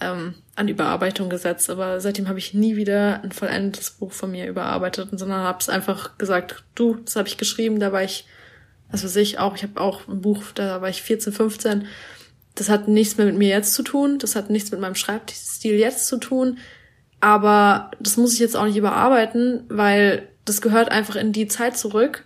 ähm, 0.00 0.34
an 0.58 0.68
Überarbeitung 0.68 1.30
gesetzt, 1.30 1.70
aber 1.70 2.00
seitdem 2.00 2.28
habe 2.28 2.38
ich 2.38 2.52
nie 2.52 2.76
wieder 2.76 3.22
ein 3.22 3.32
vollendetes 3.32 3.90
Buch 3.90 4.12
von 4.12 4.30
mir 4.32 4.46
überarbeitet, 4.48 5.08
sondern 5.12 5.42
habe 5.42 5.58
es 5.60 5.68
einfach 5.68 6.18
gesagt, 6.18 6.64
du, 6.74 6.96
das 7.04 7.16
habe 7.16 7.28
ich 7.28 7.38
geschrieben, 7.38 7.78
da 7.78 7.92
war 7.92 8.02
ich, 8.02 8.26
weiß 8.90 9.14
ich 9.16 9.38
auch, 9.38 9.54
ich 9.54 9.62
habe 9.62 9.80
auch 9.80 10.08
ein 10.08 10.20
Buch, 10.20 10.42
da 10.54 10.80
war 10.80 10.88
ich 10.88 11.02
14, 11.02 11.32
15. 11.32 11.86
Das 12.56 12.68
hat 12.68 12.88
nichts 12.88 13.16
mehr 13.16 13.26
mit 13.26 13.36
mir 13.36 13.48
jetzt 13.48 13.74
zu 13.74 13.82
tun, 13.84 14.18
das 14.18 14.34
hat 14.34 14.50
nichts 14.50 14.72
mit 14.72 14.80
meinem 14.80 14.96
Schreibstil 14.96 15.76
jetzt 15.76 16.06
zu 16.08 16.18
tun, 16.18 16.58
aber 17.20 17.92
das 18.00 18.16
muss 18.16 18.34
ich 18.34 18.40
jetzt 18.40 18.56
auch 18.56 18.66
nicht 18.66 18.76
überarbeiten, 18.76 19.64
weil 19.68 20.28
das 20.44 20.60
gehört 20.60 20.90
einfach 20.90 21.14
in 21.14 21.32
die 21.32 21.46
Zeit 21.46 21.76
zurück. 21.76 22.24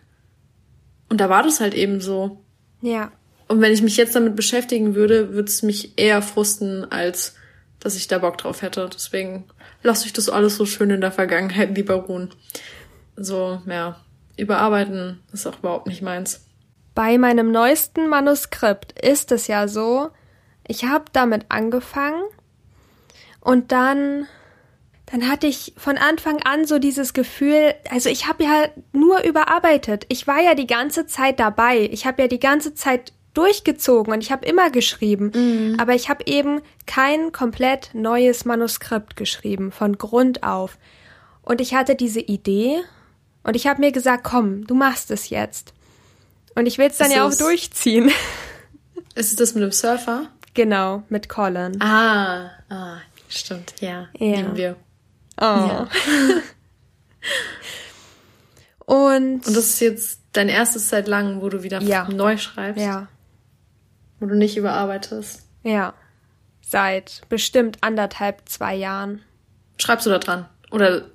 Und 1.11 1.21
da 1.21 1.29
war 1.29 1.43
das 1.43 1.61
halt 1.61 1.75
eben 1.75 2.01
so. 2.01 2.43
Ja. 2.81 3.13
Und 3.49 3.61
wenn 3.61 3.73
ich 3.73 3.83
mich 3.83 3.99
jetzt 3.99 4.17
damit 4.17 4.37
beschäftigen 4.37 4.95
würde, 4.95 5.35
würde 5.35 5.49
es 5.49 5.63
mich 5.63 5.99
eher 5.99 6.23
frusten, 6.23 6.91
als 6.91 7.35
dass 7.83 7.97
ich 7.97 8.07
da 8.07 8.19
Bock 8.19 8.39
drauf 8.39 8.63
hätte. 8.63 8.89
Deswegen 8.93 9.45
lasse 9.83 10.07
ich 10.07 10.13
das 10.13 10.29
alles 10.29 10.57
so 10.57 10.67
schön 10.67 10.91
in 10.91 11.01
der 11.01 11.13
Vergangenheit 11.13 11.71
lieber 11.77 11.95
ruhen. 11.95 12.31
So, 13.17 13.61
ja, 13.67 14.01
überarbeiten 14.37 15.21
ist 15.33 15.47
auch 15.47 15.59
überhaupt 15.59 15.87
nicht 15.87 16.03
meins. 16.03 16.47
Bei 16.95 17.19
meinem 17.19 17.51
neuesten 17.51 18.09
Manuskript 18.09 18.99
ist 19.01 19.33
es 19.33 19.47
ja 19.47 19.67
so, 19.67 20.11
ich 20.69 20.85
habe 20.85 21.07
damit 21.13 21.47
angefangen 21.49 22.23
und 23.41 23.73
dann 23.73 24.27
dann 25.07 25.29
hatte 25.29 25.47
ich 25.47 25.75
von 25.77 25.99
Anfang 25.99 26.43
an 26.43 26.65
so 26.65 26.79
dieses 26.79 27.13
Gefühl, 27.13 27.75
also 27.91 28.09
ich 28.09 28.27
habe 28.29 28.45
ja 28.45 28.69
nur 28.93 29.23
überarbeitet. 29.25 30.07
Ich 30.09 30.27
war 30.27 30.41
ja 30.41 30.55
die 30.55 30.67
ganze 30.67 31.07
Zeit 31.07 31.39
dabei. 31.39 31.81
Ich 31.93 32.07
habe 32.07 32.23
ja 32.23 32.29
die 32.29 32.41
ganze 32.41 32.73
Zeit 32.73 33.13
durchgezogen 33.35 34.13
und 34.13 34.23
ich 34.23 34.31
habe 34.31 34.47
immer 34.47 34.71
geschrieben, 34.71 35.33
mhm. 35.35 35.81
aber 35.81 35.95
ich 35.95 36.09
habe 36.09 36.25
eben 36.27 36.61
kein 36.87 37.33
komplett 37.33 37.91
neues 37.95 38.45
Manuskript 38.45 39.17
geschrieben 39.17 39.73
von 39.73 39.99
Grund 39.99 40.43
auf. 40.43 40.79
Und 41.43 41.61
ich 41.61 41.75
hatte 41.75 41.95
diese 41.95 42.21
Idee 42.21 42.81
und 43.43 43.57
ich 43.57 43.67
habe 43.67 43.81
mir 43.81 43.93
gesagt, 43.93 44.25
komm, 44.25 44.67
du 44.67 44.75
machst 44.75 45.11
es 45.11 45.31
jetzt. 45.31 45.73
Und 46.55 46.67
ich 46.67 46.79
will 46.79 46.89
es 46.89 46.99
dann 46.99 47.09
ist 47.09 47.17
ja 47.17 47.27
auch 47.27 47.35
durchziehen. 47.35 48.11
Ist 49.15 49.31
es 49.31 49.37
das 49.37 49.55
mit 49.55 49.63
dem 49.63 49.73
Surfer? 49.73 50.29
Genau, 50.55 51.03
mit 51.11 51.29
Colin. 51.29 51.81
Ah, 51.83 52.51
ah 52.71 52.97
stimmt, 53.29 53.75
ja. 53.81 54.09
ja. 54.19 54.37
Lieben 54.37 54.57
wir. 54.57 54.77
Oh. 55.39 55.45
Ja. 55.45 55.89
und, 58.87 59.47
und 59.47 59.47
das 59.47 59.57
ist 59.57 59.81
jetzt 59.81 60.21
dein 60.33 60.49
erstes 60.49 60.89
seit 60.89 61.09
langem, 61.09 61.41
wo 61.43 61.49
du 61.49 61.63
wieder 61.63 61.83
ja. 61.83 62.09
neu 62.09 62.37
schreibst. 62.39 62.83
Ja. 62.83 63.09
Wo 64.23 64.27
du 64.27 64.37
nicht 64.37 64.57
überarbeitest. 64.57 65.49
Ja. 65.65 65.95
Seit 66.61 67.23
bestimmt 67.29 67.79
anderthalb, 67.81 68.49
zwei 68.49 68.77
Jahren. 68.77 69.21
Schreibst 69.79 70.07
du 70.07 70.11
da 70.11 70.21
dran? 70.21 70.49
Oder 70.71 71.07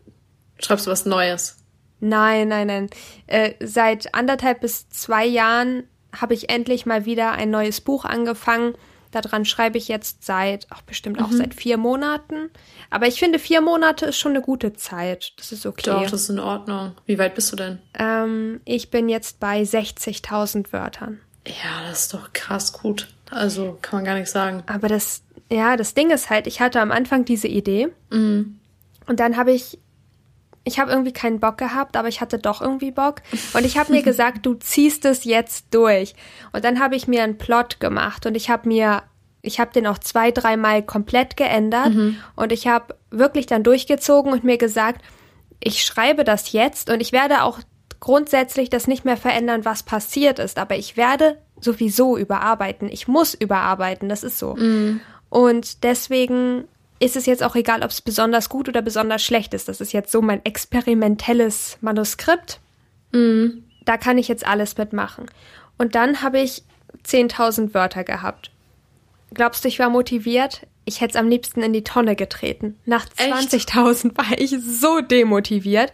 schreibst 0.60 0.88
du 0.88 0.92
was 0.92 1.06
Neues? 1.06 1.56
Nein, 2.02 2.50
nein, 2.50 2.68
nein. 2.68 2.90
Äh, 3.28 3.54
seit 3.66 4.14
anderthalb 4.14 4.60
bis 4.60 4.90
zwei 4.90 5.26
Jahren 5.26 5.84
habe 6.14 6.34
ich 6.34 6.50
endlich 6.50 6.86
mal 6.86 7.06
wieder 7.06 7.32
ein 7.32 7.50
neues 7.50 7.80
Buch 7.80 8.04
angefangen. 8.04 8.76
Daran 9.12 9.46
schreibe 9.46 9.78
ich 9.78 9.88
jetzt 9.88 10.26
seit, 10.26 10.70
auch 10.70 10.82
bestimmt 10.82 11.22
auch 11.22 11.30
mhm. 11.30 11.38
seit 11.38 11.54
vier 11.54 11.78
Monaten. 11.78 12.50
Aber 12.90 13.08
ich 13.08 13.20
finde, 13.20 13.40
vier 13.40 13.62
Monate 13.62 14.08
ist 14.08 14.18
schon 14.18 14.34
eine 14.34 14.42
gute 14.42 14.74
Zeit. 14.74 15.32
Das 15.38 15.54
ist 15.54 15.66
okay. 15.66 15.92
Doch, 15.92 16.02
das 16.04 16.24
ist 16.24 16.30
in 16.30 16.40
Ordnung. 16.40 16.92
Wie 17.06 17.18
weit 17.18 17.36
bist 17.36 17.54
du 17.54 17.56
denn? 17.56 17.80
Ähm, 17.98 18.60
ich 18.66 18.92
bin 18.92 19.08
jetzt 19.08 19.40
bei 19.40 19.62
60.000 19.62 20.74
Wörtern. 20.74 21.22
Ja, 21.48 21.88
das 21.88 22.04
ist 22.04 22.14
doch 22.14 22.34
krass 22.34 22.74
gut. 22.74 23.08
Also 23.32 23.78
kann 23.82 24.00
man 24.00 24.06
gar 24.06 24.16
nicht 24.16 24.30
sagen. 24.30 24.64
Aber 24.68 24.88
das, 24.88 25.22
ja, 25.52 25.78
das 25.78 25.94
Ding 25.94 26.12
ist 26.12 26.30
halt, 26.30 26.48
ich 26.48 26.62
hatte 26.62 26.82
am 26.82 26.92
Anfang 26.92 27.26
diese 27.26 27.48
Idee 27.48 27.90
mhm. 28.10 28.60
und 29.06 29.20
dann 29.20 29.38
habe 29.38 29.52
ich, 29.52 29.80
ich 30.64 30.80
habe 30.80 30.92
irgendwie 30.92 31.14
keinen 31.14 31.40
Bock 31.40 31.58
gehabt, 31.58 31.96
aber 31.96 32.08
ich 32.08 32.22
hatte 32.22 32.38
doch 32.38 32.62
irgendwie 32.62 32.92
Bock 32.92 33.22
und 33.54 33.66
ich 33.66 33.78
habe 33.78 33.92
mir 33.92 34.04
gesagt, 34.04 34.46
du 34.46 34.54
ziehst 34.54 35.06
es 35.06 35.24
jetzt 35.24 35.68
durch. 35.72 36.16
Und 36.52 36.64
dann 36.64 36.80
habe 36.80 36.96
ich 36.96 37.08
mir 37.08 37.24
einen 37.24 37.38
Plot 37.38 37.80
gemacht 37.80 38.26
und 38.26 38.36
ich 38.36 38.50
habe 38.50 38.68
mir 38.68 39.04
ich 39.44 39.60
habe 39.60 39.72
den 39.72 39.88
auch 39.88 39.98
zwei, 39.98 40.32
dreimal 40.32 40.84
komplett 40.84 41.38
geändert 41.38 41.94
mhm. 41.94 42.18
und 42.36 42.52
ich 42.52 42.68
habe 42.68 42.96
wirklich 43.12 43.46
dann 43.46 43.64
durchgezogen 43.64 44.34
und 44.34 44.44
mir 44.44 44.58
gesagt, 44.58 45.02
ich 45.60 45.84
schreibe 45.84 46.24
das 46.24 46.52
jetzt 46.52 46.90
und 46.90 47.02
ich 47.02 47.12
werde 47.12 47.44
auch 47.44 47.60
grundsätzlich 48.00 48.70
das 48.70 48.88
nicht 48.88 49.06
mehr 49.06 49.18
verändern, 49.18 49.66
was 49.66 49.84
passiert 49.84 50.40
ist, 50.40 50.58
aber 50.58 50.76
ich 50.78 50.98
werde 50.98 51.38
sowieso 51.60 52.18
überarbeiten. 52.18 52.90
Ich 52.90 53.08
muss 53.08 53.34
überarbeiten, 53.34 54.10
das 54.10 54.24
ist 54.24 54.38
so. 54.38 54.56
Mm. 54.56 55.02
Und 55.30 55.84
deswegen 55.84 56.66
ist 57.00 57.16
es 57.16 57.26
jetzt 57.26 57.44
auch 57.44 57.56
egal, 57.56 57.84
ob 57.84 57.90
es 57.90 58.02
besonders 58.02 58.50
gut 58.50 58.70
oder 58.70 58.82
besonders 58.82 59.24
schlecht 59.24 59.54
ist. 59.54 59.68
Das 59.68 59.82
ist 59.82 59.94
jetzt 59.94 60.12
so 60.12 60.22
mein 60.22 60.44
experimentelles 60.46 61.78
Manuskript. 61.82 62.60
Mm. 63.12 63.60
Da 63.86 63.98
kann 63.98 64.18
ich 64.18 64.28
jetzt 64.28 64.46
alles 64.46 64.78
mitmachen. 64.78 65.26
Und 65.78 65.96
dann 65.96 66.22
habe 66.22 66.40
ich 66.40 66.64
10.000 67.06 67.74
Wörter 67.74 68.04
gehabt. 68.04 68.52
Glaubst 69.34 69.64
du, 69.64 69.68
ich 69.68 69.80
war 69.80 69.90
motiviert? 69.90 70.62
Ich 70.86 71.02
hätte 71.02 71.12
es 71.12 71.20
am 71.20 71.28
liebsten 71.28 71.62
in 71.62 71.74
die 71.74 71.84
Tonne 71.84 72.16
getreten. 72.16 72.78
Nach 72.86 73.06
20.000 73.06 74.18
war 74.18 74.38
ich 74.38 74.56
so 74.62 75.02
demotiviert. 75.02 75.92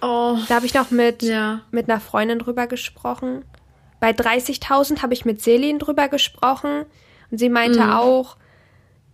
Oh, 0.00 0.38
da 0.48 0.56
habe 0.56 0.66
ich 0.66 0.74
noch 0.74 0.90
mit, 0.90 1.22
ja. 1.22 1.62
mit 1.70 1.88
einer 1.88 2.00
Freundin 2.00 2.38
drüber 2.38 2.66
gesprochen. 2.66 3.44
Bei 4.00 4.10
30.000 4.10 5.02
habe 5.02 5.14
ich 5.14 5.24
mit 5.24 5.42
Selin 5.42 5.78
drüber 5.78 6.08
gesprochen. 6.08 6.84
Und 7.30 7.38
sie 7.38 7.48
meinte 7.48 7.84
mhm. 7.84 7.90
auch, 7.90 8.36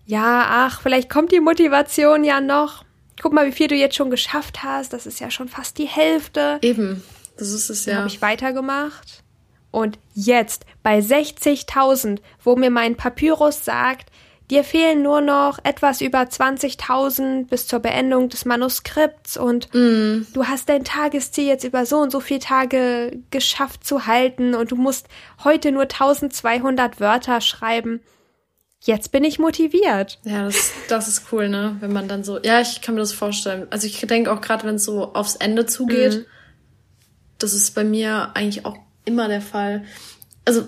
ja, 0.06 0.46
ach, 0.48 0.82
vielleicht 0.82 1.08
kommt 1.08 1.32
die 1.32 1.40
Motivation 1.40 2.24
ja 2.24 2.40
noch. 2.40 2.84
Guck 3.20 3.32
mal, 3.32 3.46
wie 3.46 3.52
viel 3.52 3.68
du 3.68 3.74
jetzt 3.74 3.96
schon 3.96 4.10
geschafft 4.10 4.62
hast. 4.62 4.92
Das 4.92 5.06
ist 5.06 5.20
ja 5.20 5.30
schon 5.30 5.48
fast 5.48 5.78
die 5.78 5.86
Hälfte. 5.86 6.58
Eben, 6.62 7.02
das 7.38 7.48
ist 7.48 7.70
es 7.70 7.86
ja. 7.86 7.92
Dann 7.92 8.02
habe 8.02 8.08
ich 8.08 8.20
weitergemacht. 8.20 9.22
Und 9.70 9.98
jetzt 10.14 10.66
bei 10.82 10.98
60.000, 11.00 12.20
wo 12.42 12.56
mir 12.56 12.70
mein 12.70 12.96
Papyrus 12.96 13.64
sagt, 13.64 14.10
dir 14.50 14.64
fehlen 14.64 15.02
nur 15.02 15.20
noch 15.20 15.58
etwas 15.62 16.00
über 16.00 16.20
20.000 16.20 17.46
bis 17.48 17.66
zur 17.66 17.80
Beendung 17.80 18.28
des 18.28 18.44
Manuskripts 18.44 19.36
und 19.36 19.72
mm. 19.72 20.26
du 20.32 20.46
hast 20.46 20.68
dein 20.68 20.84
Tagesziel 20.84 21.46
jetzt 21.46 21.64
über 21.64 21.86
so 21.86 21.98
und 21.98 22.10
so 22.10 22.20
viele 22.20 22.40
Tage 22.40 23.22
geschafft 23.30 23.86
zu 23.86 24.06
halten 24.06 24.54
und 24.54 24.70
du 24.70 24.76
musst 24.76 25.06
heute 25.42 25.72
nur 25.72 25.82
1200 25.82 27.00
Wörter 27.00 27.40
schreiben. 27.40 28.00
Jetzt 28.82 29.12
bin 29.12 29.24
ich 29.24 29.38
motiviert. 29.38 30.18
Ja, 30.24 30.44
das, 30.44 30.72
das 30.88 31.08
ist 31.08 31.32
cool, 31.32 31.48
ne? 31.48 31.76
Wenn 31.80 31.92
man 31.92 32.06
dann 32.06 32.22
so, 32.22 32.38
ja, 32.42 32.60
ich 32.60 32.82
kann 32.82 32.94
mir 32.94 33.00
das 33.00 33.14
vorstellen. 33.14 33.66
Also 33.70 33.86
ich 33.86 33.98
denke 34.00 34.30
auch 34.30 34.42
gerade, 34.42 34.66
wenn 34.66 34.74
es 34.74 34.84
so 34.84 35.14
aufs 35.14 35.36
Ende 35.36 35.64
zugeht, 35.64 36.18
mm. 36.18 36.26
das 37.38 37.54
ist 37.54 37.74
bei 37.74 37.84
mir 37.84 38.32
eigentlich 38.34 38.66
auch 38.66 38.76
immer 39.06 39.28
der 39.28 39.40
Fall. 39.40 39.84
Also 40.44 40.64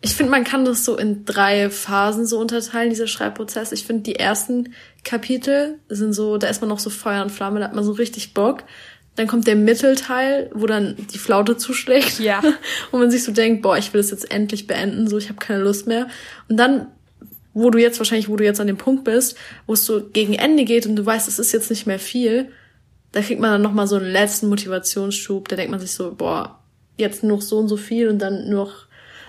ich 0.00 0.14
finde, 0.14 0.30
man 0.30 0.44
kann 0.44 0.64
das 0.64 0.84
so 0.84 0.96
in 0.96 1.24
drei 1.24 1.70
Phasen 1.70 2.24
so 2.24 2.38
unterteilen, 2.38 2.90
dieser 2.90 3.08
Schreibprozess. 3.08 3.72
Ich 3.72 3.84
finde, 3.84 4.04
die 4.04 4.16
ersten 4.16 4.74
Kapitel 5.04 5.78
sind 5.88 6.12
so, 6.12 6.38
da 6.38 6.46
ist 6.46 6.60
man 6.60 6.68
noch 6.68 6.78
so 6.78 6.88
Feuer 6.88 7.22
und 7.22 7.30
Flamme, 7.30 7.58
da 7.58 7.66
hat 7.66 7.74
man 7.74 7.84
so 7.84 7.92
richtig 7.92 8.32
Bock. 8.32 8.62
Dann 9.16 9.26
kommt 9.26 9.48
der 9.48 9.56
Mittelteil, 9.56 10.48
wo 10.54 10.66
dann 10.66 10.94
die 11.12 11.18
Flaute 11.18 11.56
zuschlägt. 11.56 12.20
Ja. 12.20 12.40
Und 12.92 13.00
man 13.00 13.10
sich 13.10 13.24
so 13.24 13.32
denkt, 13.32 13.62
boah, 13.62 13.76
ich 13.76 13.92
will 13.92 14.00
das 14.00 14.12
jetzt 14.12 14.30
endlich 14.30 14.68
beenden, 14.68 15.08
so 15.08 15.18
ich 15.18 15.28
habe 15.28 15.40
keine 15.40 15.64
Lust 15.64 15.88
mehr. 15.88 16.06
Und 16.48 16.56
dann, 16.56 16.86
wo 17.52 17.70
du 17.70 17.80
jetzt 17.80 17.98
wahrscheinlich, 17.98 18.28
wo 18.28 18.36
du 18.36 18.44
jetzt 18.44 18.60
an 18.60 18.68
dem 18.68 18.76
Punkt 18.76 19.02
bist, 19.02 19.36
wo 19.66 19.72
es 19.72 19.84
so 19.84 20.08
gegen 20.08 20.34
Ende 20.34 20.64
geht 20.64 20.86
und 20.86 20.94
du 20.94 21.04
weißt, 21.04 21.26
es 21.26 21.40
ist 21.40 21.50
jetzt 21.50 21.68
nicht 21.68 21.84
mehr 21.84 21.98
viel, 21.98 22.52
da 23.10 23.20
kriegt 23.20 23.40
man 23.40 23.50
dann 23.50 23.62
nochmal 23.62 23.88
so 23.88 23.96
einen 23.96 24.08
letzten 24.08 24.48
Motivationsschub. 24.50 25.48
Da 25.48 25.56
denkt 25.56 25.72
man 25.72 25.80
sich 25.80 25.90
so, 25.90 26.14
boah, 26.14 26.60
jetzt 26.96 27.24
noch 27.24 27.42
so 27.42 27.58
und 27.58 27.66
so 27.66 27.76
viel 27.76 28.08
und 28.08 28.20
dann 28.20 28.48
noch 28.48 28.86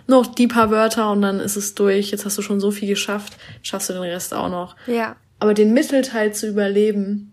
noch 0.10 0.28
die 0.28 0.47
paar 0.47 0.72
Wörter 0.72 1.12
und 1.12 1.22
dann 1.22 1.39
ist 1.39 1.55
es 1.55 1.76
durch. 1.76 2.12
Jetzt 2.12 2.26
hast 2.26 2.38
du 2.38 2.41
schon 2.41 2.60
so 2.60 2.72
viel 2.72 2.89
geschafft, 2.89 3.38
schaffst 3.62 3.89
du 3.89 3.93
den 3.93 4.01
Rest 4.01 4.34
auch 4.34 4.49
noch. 4.49 4.76
Ja. 4.88 5.16
Aber 5.39 5.53
den 5.53 5.74
Mittelteil 5.74 6.34
zu 6.34 6.47
überleben, 6.49 7.32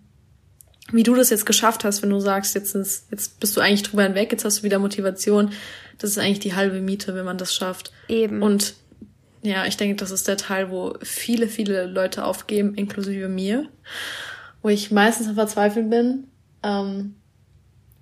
wie 0.92 1.02
du 1.02 1.14
das 1.14 1.30
jetzt 1.30 1.46
geschafft 1.46 1.84
hast, 1.84 2.02
wenn 2.02 2.10
du 2.10 2.20
sagst, 2.20 2.54
jetzt, 2.54 2.74
ist, 2.74 3.10
jetzt 3.10 3.40
bist 3.40 3.56
du 3.56 3.60
eigentlich 3.60 3.82
drüber 3.82 4.04
hinweg, 4.04 4.30
jetzt 4.30 4.44
hast 4.44 4.58
du 4.58 4.62
wieder 4.62 4.78
Motivation, 4.78 5.50
das 5.98 6.10
ist 6.10 6.18
eigentlich 6.18 6.38
die 6.38 6.54
halbe 6.54 6.80
Miete, 6.80 7.14
wenn 7.14 7.24
man 7.24 7.38
das 7.38 7.54
schafft. 7.54 7.92
Eben. 8.08 8.42
Und 8.42 8.74
ja, 9.42 9.64
ich 9.64 9.76
denke, 9.76 9.96
das 9.96 10.10
ist 10.10 10.28
der 10.28 10.36
Teil, 10.36 10.70
wo 10.70 10.94
viele, 11.02 11.48
viele 11.48 11.86
Leute 11.86 12.24
aufgeben, 12.24 12.74
inklusive 12.74 13.28
mir, 13.28 13.68
wo 14.62 14.68
ich 14.68 14.90
meistens 14.90 15.32
verzweifelt 15.32 15.90
bin 15.90 16.28
ähm, 16.62 17.16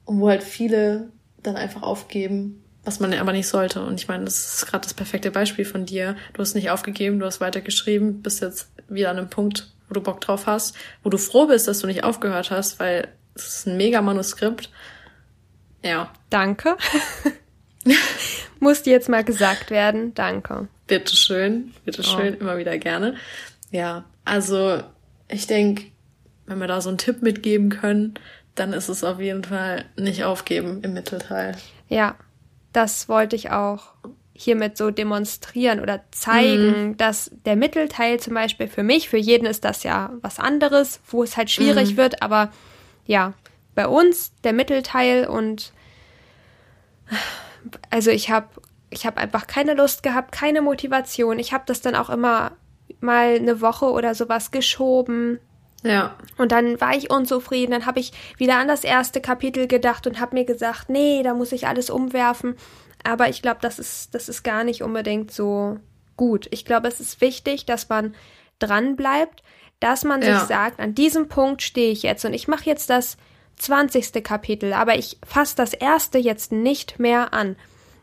und 0.04 0.20
wo 0.20 0.28
halt 0.28 0.42
viele 0.42 1.08
dann 1.42 1.56
einfach 1.56 1.82
aufgeben 1.82 2.63
was 2.84 3.00
man 3.00 3.14
aber 3.14 3.32
nicht 3.32 3.48
sollte. 3.48 3.82
Und 3.82 4.00
ich 4.00 4.08
meine, 4.08 4.24
das 4.24 4.56
ist 4.56 4.66
gerade 4.66 4.82
das 4.82 4.94
perfekte 4.94 5.30
Beispiel 5.30 5.64
von 5.64 5.86
dir. 5.86 6.16
Du 6.32 6.40
hast 6.40 6.54
nicht 6.54 6.70
aufgegeben, 6.70 7.18
du 7.18 7.26
hast 7.26 7.40
weitergeschrieben, 7.40 8.22
bist 8.22 8.42
jetzt 8.42 8.70
wieder 8.88 9.10
an 9.10 9.18
einem 9.18 9.30
Punkt, 9.30 9.68
wo 9.88 9.94
du 9.94 10.00
Bock 10.00 10.20
drauf 10.20 10.46
hast, 10.46 10.76
wo 11.02 11.10
du 11.10 11.18
froh 11.18 11.46
bist, 11.46 11.68
dass 11.68 11.80
du 11.80 11.86
nicht 11.86 12.04
aufgehört 12.04 12.50
hast, 12.50 12.80
weil 12.80 13.08
es 13.34 13.60
ist 13.60 13.66
ein 13.66 13.76
mega 13.76 14.02
Manuskript. 14.02 14.70
Ja. 15.82 16.12
Danke. 16.30 16.76
Muss 18.60 18.82
dir 18.82 18.92
jetzt 18.92 19.08
mal 19.08 19.24
gesagt 19.24 19.70
werden. 19.70 20.14
Danke. 20.14 20.68
Bitteschön, 20.86 21.74
bitteschön, 21.84 22.34
oh. 22.34 22.40
immer 22.40 22.58
wieder 22.58 22.78
gerne. 22.78 23.16
Ja, 23.70 24.04
also 24.24 24.82
ich 25.28 25.46
denke, 25.46 25.84
wenn 26.46 26.58
wir 26.58 26.66
da 26.66 26.80
so 26.80 26.90
einen 26.90 26.98
Tipp 26.98 27.22
mitgeben 27.22 27.70
können, 27.70 28.14
dann 28.54 28.72
ist 28.72 28.88
es 28.88 29.02
auf 29.02 29.18
jeden 29.20 29.44
Fall 29.44 29.84
nicht 29.96 30.24
aufgeben 30.24 30.82
im 30.82 30.92
Mittelteil. 30.92 31.56
Ja, 31.88 32.16
das 32.74 33.08
wollte 33.08 33.36
ich 33.36 33.50
auch 33.50 33.94
hiermit 34.34 34.76
so 34.76 34.90
demonstrieren 34.90 35.80
oder 35.80 36.02
zeigen, 36.10 36.88
mhm. 36.88 36.96
dass 36.96 37.30
der 37.46 37.56
Mittelteil 37.56 38.18
zum 38.18 38.34
Beispiel 38.34 38.66
für 38.66 38.82
mich, 38.82 39.08
für 39.08 39.16
jeden 39.16 39.46
ist 39.46 39.64
das 39.64 39.84
ja 39.84 40.10
was 40.22 40.40
anderes, 40.40 41.00
wo 41.06 41.22
es 41.22 41.36
halt 41.36 41.50
schwierig 41.50 41.92
mhm. 41.92 41.96
wird, 41.96 42.22
aber 42.22 42.52
ja, 43.06 43.32
bei 43.74 43.86
uns 43.86 44.32
der 44.42 44.52
Mittelteil 44.52 45.26
und 45.26 45.72
also 47.90 48.10
ich 48.10 48.30
habe 48.30 48.48
ich 48.90 49.06
habe 49.06 49.18
einfach 49.18 49.46
keine 49.46 49.74
Lust 49.74 50.02
gehabt, 50.02 50.32
keine 50.32 50.62
Motivation. 50.62 51.38
Ich 51.38 51.52
habe 51.52 51.64
das 51.66 51.80
dann 51.80 51.96
auch 51.96 52.10
immer 52.10 52.52
mal 53.00 53.34
eine 53.34 53.60
Woche 53.60 53.86
oder 53.86 54.14
sowas 54.14 54.52
geschoben. 54.52 55.40
Ja. 55.84 56.16
Und 56.38 56.50
dann 56.50 56.80
war 56.80 56.96
ich 56.96 57.10
unzufrieden, 57.10 57.72
dann 57.72 57.86
habe 57.86 58.00
ich 58.00 58.12
wieder 58.38 58.56
an 58.56 58.68
das 58.68 58.84
erste 58.84 59.20
Kapitel 59.20 59.68
gedacht 59.68 60.06
und 60.06 60.18
habe 60.18 60.34
mir 60.34 60.44
gesagt, 60.44 60.88
nee, 60.88 61.22
da 61.22 61.34
muss 61.34 61.52
ich 61.52 61.66
alles 61.66 61.90
umwerfen. 61.90 62.56
Aber 63.04 63.28
ich 63.28 63.42
glaube, 63.42 63.58
das 63.60 63.78
ist, 63.78 64.14
das 64.14 64.30
ist 64.30 64.42
gar 64.42 64.64
nicht 64.64 64.82
unbedingt 64.82 65.30
so 65.30 65.78
gut. 66.16 66.48
Ich 66.50 66.64
glaube, 66.64 66.88
es 66.88 67.00
ist 67.00 67.20
wichtig, 67.20 67.66
dass 67.66 67.88
man 67.90 68.14
dran 68.58 68.96
bleibt, 68.96 69.42
dass 69.78 70.04
man 70.04 70.22
ja. 70.22 70.38
sich 70.38 70.48
sagt, 70.48 70.80
an 70.80 70.94
diesem 70.94 71.28
Punkt 71.28 71.60
stehe 71.60 71.92
ich 71.92 72.02
jetzt 72.02 72.24
und 72.24 72.32
ich 72.32 72.48
mache 72.48 72.64
jetzt 72.64 72.88
das 72.88 73.18
zwanzigste 73.56 74.22
Kapitel, 74.22 74.72
aber 74.72 74.96
ich 74.96 75.18
fasse 75.24 75.54
das 75.56 75.74
erste 75.74 76.18
jetzt 76.18 76.50
nicht 76.50 76.98
mehr 76.98 77.34
an. 77.34 77.56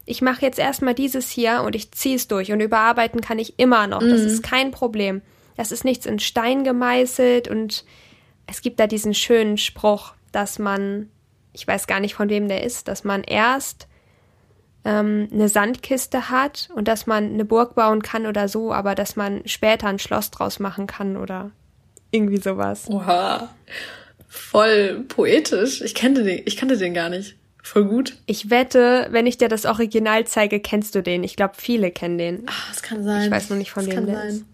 Ich 0.05 0.21
mache 0.21 0.41
jetzt 0.41 0.59
erstmal 0.59 0.93
dieses 0.93 1.29
hier 1.29 1.63
und 1.65 1.75
ich 1.75 1.91
ziehe 1.91 2.15
es 2.15 2.27
durch 2.27 2.51
und 2.51 2.59
überarbeiten 2.59 3.21
kann 3.21 3.39
ich 3.39 3.57
immer 3.57 3.87
noch. 3.87 4.01
Mhm. 4.01 4.09
Das 4.11 4.21
ist 4.21 4.43
kein 4.43 4.69
Problem 4.69 5.23
das 5.57 5.71
ist 5.71 5.83
nichts 5.83 6.05
in 6.05 6.19
Stein 6.19 6.63
gemeißelt 6.63 7.47
und 7.47 7.85
es 8.47 8.61
gibt 8.61 8.79
da 8.79 8.87
diesen 8.87 9.13
schönen 9.13 9.57
Spruch, 9.57 10.13
dass 10.31 10.59
man, 10.59 11.09
ich 11.53 11.67
weiß 11.67 11.87
gar 11.87 11.99
nicht 11.99 12.15
von 12.15 12.29
wem 12.29 12.47
der 12.47 12.63
ist, 12.63 12.87
dass 12.87 13.03
man 13.03 13.23
erst 13.23 13.87
ähm, 14.83 15.29
eine 15.31 15.49
Sandkiste 15.49 16.29
hat 16.29 16.69
und 16.75 16.87
dass 16.87 17.05
man 17.05 17.33
eine 17.33 17.45
Burg 17.45 17.75
bauen 17.75 18.01
kann 18.01 18.25
oder 18.25 18.47
so, 18.47 18.73
aber 18.73 18.95
dass 18.95 19.15
man 19.15 19.41
später 19.45 19.87
ein 19.87 19.99
Schloss 19.99 20.31
draus 20.31 20.59
machen 20.59 20.87
kann 20.87 21.17
oder 21.17 21.51
irgendwie 22.11 22.41
sowas. 22.41 22.89
Oha. 22.89 23.53
Voll 24.27 25.05
poetisch. 25.07 25.81
Ich 25.81 25.93
kannte 25.93 26.23
den, 26.23 26.41
ich 26.45 26.57
kannte 26.57 26.77
den 26.77 26.93
gar 26.93 27.09
nicht. 27.09 27.35
Voll 27.63 27.85
gut. 27.85 28.17
Ich 28.25 28.49
wette, 28.49 29.07
wenn 29.11 29.27
ich 29.27 29.37
dir 29.37 29.49
das 29.49 29.65
Original 29.65 30.25
zeige, 30.25 30.59
kennst 30.59 30.95
du 30.95 31.03
den. 31.03 31.23
Ich 31.23 31.35
glaube, 31.35 31.53
viele 31.57 31.91
kennen 31.91 32.17
den. 32.17 32.43
Ah, 32.47 32.53
das 32.69 32.81
kann 32.81 33.03
sein. 33.03 33.25
Ich 33.25 33.31
weiß 33.31 33.49
nur 33.49 33.59
nicht 33.59 33.71
von 33.71 33.85
das 33.85 33.95
wem 33.95 34.05
der 34.07 34.15
sein. 34.15 34.27
ist. 34.29 34.45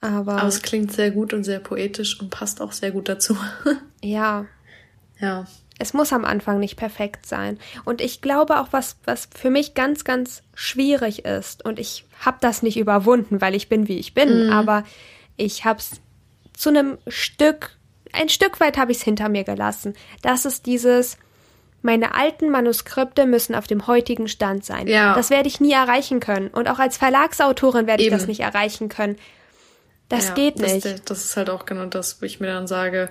Aber, 0.00 0.38
Aber 0.38 0.48
es 0.48 0.62
klingt 0.62 0.92
sehr 0.92 1.10
gut 1.10 1.34
und 1.34 1.44
sehr 1.44 1.60
poetisch 1.60 2.20
und 2.20 2.30
passt 2.30 2.62
auch 2.62 2.72
sehr 2.72 2.90
gut 2.90 3.08
dazu. 3.08 3.36
ja. 4.02 4.46
Ja. 5.20 5.46
Es 5.78 5.94
muss 5.94 6.12
am 6.12 6.24
Anfang 6.24 6.58
nicht 6.58 6.76
perfekt 6.76 7.26
sein. 7.26 7.58
Und 7.84 8.00
ich 8.00 8.20
glaube 8.20 8.60
auch, 8.60 8.68
was, 8.70 8.96
was 9.04 9.28
für 9.34 9.50
mich 9.50 9.74
ganz, 9.74 10.04
ganz 10.04 10.42
schwierig 10.54 11.24
ist, 11.24 11.64
und 11.64 11.78
ich 11.78 12.04
habe 12.18 12.38
das 12.40 12.62
nicht 12.62 12.78
überwunden, 12.78 13.40
weil 13.40 13.54
ich 13.54 13.68
bin, 13.68 13.88
wie 13.88 13.98
ich 13.98 14.12
bin, 14.12 14.48
mm. 14.48 14.52
aber 14.52 14.84
ich 15.36 15.64
habe 15.64 15.78
es 15.78 16.00
zu 16.52 16.68
einem 16.68 16.98
Stück, 17.06 17.78
ein 18.12 18.28
Stück 18.28 18.60
weit 18.60 18.76
habe 18.76 18.92
ich 18.92 18.98
es 18.98 19.04
hinter 19.04 19.30
mir 19.30 19.44
gelassen. 19.44 19.94
Das 20.20 20.44
ist 20.44 20.66
dieses, 20.66 21.16
meine 21.80 22.14
alten 22.14 22.50
Manuskripte 22.50 23.24
müssen 23.24 23.54
auf 23.54 23.66
dem 23.66 23.86
heutigen 23.86 24.28
Stand 24.28 24.66
sein. 24.66 24.86
Ja. 24.86 25.14
Das 25.14 25.30
werde 25.30 25.48
ich 25.48 25.60
nie 25.60 25.72
erreichen 25.72 26.20
können. 26.20 26.48
Und 26.48 26.68
auch 26.68 26.78
als 26.78 26.98
Verlagsautorin 26.98 27.86
werde 27.86 28.02
ich 28.02 28.10
das 28.10 28.26
nicht 28.26 28.40
erreichen 28.40 28.90
können. 28.90 29.16
Das 30.10 30.28
ja, 30.28 30.34
geht 30.34 30.58
nicht. 30.58 30.84
Das, 30.84 31.04
das, 31.04 31.24
ist 31.24 31.36
halt 31.36 31.48
auch 31.48 31.64
genau 31.64 31.86
das, 31.86 32.20
wo 32.20 32.26
ich 32.26 32.40
mir 32.40 32.48
dann 32.48 32.66
sage, 32.66 33.08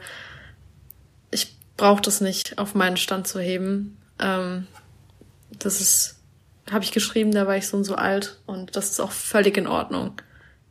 ich 1.31 1.55
brauche 1.77 2.01
das 2.01 2.19
nicht 2.19 2.59
auf 2.59 2.75
meinen 2.75 2.97
Stand 2.97 3.25
zu 3.25 3.39
heben. 3.39 3.97
Ähm, 4.19 4.67
das 5.57 5.79
ist, 5.79 6.19
habe 6.69 6.83
ich 6.83 6.91
geschrieben, 6.91 7.31
da 7.31 7.47
war 7.47 7.55
ich 7.55 7.67
so 7.67 7.77
und 7.77 7.85
so 7.85 7.95
alt 7.95 8.39
und 8.45 8.75
das 8.75 8.91
ist 8.91 8.99
auch 8.99 9.13
völlig 9.13 9.57
in 9.57 9.65
Ordnung. 9.65 10.21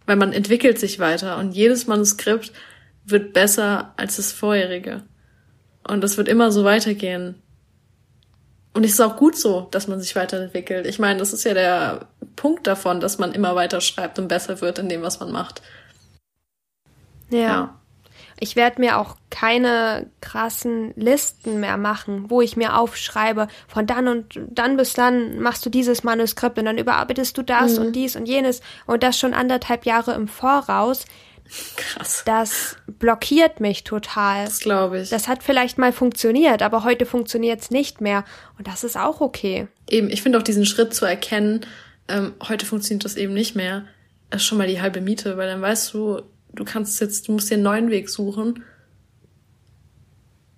Weil 0.05 0.16
man 0.16 0.35
entwickelt 0.35 0.79
sich 0.79 0.99
weiter 0.99 1.39
und 1.39 1.53
jedes 1.53 1.87
Manuskript 1.87 2.53
wird 3.07 3.33
besser 3.33 3.95
als 3.97 4.16
das 4.16 4.31
vorherige. 4.31 5.05
Und 5.83 6.03
das 6.03 6.18
wird 6.18 6.29
immer 6.29 6.53
so 6.53 6.62
weitergehen. 6.62 7.37
Und 8.74 8.85
es 8.85 8.93
ist 8.93 9.01
auch 9.01 9.16
gut 9.16 9.35
so, 9.35 9.66
dass 9.70 9.89
man 9.89 9.99
sich 9.99 10.14
weiterentwickelt. 10.14 10.87
Ich 10.87 10.99
meine, 10.99 11.18
das 11.20 11.33
ist 11.33 11.45
ja 11.45 11.55
der 11.55 12.07
Punkt 12.37 12.66
davon, 12.66 13.01
dass 13.01 13.16
man 13.16 13.33
immer 13.33 13.57
weiter 13.57 13.81
schreibt 13.81 14.18
und 14.18 14.29
besser 14.29 14.61
wird 14.61 14.79
in 14.79 14.91
dem, 14.91 15.01
was 15.01 15.20
man 15.20 15.33
macht. 15.33 15.62
Ja. 17.31 17.39
ja. 17.39 17.74
Ich 18.41 18.55
werde 18.55 18.81
mir 18.81 18.99
auch 18.99 19.16
keine 19.31 20.11
krassen 20.20 20.93
Listen 20.95 21.59
mehr 21.61 21.76
machen, 21.76 22.31
wo 22.31 22.41
ich 22.41 22.57
mir 22.57 22.76
aufschreibe, 22.76 23.49
von 23.66 23.87
dann 23.87 24.07
und 24.07 24.41
dann 24.49 24.76
bis 24.76 24.93
dann 24.93 25.41
machst 25.41 25.66
du 25.66 25.70
dieses 25.70 26.05
Manuskript 26.05 26.59
und 26.59 26.64
dann 26.64 26.79
überarbeitest 26.79 27.37
du 27.37 27.43
das 27.43 27.79
mhm. 27.79 27.87
und 27.87 27.93
dies 27.97 28.14
und 28.14 28.26
jenes 28.26 28.61
und 28.87 29.03
das 29.03 29.18
schon 29.18 29.35
anderthalb 29.35 29.87
Jahre 29.87 30.14
im 30.14 30.29
Voraus. 30.29 31.05
Krass. 31.76 32.22
Das 32.26 32.76
blockiert 32.87 33.59
mich 33.59 33.83
total. 33.83 34.45
Das 34.45 34.61
glaube 34.61 35.01
ich. 35.01 35.11
Das 35.11 35.29
hat 35.29 35.43
vielleicht 35.43 35.79
mal 35.79 35.93
funktioniert, 35.93 36.62
aber 36.62 36.85
heute 36.85 37.07
funktioniert 37.07 37.62
es 37.62 37.70
nicht 37.70 38.01
mehr. 38.01 38.24
Und 38.59 38.68
das 38.68 38.85
ist 38.85 38.97
auch 38.97 39.20
okay. 39.20 39.66
Eben, 39.89 40.11
ich 40.11 40.22
finde 40.22 40.39
auch 40.39 40.43
diesen 40.43 40.66
Schritt 40.66 40.93
zu 40.95 41.07
erkennen, 41.07 41.62
ähm, 42.09 42.35
heute 42.47 42.66
funktioniert 42.66 43.05
das 43.05 43.16
eben 43.16 43.33
nicht 43.33 43.57
mehr, 43.57 43.87
ist 44.31 44.45
schon 44.45 44.59
mal 44.59 44.66
die 44.66 44.81
halbe 44.81 45.01
Miete, 45.01 45.37
weil 45.37 45.49
dann 45.49 45.62
weißt 45.62 45.95
du, 45.95 46.22
du 46.59 46.64
kannst 46.64 47.00
jetzt, 47.00 47.28
du 47.28 47.32
musst 47.32 47.50
dir 47.50 47.54
einen 47.54 47.62
neuen 47.62 47.90
Weg 47.90 48.11
suchen. 48.11 48.64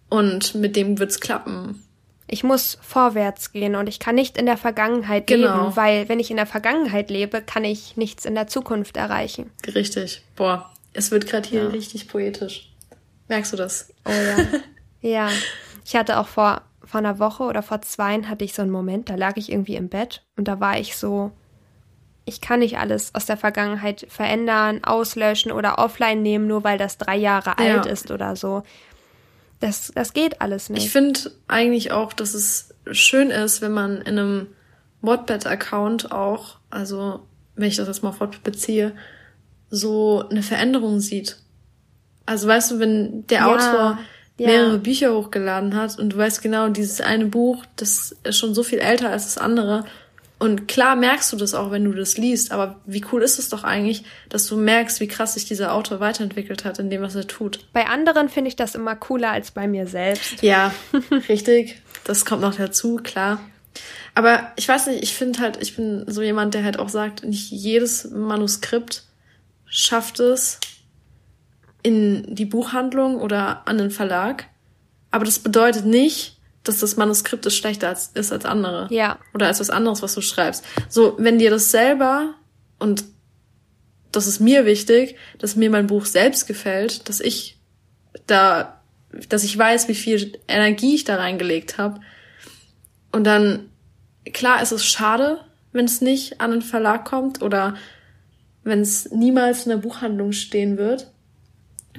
Und 0.08 0.54
mit 0.54 0.74
dem 0.74 0.98
wird's 0.98 1.20
klappen. 1.20 1.84
Ich 2.26 2.42
muss 2.42 2.78
vorwärts 2.80 3.52
gehen 3.52 3.74
und 3.74 3.88
ich 3.88 3.98
kann 3.98 4.14
nicht 4.14 4.38
in 4.38 4.46
der 4.46 4.56
Vergangenheit 4.56 5.26
genau. 5.26 5.64
leben, 5.64 5.76
weil 5.76 6.08
wenn 6.08 6.20
ich 6.20 6.30
in 6.30 6.36
der 6.36 6.46
Vergangenheit 6.46 7.10
lebe, 7.10 7.42
kann 7.42 7.64
ich 7.64 7.96
nichts 7.96 8.24
in 8.24 8.34
der 8.34 8.46
Zukunft 8.46 8.96
erreichen. 8.96 9.50
Richtig. 9.66 10.22
Boah, 10.36 10.72
es 10.92 11.10
wird 11.10 11.26
gerade 11.26 11.48
hier 11.48 11.64
ja. 11.64 11.68
richtig 11.68 12.08
poetisch. 12.08 12.72
Merkst 13.28 13.52
du 13.52 13.56
das? 13.56 13.92
Oh 14.04 14.10
ja. 14.10 14.46
ja. 15.08 15.30
Ich 15.84 15.96
hatte 15.96 16.18
auch 16.18 16.28
vor, 16.28 16.62
vor 16.84 16.98
einer 16.98 17.18
Woche 17.18 17.42
oder 17.44 17.62
vor 17.62 17.82
zweien 17.82 18.28
hatte 18.28 18.44
ich 18.44 18.54
so 18.54 18.62
einen 18.62 18.70
Moment, 18.70 19.08
da 19.08 19.16
lag 19.16 19.36
ich 19.36 19.50
irgendwie 19.50 19.76
im 19.76 19.88
Bett 19.88 20.22
und 20.36 20.46
da 20.46 20.60
war 20.60 20.78
ich 20.78 20.96
so, 20.96 21.32
ich 22.30 22.40
kann 22.40 22.60
nicht 22.60 22.78
alles 22.78 23.12
aus 23.14 23.26
der 23.26 23.36
Vergangenheit 23.36 24.06
verändern, 24.08 24.84
auslöschen 24.84 25.50
oder 25.50 25.78
offline 25.78 26.22
nehmen, 26.22 26.46
nur 26.46 26.62
weil 26.62 26.78
das 26.78 26.96
drei 26.96 27.16
Jahre 27.16 27.56
ja. 27.58 27.76
alt 27.76 27.86
ist 27.86 28.12
oder 28.12 28.36
so. 28.36 28.62
Das, 29.58 29.90
das 29.94 30.12
geht 30.12 30.40
alles 30.40 30.70
nicht. 30.70 30.84
Ich 30.84 30.92
finde 30.92 31.32
eigentlich 31.48 31.90
auch, 31.90 32.12
dass 32.12 32.34
es 32.34 32.72
schön 32.92 33.30
ist, 33.30 33.60
wenn 33.62 33.72
man 33.72 33.96
in 34.02 34.18
einem 34.18 34.46
Wattpad-Account 35.02 36.12
auch, 36.12 36.58
also 36.70 37.26
wenn 37.56 37.68
ich 37.68 37.76
das 37.76 37.88
jetzt 37.88 38.02
mal 38.04 38.10
auf 38.10 38.20
Wattpad 38.20 38.44
beziehe, 38.44 38.94
so 39.68 40.24
eine 40.30 40.44
Veränderung 40.44 41.00
sieht. 41.00 41.36
Also 42.26 42.46
weißt 42.46 42.70
du, 42.70 42.78
wenn 42.78 43.26
der 43.26 43.40
ja, 43.40 43.46
Autor 43.46 43.98
mehrere 44.38 44.72
ja. 44.72 44.76
Bücher 44.78 45.14
hochgeladen 45.14 45.74
hat 45.74 45.98
und 45.98 46.12
du 46.12 46.16
weißt 46.16 46.42
genau, 46.42 46.68
dieses 46.68 47.00
eine 47.00 47.26
Buch, 47.26 47.64
das 47.74 48.16
ist 48.22 48.38
schon 48.38 48.54
so 48.54 48.62
viel 48.62 48.78
älter 48.78 49.10
als 49.10 49.24
das 49.24 49.36
andere 49.36 49.84
und 50.40 50.68
klar 50.68 50.96
merkst 50.96 51.30
du 51.34 51.36
das 51.36 51.52
auch, 51.52 51.70
wenn 51.70 51.84
du 51.84 51.92
das 51.92 52.16
liest, 52.16 52.50
aber 52.50 52.80
wie 52.86 53.04
cool 53.12 53.22
ist 53.22 53.38
es 53.38 53.50
doch 53.50 53.62
eigentlich, 53.62 54.04
dass 54.30 54.46
du 54.46 54.56
merkst, 54.56 54.98
wie 55.00 55.06
krass 55.06 55.34
sich 55.34 55.44
dieser 55.44 55.74
Autor 55.74 56.00
weiterentwickelt 56.00 56.64
hat 56.64 56.78
in 56.78 56.88
dem, 56.88 57.02
was 57.02 57.14
er 57.14 57.26
tut. 57.26 57.66
Bei 57.74 57.86
anderen 57.86 58.30
finde 58.30 58.48
ich 58.48 58.56
das 58.56 58.74
immer 58.74 58.96
cooler 58.96 59.32
als 59.32 59.50
bei 59.50 59.68
mir 59.68 59.86
selbst. 59.86 60.42
Ja, 60.42 60.72
richtig. 61.28 61.82
Das 62.04 62.24
kommt 62.24 62.40
noch 62.40 62.54
dazu, 62.54 62.96
klar. 62.96 63.38
Aber 64.14 64.50
ich 64.56 64.66
weiß 64.66 64.86
nicht, 64.86 65.02
ich 65.02 65.12
finde 65.12 65.40
halt, 65.40 65.58
ich 65.60 65.76
bin 65.76 66.04
so 66.06 66.22
jemand, 66.22 66.54
der 66.54 66.64
halt 66.64 66.78
auch 66.78 66.88
sagt, 66.88 67.22
nicht 67.22 67.50
jedes 67.50 68.10
Manuskript 68.10 69.04
schafft 69.66 70.20
es 70.20 70.58
in 71.82 72.34
die 72.34 72.46
Buchhandlung 72.46 73.20
oder 73.20 73.68
an 73.68 73.76
den 73.76 73.90
Verlag. 73.90 74.46
Aber 75.10 75.26
das 75.26 75.38
bedeutet 75.38 75.84
nicht, 75.84 76.39
dass 76.64 76.78
das 76.78 76.96
Manuskript 76.96 77.46
ist 77.46 77.56
schlechter 77.56 77.88
als, 77.88 78.08
ist 78.14 78.32
als 78.32 78.44
andere. 78.44 78.86
Ja. 78.90 79.18
Oder 79.34 79.46
als 79.46 79.60
was 79.60 79.70
anderes, 79.70 80.02
was 80.02 80.14
du 80.14 80.20
schreibst. 80.20 80.64
So, 80.88 81.14
wenn 81.18 81.38
dir 81.38 81.50
das 81.50 81.70
selber 81.70 82.34
und 82.78 83.04
das 84.12 84.26
ist 84.26 84.40
mir 84.40 84.66
wichtig, 84.66 85.16
dass 85.38 85.56
mir 85.56 85.70
mein 85.70 85.86
Buch 85.86 86.04
selbst 86.04 86.46
gefällt, 86.46 87.08
dass 87.08 87.20
ich 87.20 87.58
da, 88.26 88.80
dass 89.28 89.44
ich 89.44 89.56
weiß, 89.56 89.88
wie 89.88 89.94
viel 89.94 90.38
Energie 90.48 90.96
ich 90.96 91.04
da 91.04 91.16
reingelegt 91.16 91.78
habe. 91.78 92.00
Und 93.12 93.24
dann, 93.24 93.70
klar 94.32 94.62
ist 94.62 94.72
es 94.72 94.84
schade, 94.84 95.40
wenn 95.72 95.84
es 95.84 96.00
nicht 96.00 96.40
an 96.40 96.50
den 96.50 96.62
Verlag 96.62 97.04
kommt 97.04 97.42
oder 97.42 97.76
wenn 98.64 98.80
es 98.80 99.10
niemals 99.10 99.64
in 99.64 99.70
der 99.70 99.78
Buchhandlung 99.78 100.32
stehen 100.32 100.76
wird. 100.76 101.10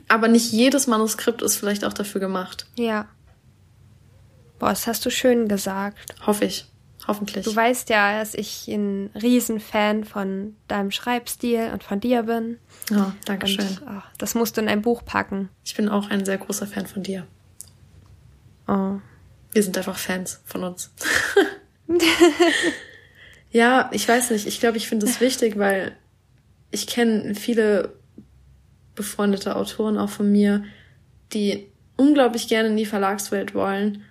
Aber 0.07 0.28
nicht 0.28 0.51
jedes 0.51 0.88
Manuskript 0.88 1.41
ist 1.41 1.55
vielleicht 1.55 1.86
auch 1.86 1.93
dafür 1.93 2.22
gemacht. 2.22 2.66
Ja. 2.76 3.07
Boah, 4.62 4.70
das 4.70 4.86
hast 4.86 5.03
du 5.07 5.09
schön 5.09 5.47
gesagt. 5.47 5.97
Hoffe 6.28 6.45
ich. 6.45 6.68
Hoffentlich. 7.07 7.45
Du 7.45 7.55
weißt 7.55 7.89
ja, 7.89 8.20
dass 8.20 8.36
ich 8.36 8.68
ein 8.68 9.09
Riesenfan 9.20 10.03
von 10.03 10.55
deinem 10.68 10.91
Schreibstil 10.91 11.72
und 11.74 11.84
von 11.84 11.99
dir 11.99 12.22
bin. 12.22 12.59
Ja, 12.91 13.07
oh, 13.09 13.20
danke 13.26 13.47
schön. 13.47 13.66
Und, 13.66 13.82
oh, 13.88 14.03
das 14.20 14.36
musst 14.36 14.55
du 14.55 14.62
in 14.62 14.68
ein 14.68 14.84
Buch 14.84 15.03
packen. 15.03 15.49
Ich 15.66 15.76
bin 15.76 15.89
auch 15.89 16.12
ein 16.12 16.26
sehr 16.26 16.38
großer 16.38 16.68
Fan 16.68 16.86
von 16.86 17.01
dir. 17.01 17.26
Oh. 18.68 18.99
Wir 19.51 19.64
sind 19.64 19.76
einfach 19.80 19.97
Fans 19.97 20.43
von 20.45 20.64
uns. 20.64 20.91
ja, 23.49 23.89
ich 23.91 24.07
weiß 24.07 24.30
nicht. 24.30 24.45
Ich 24.45 24.59
glaube, 24.59 24.78
ich 24.78 24.88
finde 24.88 25.07
es 25.07 25.20
wichtig, 25.20 25.57
weil 25.57 25.97
ich 26.70 26.86
kenne 26.86 27.34
viele 27.34 27.95
befreundete 28.93 29.55
Autoren 29.55 29.97
auch 29.97 30.12
von 30.12 30.32
mir, 30.32 30.64
die 31.34 31.72
unglaublich 31.97 32.47
gerne 32.47 32.70
in 32.70 32.78
die 32.78 32.86
Verlagswelt 32.86 33.55
wollen 33.55 34.03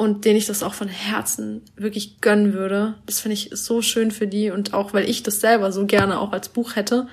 und 0.00 0.24
denen 0.24 0.38
ich 0.38 0.46
das 0.46 0.62
auch 0.62 0.72
von 0.72 0.88
Herzen 0.88 1.60
wirklich 1.76 2.22
gönnen 2.22 2.54
würde. 2.54 2.94
Das 3.04 3.20
finde 3.20 3.34
ich 3.34 3.50
so 3.52 3.82
schön 3.82 4.10
für 4.10 4.26
die 4.26 4.50
und 4.50 4.72
auch, 4.72 4.94
weil 4.94 5.06
ich 5.06 5.22
das 5.22 5.40
selber 5.40 5.72
so 5.72 5.84
gerne 5.84 6.18
auch 6.18 6.32
als 6.32 6.48
Buch 6.48 6.74
hätte. 6.74 7.06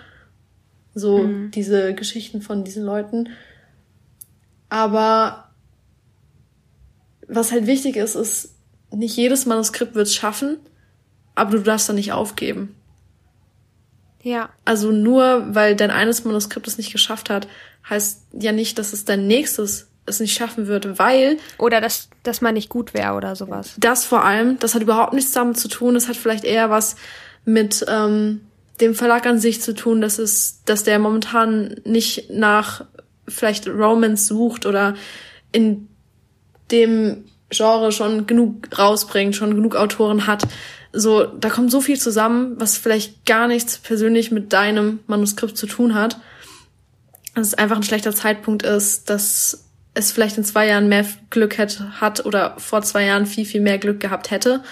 So 0.96 1.18
mhm. 1.18 1.52
diese 1.52 1.94
Geschichten 1.94 2.42
von 2.42 2.64
diesen 2.64 2.86
Leuten. 2.86 3.28
Aber 4.70 5.50
was 7.28 7.52
halt 7.52 7.68
wichtig 7.68 7.98
ist, 7.98 8.16
ist, 8.16 8.56
nicht 8.90 9.18
jedes 9.18 9.46
Manuskript 9.46 9.94
wird 9.94 10.08
es 10.08 10.16
schaffen, 10.16 10.56
aber 11.36 11.58
du 11.58 11.64
darfst 11.64 11.90
dann 11.90 11.98
nicht 11.98 12.14
aufgeben. 12.14 12.74
Ja. 14.24 14.48
Also 14.64 14.94
nur 14.94 15.54
weil 15.54 15.76
dein 15.76 15.92
eines 15.92 16.24
Manuskript 16.24 16.68
es 16.68 16.78
nicht 16.78 16.94
geschafft 16.94 17.30
hat, 17.30 17.50
heißt 17.90 18.28
ja 18.40 18.54
nicht, 18.54 18.80
dass 18.80 18.94
es 18.94 19.04
dein 19.04 19.28
nächstes 19.28 19.90
es 20.08 20.20
nicht 20.20 20.36
schaffen 20.36 20.68
würde, 20.68 20.97
weil. 20.97 21.38
Oder 21.58 21.82
dass, 21.82 22.10
dass 22.24 22.41
man 22.41 22.55
nicht 22.55 22.70
gut 22.70 22.93
wäre 22.93 23.14
oder 23.14 23.36
sowas. 23.36 23.76
Das 23.78 24.05
vor 24.05 24.24
allem, 24.24 24.58
das 24.60 24.74
hat 24.74 24.82
überhaupt 24.82 25.14
nichts 25.14 25.32
damit 25.32 25.60
zu 25.60 25.68
tun. 25.68 25.93
Das 25.93 26.08
hat 26.08 26.16
vielleicht 26.16 26.43
eher 26.43 26.70
was 26.70 26.95
mit 27.45 27.86
ähm, 27.88 28.41
dem 28.82 28.95
Verlag 28.95 29.26
an 29.26 29.39
sich 29.39 29.62
zu 29.62 29.74
tun, 29.74 30.01
dass 30.01 30.20
es, 30.20 30.64
dass 30.66 30.84
der 30.84 30.99
momentan 30.99 31.76
nicht 31.84 32.30
nach 32.30 32.86
vielleicht 33.28 33.68
Romance 33.68 34.28
sucht 34.28 34.66
oder 34.66 34.95
in 35.51 35.88
dem 36.72 37.26
Genre 37.49 37.91
schon 37.91 38.28
genug 38.28 38.78
rausbringt, 38.78 39.36
schon 39.36 39.55
genug 39.55 39.76
Autoren 39.76 40.28
hat. 40.28 40.43
So, 40.93 41.26
da 41.26 41.49
kommt 41.49 41.72
so 41.72 41.82
viel 41.82 41.99
zusammen, 41.99 42.55
was 42.58 42.78
vielleicht 42.78 43.26
gar 43.26 43.47
nichts 43.47 43.78
persönlich 43.78 44.32
mit 44.32 44.53
deinem 44.53 44.99
Manuskript 45.08 45.58
zu 45.58 45.68
tun 45.68 45.93
hat. 45.93 46.20
Dass 47.36 47.47
es 47.47 47.53
einfach 47.53 47.78
ein 47.78 47.84
schlechter 47.84 48.14
Zeitpunkt 48.16 48.64
ist, 48.64 49.10
dass 49.10 49.66
es 49.98 50.12
vielleicht 50.12 50.38
in 50.38 50.43
zwei 50.43 50.68
Jahren 50.68 50.88
mehr 50.88 51.06
Glück 51.30 51.58
hätte, 51.58 52.00
hat 52.00 52.26
oder 52.26 52.56
vor 52.60 52.82
zwei 52.82 53.06
Jahren 53.06 53.26
viel, 53.26 53.45
viel 53.45 53.62
mehr 53.62 53.78
Glück 53.78 54.00
gehabt 54.00 54.32
hätte. 54.32 54.64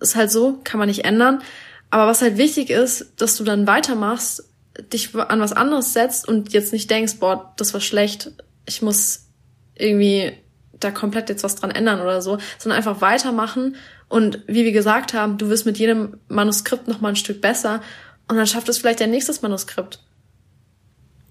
Ist 0.00 0.16
halt 0.16 0.30
so, 0.30 0.60
kann 0.64 0.78
man 0.78 0.88
nicht 0.88 1.04
ändern. 1.04 1.42
Aber 1.90 2.06
was 2.06 2.22
halt 2.22 2.36
wichtig 2.36 2.70
ist, 2.70 3.12
dass 3.16 3.36
du 3.36 3.44
dann 3.44 3.66
weitermachst, 3.66 4.44
dich 4.92 5.14
an 5.14 5.40
was 5.40 5.52
anderes 5.52 5.92
setzt 5.92 6.28
und 6.28 6.52
jetzt 6.52 6.72
nicht 6.72 6.90
denkst, 6.90 7.16
boah, 7.18 7.52
das 7.56 7.74
war 7.74 7.80
schlecht, 7.80 8.32
ich 8.66 8.82
muss 8.82 9.26
irgendwie 9.74 10.32
da 10.78 10.90
komplett 10.90 11.28
jetzt 11.28 11.42
was 11.42 11.56
dran 11.56 11.70
ändern 11.70 12.00
oder 12.00 12.22
so, 12.22 12.38
sondern 12.58 12.78
einfach 12.78 13.00
weitermachen 13.00 13.76
und 14.08 14.42
wie 14.46 14.64
wir 14.64 14.72
gesagt 14.72 15.14
haben, 15.14 15.38
du 15.38 15.48
wirst 15.48 15.66
mit 15.66 15.78
jedem 15.78 16.18
Manuskript 16.28 16.86
noch 16.86 17.00
mal 17.00 17.10
ein 17.10 17.16
Stück 17.16 17.40
besser 17.40 17.82
und 18.28 18.36
dann 18.36 18.46
schafft 18.46 18.68
es 18.68 18.78
vielleicht 18.78 19.00
dein 19.00 19.10
nächstes 19.10 19.42
Manuskript. 19.42 20.00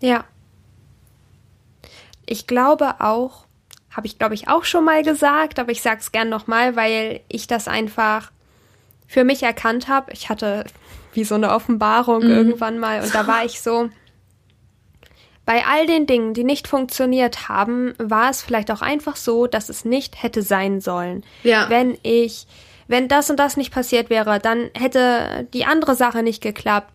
Ja, 0.02 0.26
ich 2.28 2.48
glaube 2.48 2.96
auch, 3.00 3.46
habe 3.92 4.06
ich 4.06 4.20
glaube 4.20 4.36
ich 4.36 4.48
auch 4.48 4.64
schon 4.64 4.86
mal 4.86 5.02
gesagt, 5.02 5.60
aber 5.60 5.72
ich 5.72 5.82
sage 5.82 6.00
es 6.02 6.12
gern 6.12 6.30
nochmal, 6.30 6.76
weil 6.76 7.22
ich 7.30 7.48
das 7.48 7.68
einfach 7.68 8.32
für 9.08 9.24
mich 9.24 9.42
erkannt 9.44 9.88
habe. 9.88 10.12
Ich 10.12 10.30
hatte 10.30 10.66
wie 11.14 11.24
so 11.24 11.36
eine 11.36 11.52
Offenbarung 11.52 12.24
mhm. 12.24 12.32
irgendwann 12.32 12.78
mal 12.78 13.02
und 13.02 13.16
da 13.16 13.26
war 13.26 13.44
ich 13.44 13.62
so, 13.62 13.90
bei 15.48 15.66
all 15.66 15.88
den 15.88 16.06
Dingen, 16.06 16.34
die 16.34 16.44
nicht 16.44 16.68
funktioniert 16.68 17.48
haben, 17.48 17.94
war 17.98 18.30
es 18.30 18.42
vielleicht 18.42 18.70
auch 18.70 18.82
einfach 18.82 19.16
so, 19.16 19.48
dass 19.48 19.70
es 19.70 19.86
nicht 19.86 20.22
hätte 20.22 20.42
sein 20.42 20.82
sollen. 20.82 21.24
Ja. 21.44 21.70
Wenn 21.70 21.98
ich, 22.04 22.48
wenn 22.90 23.08
das 23.08 23.30
und 23.30 23.40
das 23.40 23.56
nicht 23.56 23.74
passiert 23.74 24.10
wäre, 24.10 24.40
dann 24.40 24.70
hätte 24.78 25.48
die 25.54 25.64
andere 25.64 25.96
Sache 25.96 26.22
nicht 26.22 26.44
geklappt 26.44 26.92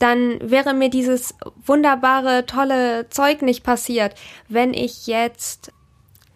dann 0.00 0.38
wäre 0.42 0.74
mir 0.74 0.90
dieses 0.90 1.34
wunderbare, 1.64 2.46
tolle 2.46 3.08
Zeug 3.10 3.42
nicht 3.42 3.62
passiert. 3.62 4.14
Wenn 4.48 4.74
ich 4.74 5.06
jetzt, 5.06 5.72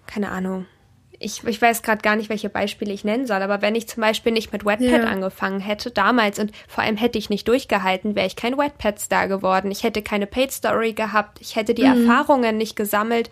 keine 0.07 0.31
Ahnung, 0.31 0.67
ich, 1.19 1.43
ich 1.45 1.63
weiß 1.63 1.83
gerade 1.83 2.03
gar 2.03 2.17
nicht, 2.17 2.29
welche 2.29 2.51
Beispiele 2.51 2.93
ich 2.93 3.05
nennen 3.05 3.27
soll, 3.27 3.41
aber 3.41 3.63
wenn 3.63 3.75
ich 3.75 3.89
zum 3.89 4.03
Beispiel 4.03 4.33
nicht 4.33 4.53
mit 4.53 4.67
Wetpad 4.67 5.05
Ja. 5.05 5.05
angefangen 5.05 5.61
hätte 5.61 5.91
damals 5.91 6.39
und 6.39 6.53
vor 6.69 6.85
allem 6.85 6.99
hätte 6.99 7.19
ich 7.19 7.31
nicht 7.31 7.49
durchgehalten, 7.49 8.15
wäre 8.15 8.27
ich 8.27 8.37
kein 8.37 8.59
Wetpad-Star 8.59 9.29
geworden. 9.29 9.71
Ich 9.71 9.83
hätte 9.83 10.03
keine 10.03 10.27
Paid-Story 10.27 10.93
gehabt, 10.93 11.41
ich 11.41 11.57
hätte 11.57 11.73
die 11.73 11.83
Erfahrungen 11.83 12.59
nicht 12.59 12.77
gesammelt. 12.77 13.31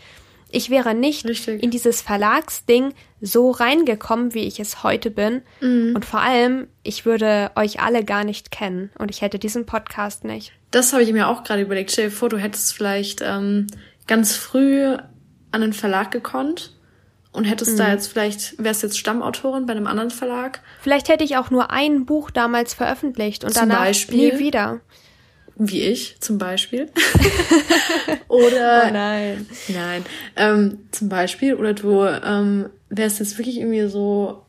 Ich 0.52 0.70
wäre 0.70 0.94
nicht 0.94 1.24
Richtig. 1.26 1.62
in 1.62 1.70
dieses 1.70 2.02
Verlagsding 2.02 2.94
so 3.20 3.50
reingekommen, 3.50 4.34
wie 4.34 4.44
ich 4.46 4.60
es 4.60 4.82
heute 4.82 5.10
bin. 5.10 5.42
Und 5.60 6.04
vor 6.04 6.20
allem, 6.20 6.68
ich 6.82 7.04
würde 7.06 7.50
euch 7.56 7.80
alle 7.80 8.04
gar 8.04 8.24
nicht 8.24 8.50
kennen 8.50 8.90
und 8.98 9.10
ich 9.10 9.22
hätte 9.22 9.38
diesen 9.38 9.66
Podcast 9.66 10.24
nicht. 10.24 10.52
Das 10.70 10.92
habe 10.92 11.02
ich 11.02 11.12
mir 11.12 11.28
auch 11.28 11.42
gerade 11.44 11.62
überlegt. 11.62 11.90
Stell 11.92 12.10
dir 12.10 12.14
vor, 12.14 12.28
du 12.28 12.36
hättest 12.36 12.74
vielleicht 12.74 13.20
ähm, 13.22 13.66
ganz 14.06 14.36
früh 14.36 14.84
an 14.84 15.62
einen 15.62 15.72
Verlag 15.72 16.10
gekonnt 16.10 16.74
und 17.32 17.44
hättest 17.44 17.72
Mhm. 17.74 17.76
da 17.78 17.90
jetzt 17.92 18.08
vielleicht, 18.08 18.62
wärst 18.62 18.82
jetzt 18.82 18.98
Stammautorin 18.98 19.64
bei 19.66 19.72
einem 19.72 19.86
anderen 19.86 20.10
Verlag. 20.10 20.60
Vielleicht 20.80 21.08
hätte 21.08 21.24
ich 21.24 21.36
auch 21.38 21.50
nur 21.50 21.70
ein 21.70 22.04
Buch 22.04 22.30
damals 22.30 22.74
veröffentlicht 22.74 23.44
und 23.44 23.52
Zum 23.54 23.68
danach 23.68 23.84
Beispiel? 23.84 24.34
nie 24.34 24.38
wieder. 24.38 24.80
Wie 25.56 25.82
ich 25.82 26.16
zum 26.20 26.38
Beispiel. 26.38 26.90
Oder 28.28 28.90
nein. 28.90 29.46
Nein. 29.68 30.04
Ähm, 30.36 30.78
zum 30.90 31.08
Beispiel, 31.08 31.54
oder 31.54 31.74
du 31.74 32.04
ähm, 32.04 32.70
wärst 32.88 33.20
jetzt 33.20 33.36
wirklich 33.36 33.58
irgendwie 33.58 33.86
so 33.88 34.46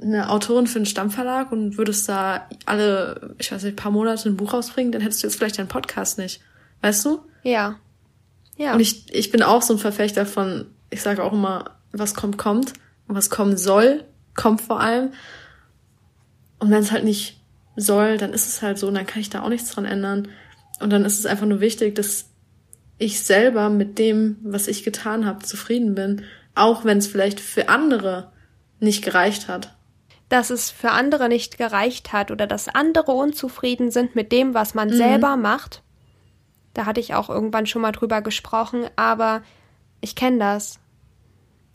eine 0.00 0.28
Autorin 0.30 0.66
für 0.66 0.76
einen 0.78 0.86
Stammverlag 0.86 1.52
und 1.52 1.78
würdest 1.78 2.08
da 2.08 2.46
alle, 2.66 3.34
ich 3.38 3.50
weiß 3.50 3.62
nicht, 3.62 3.76
paar 3.76 3.90
Monate 3.90 4.28
ein 4.28 4.36
Buch 4.36 4.52
rausbringen, 4.52 4.92
dann 4.92 5.00
hättest 5.00 5.22
du 5.22 5.26
jetzt 5.26 5.36
vielleicht 5.36 5.58
deinen 5.58 5.68
Podcast 5.68 6.18
nicht. 6.18 6.42
Weißt 6.82 7.04
du? 7.06 7.20
Ja. 7.42 7.76
Ja. 8.58 8.74
Und 8.74 8.80
ich, 8.80 9.12
ich 9.14 9.30
bin 9.30 9.42
auch 9.42 9.62
so 9.62 9.74
ein 9.74 9.78
Verfechter 9.78 10.26
von, 10.26 10.66
ich 10.90 11.00
sage 11.00 11.24
auch 11.24 11.32
immer, 11.32 11.76
was 11.92 12.14
kommt, 12.14 12.36
kommt. 12.36 12.74
Und 13.08 13.14
was 13.14 13.30
kommen 13.30 13.56
soll, 13.56 14.04
kommt 14.34 14.60
vor 14.60 14.80
allem. 14.80 15.12
Und 16.58 16.70
wenn 16.70 16.82
es 16.82 16.90
halt 16.90 17.04
nicht 17.04 17.40
soll, 17.76 18.16
dann 18.18 18.32
ist 18.32 18.46
es 18.48 18.62
halt 18.62 18.78
so 18.78 18.88
und 18.88 18.94
dann 18.94 19.06
kann 19.06 19.20
ich 19.20 19.30
da 19.30 19.42
auch 19.42 19.48
nichts 19.48 19.70
dran 19.70 19.84
ändern. 19.84 20.28
Und 20.80 20.90
dann 20.90 21.04
ist 21.04 21.18
es 21.18 21.26
einfach 21.26 21.46
nur 21.46 21.60
wichtig, 21.60 21.94
dass 21.94 22.26
ich 22.98 23.22
selber 23.22 23.68
mit 23.70 23.98
dem, 23.98 24.38
was 24.42 24.68
ich 24.68 24.82
getan 24.82 25.26
habe, 25.26 25.44
zufrieden 25.44 25.94
bin. 25.94 26.22
Auch 26.54 26.84
wenn 26.84 26.98
es 26.98 27.06
vielleicht 27.06 27.40
für 27.40 27.68
andere 27.68 28.32
nicht 28.80 29.04
gereicht 29.04 29.48
hat. 29.48 29.74
dass 30.28 30.50
es 30.50 30.70
für 30.72 30.90
andere 30.90 31.28
nicht 31.28 31.56
gereicht 31.56 32.12
hat 32.12 32.30
oder 32.32 32.48
dass 32.48 32.68
andere 32.68 33.12
unzufrieden 33.12 33.92
sind 33.92 34.16
mit 34.16 34.32
dem, 34.32 34.54
was 34.54 34.74
man 34.74 34.90
selber 34.92 35.36
macht. 35.36 35.82
Da 36.74 36.84
hatte 36.84 36.98
ich 36.98 37.14
auch 37.14 37.30
irgendwann 37.30 37.66
schon 37.66 37.80
mal 37.82 37.92
drüber 37.92 38.22
gesprochen, 38.22 38.86
aber 38.96 39.42
ich 40.00 40.16
kenne 40.16 40.38
das. 40.38 40.80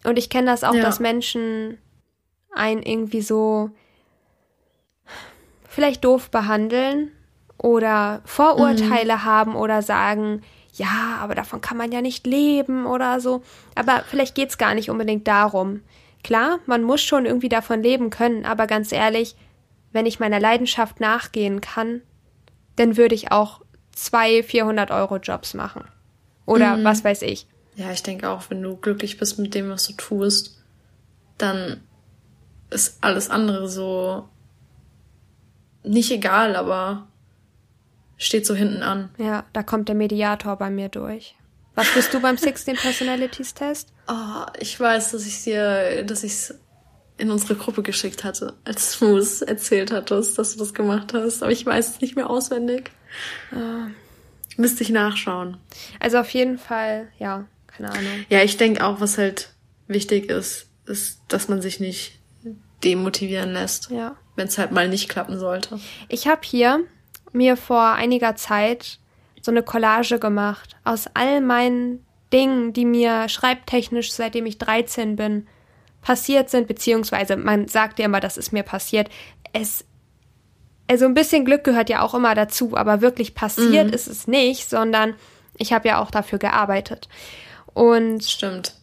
Und 0.03 0.17
ich 0.19 0.29
kenne 0.29 0.47
das 0.47 0.63
auch, 0.65 0.73
Ja. 0.75 0.81
dass 0.81 0.99
Menschen 0.99 1.77
einen 2.51 2.83
irgendwie 2.83 3.21
so 3.21 3.69
vielleicht 5.71 6.03
doof 6.03 6.29
behandeln 6.29 7.11
oder 7.57 8.21
Vorurteile 8.25 9.23
haben 9.23 9.55
oder 9.55 9.81
sagen, 9.81 10.41
ja, 10.73 11.17
aber 11.21 11.33
davon 11.33 11.61
kann 11.61 11.77
man 11.77 11.93
ja 11.93 12.01
nicht 12.01 12.27
leben 12.27 12.85
oder 12.85 13.21
so. 13.21 13.41
Aber 13.73 14.03
vielleicht 14.05 14.35
geht's 14.35 14.57
gar 14.57 14.75
nicht 14.75 14.89
unbedingt 14.89 15.27
darum. 15.27 15.81
Klar, 16.23 16.59
man 16.65 16.83
muss 16.83 17.01
schon 17.01 17.25
irgendwie 17.25 17.49
davon 17.49 17.81
leben 17.81 18.09
können, 18.09 18.45
aber 18.45 18.67
ganz 18.67 18.91
ehrlich, 18.91 19.35
wenn 19.93 20.05
ich 20.05 20.19
meiner 20.19 20.41
Leidenschaft 20.41 20.99
nachgehen 20.99 21.61
kann, 21.61 22.01
dann 22.75 22.97
würde 22.97 23.15
ich 23.15 23.31
auch 23.31 23.61
zwei 23.93 24.43
400 24.43 24.91
Euro 24.91 25.17
Jobs 25.17 25.53
machen. 25.53 25.85
Oder 26.45 26.83
was 26.83 27.03
weiß 27.03 27.21
ich. 27.21 27.47
Ja, 27.75 27.91
ich 27.91 28.03
denke 28.03 28.29
auch, 28.29 28.43
wenn 28.49 28.61
du 28.61 28.75
glücklich 28.75 29.17
bist 29.17 29.39
mit 29.39 29.55
dem, 29.55 29.69
was 29.69 29.87
du 29.87 29.93
tust, 29.93 30.61
dann 31.37 31.81
ist 32.69 32.97
alles 33.01 33.29
andere 33.29 33.69
so 33.69 34.27
nicht 35.83 36.11
egal, 36.11 36.55
aber 36.55 37.07
steht 38.17 38.45
so 38.45 38.53
hinten 38.55 38.83
an. 38.83 39.09
Ja, 39.17 39.45
da 39.53 39.63
kommt 39.63 39.87
der 39.87 39.95
Mediator 39.95 40.55
bei 40.57 40.69
mir 40.69 40.89
durch. 40.89 41.35
Was 41.75 41.93
bist 41.93 42.13
du 42.13 42.19
beim 42.19 42.37
16 42.37 42.75
Personalities 42.75 43.53
Test? 43.53 43.89
Oh, 44.13 44.45
ich 44.59 44.77
weiß, 44.77 45.11
dass 45.11 45.25
ich 45.25 45.41
dir, 45.45 46.03
dass 46.03 46.25
ich 46.25 46.33
es 46.33 46.55
in 47.17 47.31
unsere 47.31 47.55
Gruppe 47.55 47.81
geschickt 47.81 48.25
hatte, 48.25 48.55
als 48.65 48.99
du 48.99 49.15
es 49.15 49.41
erzählt 49.41 49.89
hattest, 49.89 50.37
dass 50.37 50.51
du 50.51 50.59
das 50.59 50.73
gemacht 50.73 51.13
hast. 51.13 51.43
Aber 51.43 51.51
ich 51.53 51.65
weiß 51.65 51.91
es 51.91 52.01
nicht 52.01 52.17
mehr 52.17 52.29
auswendig. 52.29 52.91
Müsste 54.57 54.83
ich 54.83 54.89
nachschauen. 54.89 55.57
Also 56.01 56.17
auf 56.17 56.29
jeden 56.31 56.57
Fall, 56.57 57.07
ja, 57.19 57.45
keine 57.67 57.91
Ahnung. 57.91 58.25
Ja, 58.27 58.43
ich 58.43 58.57
denke 58.57 58.85
auch, 58.85 58.99
was 58.99 59.17
halt 59.17 59.53
wichtig 59.87 60.29
ist, 60.29 60.67
ist, 60.87 61.21
dass 61.29 61.47
man 61.47 61.61
sich 61.61 61.79
nicht 61.79 62.19
demotivieren 62.83 63.53
lässt, 63.53 63.89
Ja. 63.89 64.15
wenn 64.35 64.47
es 64.47 64.57
halt 64.57 64.71
mal 64.71 64.87
nicht 64.87 65.09
klappen 65.09 65.37
sollte. 65.39 65.79
Ich 66.09 66.27
habe 66.27 66.41
hier 66.43 66.81
mir 67.31 67.57
vor 67.57 67.91
einiger 67.93 68.35
Zeit 68.35 68.99
so 69.41 69.51
eine 69.51 69.63
Collage 69.63 70.19
gemacht 70.19 70.75
aus 70.83 71.05
all 71.13 71.41
meinen 71.41 72.05
Dingen, 72.33 72.73
die 72.73 72.85
mir 72.85 73.27
schreibtechnisch, 73.29 74.11
seitdem 74.11 74.45
ich 74.45 74.57
13 74.57 75.15
bin, 75.15 75.47
passiert 76.01 76.49
sind, 76.49 76.67
beziehungsweise 76.67 77.35
man 77.37 77.67
sagt 77.67 77.99
ja 77.99 78.05
immer, 78.05 78.19
das 78.19 78.37
ist 78.37 78.51
mir 78.53 78.63
passiert. 78.63 79.09
Es, 79.53 79.85
also 80.89 81.05
ein 81.05 81.13
bisschen 81.13 81.45
Glück 81.45 81.63
gehört 81.63 81.89
ja 81.89 82.01
auch 82.01 82.13
immer 82.13 82.33
dazu, 82.35 82.75
aber 82.75 83.01
wirklich 83.01 83.35
passiert 83.35 83.93
ist 83.93 84.07
es 84.07 84.27
nicht, 84.27 84.69
sondern 84.69 85.15
ich 85.57 85.73
habe 85.73 85.87
ja 85.87 86.01
auch 86.01 86.09
dafür 86.11 86.39
gearbeitet. 86.39 87.07
Und 87.73 88.23
Stimmt. 88.23 88.73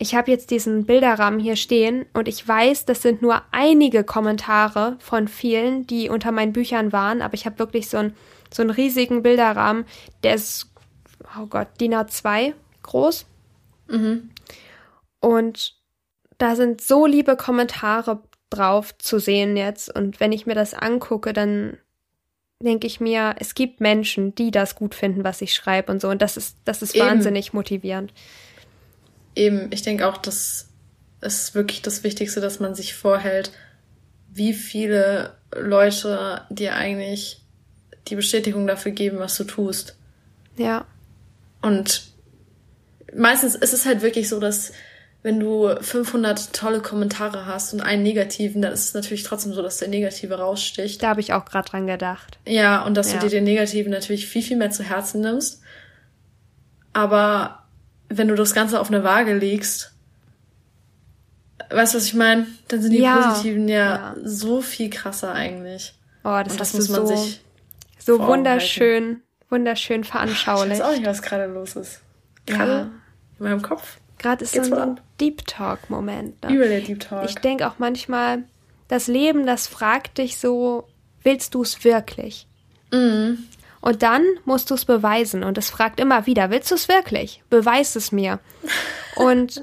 Ich 0.00 0.14
habe 0.14 0.30
jetzt 0.30 0.50
diesen 0.50 0.86
Bilderrahmen 0.86 1.38
hier 1.38 1.56
stehen 1.56 2.06
und 2.14 2.26
ich 2.26 2.48
weiß, 2.48 2.86
das 2.86 3.02
sind 3.02 3.20
nur 3.20 3.42
einige 3.52 4.02
Kommentare 4.02 4.96
von 4.98 5.28
vielen, 5.28 5.86
die 5.86 6.08
unter 6.08 6.32
meinen 6.32 6.54
Büchern 6.54 6.90
waren, 6.90 7.20
aber 7.20 7.34
ich 7.34 7.44
habe 7.44 7.58
wirklich 7.58 7.90
so 7.90 7.98
einen, 7.98 8.16
so 8.50 8.62
einen 8.62 8.70
riesigen 8.70 9.22
Bilderrahmen, 9.22 9.84
der 10.22 10.36
ist, 10.36 10.72
oh 11.38 11.44
Gott, 11.44 11.68
DIN 11.78 11.94
A2 11.94 12.54
groß. 12.82 13.26
Und 15.20 15.74
da 16.38 16.56
sind 16.56 16.80
so 16.80 17.04
liebe 17.04 17.36
Kommentare 17.36 18.22
drauf 18.48 18.96
zu 18.96 19.18
sehen 19.18 19.54
jetzt. 19.54 19.94
Und 19.94 20.18
wenn 20.18 20.32
ich 20.32 20.46
mir 20.46 20.54
das 20.54 20.72
angucke, 20.72 21.34
dann 21.34 21.76
denke 22.62 22.86
ich 22.86 23.00
mir, 23.00 23.34
es 23.38 23.54
gibt 23.54 23.82
Menschen, 23.82 24.34
die 24.34 24.50
das 24.50 24.76
gut 24.76 24.94
finden, 24.94 25.24
was 25.24 25.42
ich 25.42 25.52
schreibe 25.52 25.92
und 25.92 26.00
so. 26.00 26.08
Und 26.08 26.22
das 26.22 26.38
ist, 26.38 26.56
das 26.64 26.80
ist 26.80 26.96
Eben. 26.96 27.04
wahnsinnig 27.04 27.52
motivierend. 27.52 28.14
Eben, 29.34 29.70
ich 29.72 29.82
denke 29.82 30.06
auch, 30.08 30.16
das 30.18 30.68
ist 31.20 31.54
wirklich 31.54 31.82
das 31.82 32.02
Wichtigste, 32.02 32.40
dass 32.40 32.60
man 32.60 32.74
sich 32.74 32.94
vorhält, 32.94 33.52
wie 34.32 34.54
viele 34.54 35.34
Leute 35.54 36.42
dir 36.50 36.74
eigentlich 36.74 37.42
die 38.08 38.16
Bestätigung 38.16 38.66
dafür 38.66 38.92
geben, 38.92 39.18
was 39.18 39.36
du 39.36 39.44
tust. 39.44 39.96
Ja. 40.56 40.86
Und 41.62 42.04
meistens 43.14 43.54
ist 43.54 43.72
es 43.72 43.86
halt 43.86 44.02
wirklich 44.02 44.28
so, 44.28 44.40
dass 44.40 44.72
wenn 45.22 45.38
du 45.38 45.68
500 45.80 46.54
tolle 46.54 46.80
Kommentare 46.80 47.44
hast 47.44 47.74
und 47.74 47.82
einen 47.82 48.02
negativen, 48.02 48.62
dann 48.62 48.72
ist 48.72 48.86
es 48.86 48.94
natürlich 48.94 49.22
trotzdem 49.22 49.52
so, 49.52 49.60
dass 49.60 49.76
der 49.76 49.88
negative 49.88 50.38
raussticht. 50.38 51.02
Da 51.02 51.08
habe 51.08 51.20
ich 51.20 51.34
auch 51.34 51.44
gerade 51.44 51.68
dran 51.68 51.86
gedacht. 51.86 52.38
Ja, 52.46 52.82
und 52.84 52.96
dass 52.96 53.12
Ja. 53.12 53.18
du 53.18 53.26
dir 53.26 53.30
den 53.36 53.44
negativen 53.44 53.92
natürlich 53.92 54.26
viel, 54.26 54.42
viel 54.42 54.56
mehr 54.56 54.70
zu 54.70 54.82
Herzen 54.82 55.20
nimmst. 55.20 55.60
Aber 56.94 57.64
wenn 58.10 58.28
du 58.28 58.34
das 58.34 58.52
Ganze 58.54 58.78
auf 58.80 58.88
eine 58.88 59.02
Waage 59.04 59.34
legst, 59.34 59.92
weißt 61.70 61.94
du, 61.94 61.98
was 61.98 62.04
ich 62.04 62.14
meine? 62.14 62.46
Dann 62.68 62.82
sind 62.82 62.92
die 62.92 62.98
Ja, 62.98 63.16
positiven 63.30 63.68
ja, 63.68 63.76
ja. 63.76 64.16
so 64.24 64.60
viel 64.60 64.90
krasser 64.90 65.32
eigentlich. 65.32 65.94
Oh, 66.24 66.40
das 66.44 66.52
und 66.52 66.60
das 66.60 66.74
muss 66.74 66.88
man 66.90 67.06
so, 67.06 67.16
sich 67.16 67.40
so 67.98 68.16
vor 68.16 68.24
Augen 68.26 68.32
wunderschön, 68.38 69.22
wunderschön 69.48 70.02
Ich 70.02 70.08
veranschaulicht. 70.08 70.80
weiß 70.80 70.86
auch 70.86 70.92
nicht, 70.92 71.06
was 71.06 71.22
gerade 71.22 71.46
los 71.46 71.76
ist. 71.76 72.00
Gerade 72.46 72.72
Ja. 72.72 72.80
in 73.38 73.44
meinem 73.44 73.62
Kopf. 73.62 73.98
Gerade 74.18 74.44
ist 74.44 74.52
so 74.52 74.60
Geht's 74.60 74.68
so 74.68 74.76
ein? 74.76 75.00
Deep 75.20 75.46
Talk-Moment. 75.46 76.42
Ne? 76.44 76.52
Über 76.54 76.68
der 76.68 76.80
Deep 76.82 77.00
Talk. 77.00 77.24
Ich 77.28 77.36
denke 77.36 77.66
auch 77.66 77.78
manchmal, 77.78 78.42
das 78.88 79.06
Leben, 79.06 79.46
das 79.46 79.66
fragt 79.66 80.18
dich 80.18 80.36
so, 80.38 80.86
willst 81.22 81.54
du 81.54 81.62
es 81.62 81.84
wirklich? 81.84 82.46
Mhm. 82.92 83.44
Und 83.80 84.02
dann 84.02 84.24
musst 84.44 84.70
du 84.70 84.74
es 84.74 84.84
beweisen. 84.84 85.42
Und 85.42 85.56
es 85.58 85.70
fragt 85.70 86.00
immer 86.00 86.26
wieder, 86.26 86.50
willst 86.50 86.70
du 86.70 86.74
es 86.74 86.88
wirklich? 86.88 87.42
Beweis 87.50 87.96
es 87.96 88.12
mir. 88.12 88.38
Und 89.16 89.62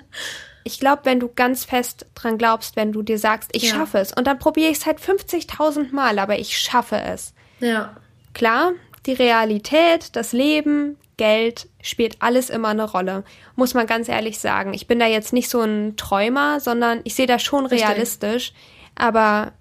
ich 0.63 0.79
glaube, 0.79 1.03
wenn 1.05 1.19
du 1.19 1.29
ganz 1.33 1.63
fest 1.65 2.05
dran 2.15 2.37
glaubst, 2.37 2.75
wenn 2.75 2.91
du 2.91 3.01
dir 3.01 3.19
sagst, 3.19 3.51
ich 3.53 3.63
Ja. 3.63 3.75
schaffe 3.75 3.99
es, 3.99 4.11
und 4.11 4.27
dann 4.27 4.37
probiere 4.37 4.69
ich 4.69 4.79
es 4.79 4.85
halt 4.85 4.99
50.000 4.99 5.93
Mal, 5.93 6.19
aber 6.19 6.39
ich 6.39 6.57
schaffe 6.57 6.97
es. 6.99 7.33
Ja. 7.61 7.95
Klar, 8.33 8.73
die 9.05 9.13
Realität, 9.13 10.15
das 10.17 10.33
Leben, 10.33 10.97
Geld 11.15 11.69
spielt 11.81 12.21
alles 12.21 12.49
immer 12.49 12.67
eine 12.67 12.83
Rolle. 12.83 13.23
Muss 13.55 13.73
man 13.73 13.87
ganz 13.87 14.09
ehrlich 14.09 14.39
sagen. 14.39 14.73
Ich 14.73 14.87
bin 14.87 14.99
da 14.99 15.05
jetzt 15.07 15.31
nicht 15.33 15.49
so 15.49 15.61
ein 15.61 15.95
Träumer, 15.95 16.59
sondern 16.59 16.99
ich 17.05 17.15
sehe 17.15 17.25
das 17.27 17.41
schon 17.41 17.65
Richtig. 17.65 17.87
realistisch. 17.87 18.53
Aber 18.95 19.53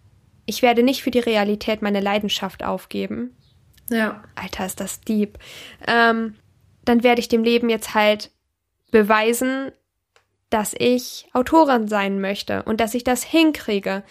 ich 0.44 0.60
werde 0.62 0.82
nicht 0.82 1.02
für 1.02 1.10
die 1.10 1.20
Realität 1.20 1.80
meine 1.82 2.00
Leidenschaft 2.00 2.64
aufgeben. 2.64 3.34
Ja. 3.88 4.22
Alter, 4.34 4.66
ist 4.66 4.80
das 4.80 5.00
deep. 5.00 5.38
Ähm, 5.86 6.34
dann 6.84 7.02
werde 7.02 7.20
ich 7.20 7.28
dem 7.28 7.44
Leben 7.44 7.68
jetzt 7.68 7.94
halt 7.94 8.30
beweisen, 8.90 9.72
dass 10.50 10.74
ich 10.78 11.28
Autorin 11.32 11.88
sein 11.88 12.20
möchte 12.20 12.62
und 12.62 12.80
dass 12.80 12.94
ich 12.94 13.04
das 13.04 13.22
hinkriege. 13.22 14.04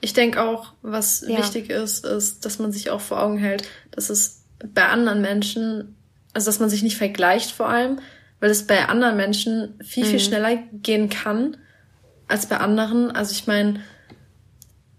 Ich 0.00 0.12
denke 0.12 0.42
auch, 0.42 0.72
was 0.82 1.24
ja. 1.26 1.38
wichtig 1.38 1.70
ist, 1.70 2.04
ist, 2.04 2.44
dass 2.44 2.58
man 2.58 2.72
sich 2.72 2.90
auch 2.90 3.00
vor 3.00 3.22
Augen 3.22 3.38
hält, 3.38 3.68
dass 3.90 4.10
es 4.10 4.44
bei 4.74 4.86
anderen 4.86 5.20
Menschen, 5.20 5.96
also 6.32 6.46
dass 6.46 6.60
man 6.60 6.70
sich 6.70 6.82
nicht 6.82 6.96
vergleicht 6.96 7.50
vor 7.50 7.68
allem, 7.68 8.00
weil 8.40 8.50
es 8.50 8.66
bei 8.66 8.88
anderen 8.88 9.16
Menschen 9.16 9.78
viel, 9.82 10.04
viel 10.04 10.14
mhm. 10.14 10.22
schneller 10.22 10.56
gehen 10.72 11.08
kann 11.08 11.56
als 12.28 12.46
bei 12.46 12.56
anderen. 12.56 13.10
Also 13.10 13.32
ich 13.32 13.46
meine, 13.46 13.80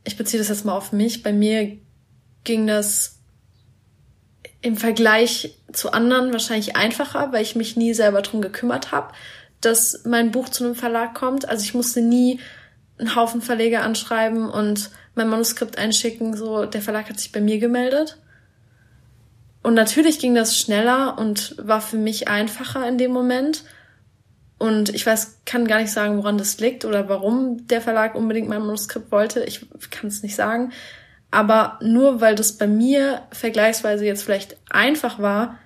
ich 0.06 0.18
beziehe 0.18 0.40
das 0.40 0.50
jetzt 0.50 0.66
mal 0.66 0.76
auf 0.76 0.92
mich. 0.92 1.24
Bei 1.24 1.34
mir 1.34 1.78
ging 2.44 2.68
das 2.68 3.23
im 4.64 4.78
Vergleich 4.78 5.56
zu 5.72 5.92
anderen 5.92 6.32
wahrscheinlich 6.32 6.76
einfacher, 6.76 7.32
weil 7.32 7.44
ich 7.44 7.56
mich 7.56 7.76
nie 7.76 7.94
selber 7.94 8.22
drum 8.22 8.42
gekümmert 8.42 8.92
habe, 8.92 9.14
dass 9.62 10.06
mein 10.06 10.32
Buch 10.32 10.50
zu 10.50 10.64
einem 10.64 10.74
Verlag 10.74 11.14
kommt. 11.14 11.48
Also 11.48 11.64
ich 11.64 11.74
musste 11.74 12.02
nie 12.02 12.40
einen 12.98 13.16
Haufen 13.16 13.42
Verleger 13.42 13.84
anschreiben 13.84 14.50
und 14.50 14.90
mein 15.16 15.28
Manuskript 15.28 15.78
einschicken. 15.78 16.36
So, 16.38 16.66
der 16.66 16.82
Verlag 16.82 17.10
hat 17.10 17.20
sich 17.20 17.34
bei 17.34 17.42
mir 17.42 17.60
gemeldet. 17.60 18.18
Und 19.64 19.74
natürlich 19.74 20.20
ging 20.20 20.34
das 20.34 20.58
schneller 20.58 21.18
und 21.18 21.56
war 21.58 21.82
für 21.82 21.98
mich 21.98 22.30
einfacher 22.30 22.88
in 22.88 22.98
dem 22.98 23.12
Moment. 23.12 23.66
Und 24.60 24.96
ich 24.96 25.06
weiß, 25.06 25.40
kann 25.46 25.68
gar 25.68 25.82
nicht 25.82 25.92
sagen, 25.92 26.18
woran 26.18 26.38
das 26.38 26.60
liegt 26.60 26.86
oder 26.86 27.10
warum 27.10 27.68
der 27.68 27.82
Verlag 27.82 28.16
unbedingt 28.16 28.48
mein 28.48 28.62
Manuskript 28.62 29.12
wollte. 29.12 29.44
Ich 29.44 29.66
kann 29.90 30.08
es 30.08 30.24
nicht 30.24 30.36
sagen. 30.36 30.72
Aber 31.34 31.80
nur 31.82 32.22
weil 32.22 32.36
das 32.36 32.52
bei 32.52 32.68
mir 32.68 33.24
vergleichsweise 33.32 34.06
jetzt 34.06 34.22
vielleicht 34.22 34.56
einfach 34.70 35.18
war, 35.18 35.58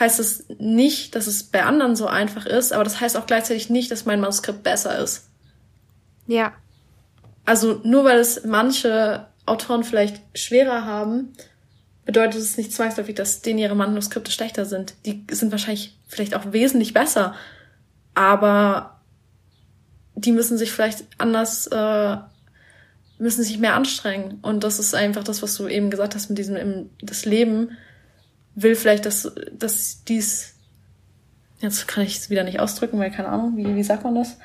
heißt 0.00 0.18
es 0.18 0.46
nicht, 0.58 1.14
dass 1.14 1.28
es 1.28 1.44
bei 1.44 1.62
anderen 1.62 1.94
so 1.94 2.08
einfach 2.08 2.44
ist, 2.44 2.72
aber 2.72 2.82
das 2.82 3.00
heißt 3.00 3.16
auch 3.16 3.26
gleichzeitig 3.26 3.70
nicht, 3.70 3.92
dass 3.92 4.04
mein 4.04 4.18
Manuskript 4.18 4.64
besser 4.64 4.98
ist. 4.98 5.28
Ja. 6.26 6.54
Also 7.44 7.80
nur 7.84 8.02
weil 8.02 8.18
es 8.18 8.44
manche 8.44 9.28
Autoren 9.46 9.84
vielleicht 9.84 10.22
schwerer 10.34 10.84
haben, 10.84 11.34
bedeutet 12.04 12.40
es 12.40 12.56
nicht 12.56 12.72
zwangsläufig, 12.72 13.14
dass 13.14 13.42
denen 13.42 13.60
ihre 13.60 13.76
Manuskripte 13.76 14.32
schlechter 14.32 14.64
sind. 14.64 14.94
Die 15.06 15.24
sind 15.30 15.52
wahrscheinlich 15.52 15.96
vielleicht 16.08 16.34
auch 16.34 16.52
wesentlich 16.52 16.94
besser, 16.94 17.36
aber 18.14 19.00
die 20.16 20.32
müssen 20.32 20.58
sich 20.58 20.72
vielleicht 20.72 21.04
anders, 21.18 21.68
äh, 21.68 22.16
müssen 23.20 23.44
sich 23.44 23.58
mehr 23.58 23.74
anstrengen. 23.74 24.38
Und 24.42 24.64
das 24.64 24.78
ist 24.78 24.94
einfach 24.94 25.22
das, 25.22 25.42
was 25.42 25.56
du 25.56 25.68
eben 25.68 25.90
gesagt 25.90 26.14
hast 26.14 26.30
mit 26.30 26.38
diesem, 26.38 26.56
im, 26.56 26.90
das 27.00 27.24
Leben 27.24 27.76
will 28.54 28.74
vielleicht, 28.74 29.06
dass, 29.06 29.32
dass 29.52 30.04
dies, 30.04 30.54
jetzt 31.60 31.86
kann 31.86 32.04
ich 32.04 32.16
es 32.16 32.30
wieder 32.30 32.44
nicht 32.44 32.60
ausdrücken, 32.60 32.98
weil 32.98 33.10
keine 33.10 33.28
Ahnung, 33.28 33.56
wie, 33.56 33.76
wie 33.76 33.82
sagt 33.82 34.04
man 34.04 34.14
das? 34.14 34.38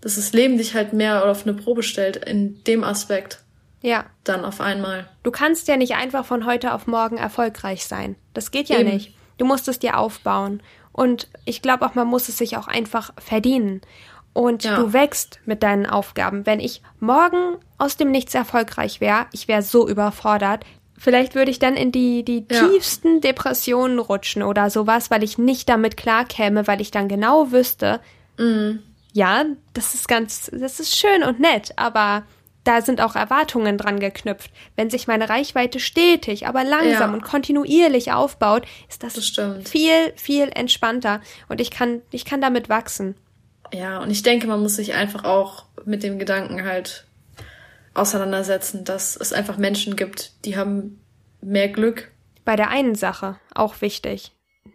Dass 0.00 0.16
das 0.16 0.32
Leben 0.32 0.58
dich 0.58 0.74
halt 0.74 0.92
mehr 0.92 1.24
auf 1.24 1.46
eine 1.46 1.54
Probe 1.54 1.82
stellt 1.82 2.16
in 2.16 2.62
dem 2.64 2.84
Aspekt. 2.84 3.40
Ja. 3.80 4.06
Dann 4.24 4.44
auf 4.44 4.60
einmal. 4.60 5.08
Du 5.22 5.30
kannst 5.30 5.68
ja 5.68 5.76
nicht 5.76 5.94
einfach 5.94 6.24
von 6.24 6.46
heute 6.46 6.72
auf 6.74 6.86
morgen 6.86 7.16
erfolgreich 7.16 7.84
sein. 7.84 8.16
Das 8.32 8.50
geht 8.50 8.68
ja 8.68 8.78
Eben. 8.78 8.90
nicht. 8.90 9.14
Du 9.38 9.44
musst 9.44 9.68
es 9.68 9.78
dir 9.78 9.98
aufbauen. 9.98 10.62
Und 10.92 11.28
ich 11.44 11.60
glaube 11.60 11.84
auch, 11.86 11.94
man 11.94 12.06
muss 12.06 12.28
es 12.28 12.38
sich 12.38 12.56
auch 12.56 12.66
einfach 12.66 13.12
verdienen. 13.18 13.82
Und 14.34 14.64
ja. 14.64 14.76
du 14.76 14.92
wächst 14.92 15.40
mit 15.46 15.62
deinen 15.62 15.86
Aufgaben. 15.86 16.44
Wenn 16.44 16.60
ich 16.60 16.82
morgen 17.00 17.56
aus 17.78 17.96
dem 17.96 18.10
Nichts 18.10 18.34
erfolgreich 18.34 19.00
wäre, 19.00 19.26
ich 19.32 19.48
wäre 19.48 19.62
so 19.62 19.88
überfordert, 19.88 20.64
Vielleicht 20.96 21.34
würde 21.34 21.50
ich 21.50 21.58
dann 21.58 21.76
in 21.76 21.92
die, 21.92 22.24
die 22.24 22.46
ja. 22.50 22.68
tiefsten 22.68 23.20
Depressionen 23.20 23.98
rutschen 23.98 24.42
oder 24.42 24.70
sowas, 24.70 25.10
weil 25.10 25.22
ich 25.22 25.38
nicht 25.38 25.68
damit 25.68 25.96
klarkäme, 25.96 26.66
weil 26.66 26.80
ich 26.80 26.90
dann 26.90 27.08
genau 27.08 27.50
wüsste, 27.50 28.00
mhm. 28.38 28.82
ja, 29.12 29.44
das 29.72 29.94
ist 29.94 30.08
ganz, 30.08 30.50
das 30.52 30.80
ist 30.80 30.96
schön 30.96 31.24
und 31.24 31.40
nett, 31.40 31.72
aber 31.76 32.22
da 32.62 32.80
sind 32.80 33.02
auch 33.02 33.16
Erwartungen 33.16 33.76
dran 33.76 34.00
geknüpft. 34.00 34.50
Wenn 34.76 34.88
sich 34.88 35.06
meine 35.06 35.28
Reichweite 35.28 35.78
stetig, 35.78 36.46
aber 36.46 36.64
langsam 36.64 37.10
ja. 37.10 37.14
und 37.14 37.22
kontinuierlich 37.22 38.12
aufbaut, 38.12 38.64
ist 38.88 39.02
das, 39.02 39.14
das 39.14 39.68
viel, 39.68 40.12
viel 40.16 40.48
entspannter 40.54 41.20
und 41.48 41.60
ich 41.60 41.70
kann, 41.70 42.00
ich 42.10 42.24
kann 42.24 42.40
damit 42.40 42.68
wachsen. 42.68 43.16
Ja, 43.74 43.98
und 43.98 44.10
ich 44.10 44.22
denke, 44.22 44.46
man 44.46 44.60
muss 44.60 44.76
sich 44.76 44.94
einfach 44.94 45.24
auch 45.24 45.64
mit 45.84 46.02
dem 46.02 46.18
Gedanken 46.18 46.64
halt 46.64 47.06
auseinandersetzen, 47.92 48.84
dass 48.84 49.16
es 49.16 49.32
einfach 49.32 49.56
Menschen 49.56 49.96
gibt, 49.96 50.32
die 50.44 50.56
haben 50.56 51.00
mehr 51.40 51.68
Glück. 51.68 52.10
Bei 52.44 52.56
der 52.56 52.70
einen 52.70 52.94
Sache 52.94 53.36
auch 53.54 53.80
wichtig. 53.80 54.32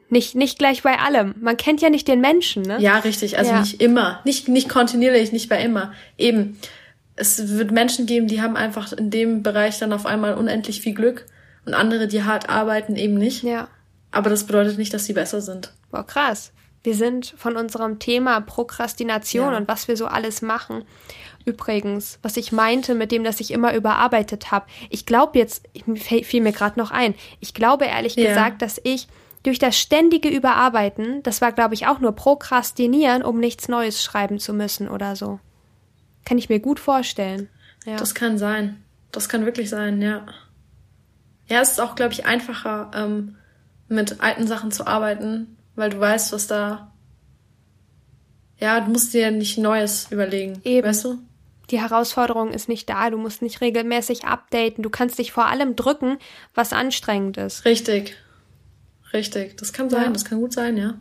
Nicht, 0.10 0.36
nicht 0.36 0.58
gleich 0.58 0.84
bei 0.84 0.98
allem. 0.98 1.36
Man 1.40 1.56
kennt 1.56 1.82
ja 1.82 1.90
nicht 1.90 2.08
den 2.08 2.20
Menschen, 2.20 2.64
ne? 2.64 2.80
Ja, 2.80 2.98
richtig. 3.00 3.38
Also 3.38 3.52
ja. 3.52 3.60
nicht 3.60 3.82
immer. 3.82 4.22
Nicht, 4.26 4.48
nicht 4.48 4.68
kontinuierlich, 4.68 5.32
nicht 5.32 5.50
bei 5.50 5.62
immer. 5.62 5.94
Eben. 6.18 6.60
Es 7.16 7.58
wird 7.58 7.72
Menschen 7.72 8.06
geben, 8.06 8.28
die 8.28 8.42
haben 8.42 8.56
einfach 8.56 8.92
in 8.94 9.12
dem 9.12 9.44
Bereich 9.44 9.78
dann 9.78 9.94
auf 9.94 10.06
einmal 10.06 10.36
unendlich 10.36 10.82
viel 10.82 10.94
Glück 10.94 11.26
und 11.66 11.74
andere, 11.74 12.08
die 12.08 12.24
hart 12.24 12.50
arbeiten, 12.50 12.96
eben 12.96 13.16
nicht. 13.16 13.44
Ja. 13.44 13.68
Aber 14.12 14.30
das 14.30 14.46
bedeutet 14.46 14.78
nicht, 14.78 14.94
dass 14.94 15.06
sie 15.06 15.14
besser 15.14 15.42
sind. 15.42 15.74
Boah, 15.92 16.06
krass. 16.06 16.52
Wir 16.84 16.96
sind 16.96 17.34
von 17.38 17.58
unserem 17.58 18.00
Thema 18.00 18.40
Prokrastination 18.40 19.52
ja. 19.52 19.58
und 19.58 19.68
was 19.68 19.88
wir 19.88 19.98
so 19.98 20.06
alles 20.06 20.42
machen. 20.42 20.86
Übrigens, 21.46 22.20
was 22.22 22.38
ich 22.38 22.52
meinte 22.52 22.96
mit 22.96 23.12
dem, 23.12 23.24
dass 23.24 23.40
ich 23.40 23.52
immer 23.52 23.74
überarbeitet 23.74 24.52
habe. 24.52 24.66
Ich 24.90 25.06
glaube 25.06 25.38
jetzt, 25.38 25.68
fiel 25.96 26.42
mir 26.42 26.52
gerade 26.52 26.80
noch 26.80 26.92
ein, 26.92 27.16
ich 27.40 27.54
glaube 27.54 27.86
ehrlich 27.86 28.16
ja. 28.16 28.30
gesagt, 28.30 28.62
dass 28.62 28.80
ich 28.84 29.08
durch 29.44 29.60
das 29.60 29.78
ständige 29.78 30.30
Überarbeiten, 30.30 31.24
das 31.24 31.42
war 31.42 31.52
glaube 31.52 31.74
ich 31.74 31.88
auch 31.88 32.00
nur 32.00 32.14
Prokrastinieren, 32.14 33.24
um 33.24 33.40
nichts 33.40 33.68
Neues 33.68 34.04
schreiben 34.04 34.40
zu 34.40 34.54
müssen 34.54 34.90
oder 34.90 35.16
so. 35.16 35.40
Kann 36.26 36.38
ich 36.38 36.50
mir 36.50 36.60
gut 36.60 36.80
vorstellen. 36.80 37.50
Ja. 37.86 37.96
Das 37.96 38.14
kann 38.14 38.38
sein. 38.38 38.84
Das 39.12 39.30
kann 39.30 39.46
wirklich 39.46 39.70
sein, 39.70 40.02
ja. 40.02 40.26
Ja, 41.48 41.62
es 41.62 41.72
ist 41.72 41.82
auch, 41.82 41.96
glaube 41.96 42.14
ich, 42.14 42.26
einfacher, 42.26 42.92
ähm, 42.94 43.38
mit 43.88 44.22
alten 44.22 44.46
Sachen 44.46 44.72
zu 44.72 44.86
arbeiten, 44.86 45.58
weil 45.80 45.90
du 45.90 46.00
weißt, 46.00 46.34
was 46.34 46.48
da. 46.48 46.92
Ja, 48.60 48.82
du 48.82 48.92
musst 48.92 49.14
dir 49.14 49.32
nicht 49.32 49.58
Neues 49.58 50.08
überlegen. 50.12 50.60
Eben. 50.66 50.86
Weißt 50.86 51.06
du? 51.06 51.20
Die 51.72 51.80
Herausforderung 51.80 52.52
ist 52.52 52.68
nicht 52.68 52.90
da, 52.90 53.10
du 53.10 53.18
musst 53.18 53.42
nicht 53.42 53.62
regelmäßig 53.62 54.26
updaten, 54.26 54.84
du 54.84 54.90
kannst 54.90 55.20
dich 55.20 55.32
vor 55.32 55.46
allem 55.46 55.76
drücken, 55.76 56.18
was 56.56 56.74
anstrengend 56.74 57.38
ist. 57.38 57.64
Richtig. 57.64 58.18
Richtig. 59.14 59.58
Das 59.58 59.72
kann 59.72 59.90
sein, 59.90 60.06
ja. 60.06 60.10
das 60.10 60.26
kann 60.26 60.40
gut 60.40 60.52
sein, 60.52 60.78
ja. 60.78 60.96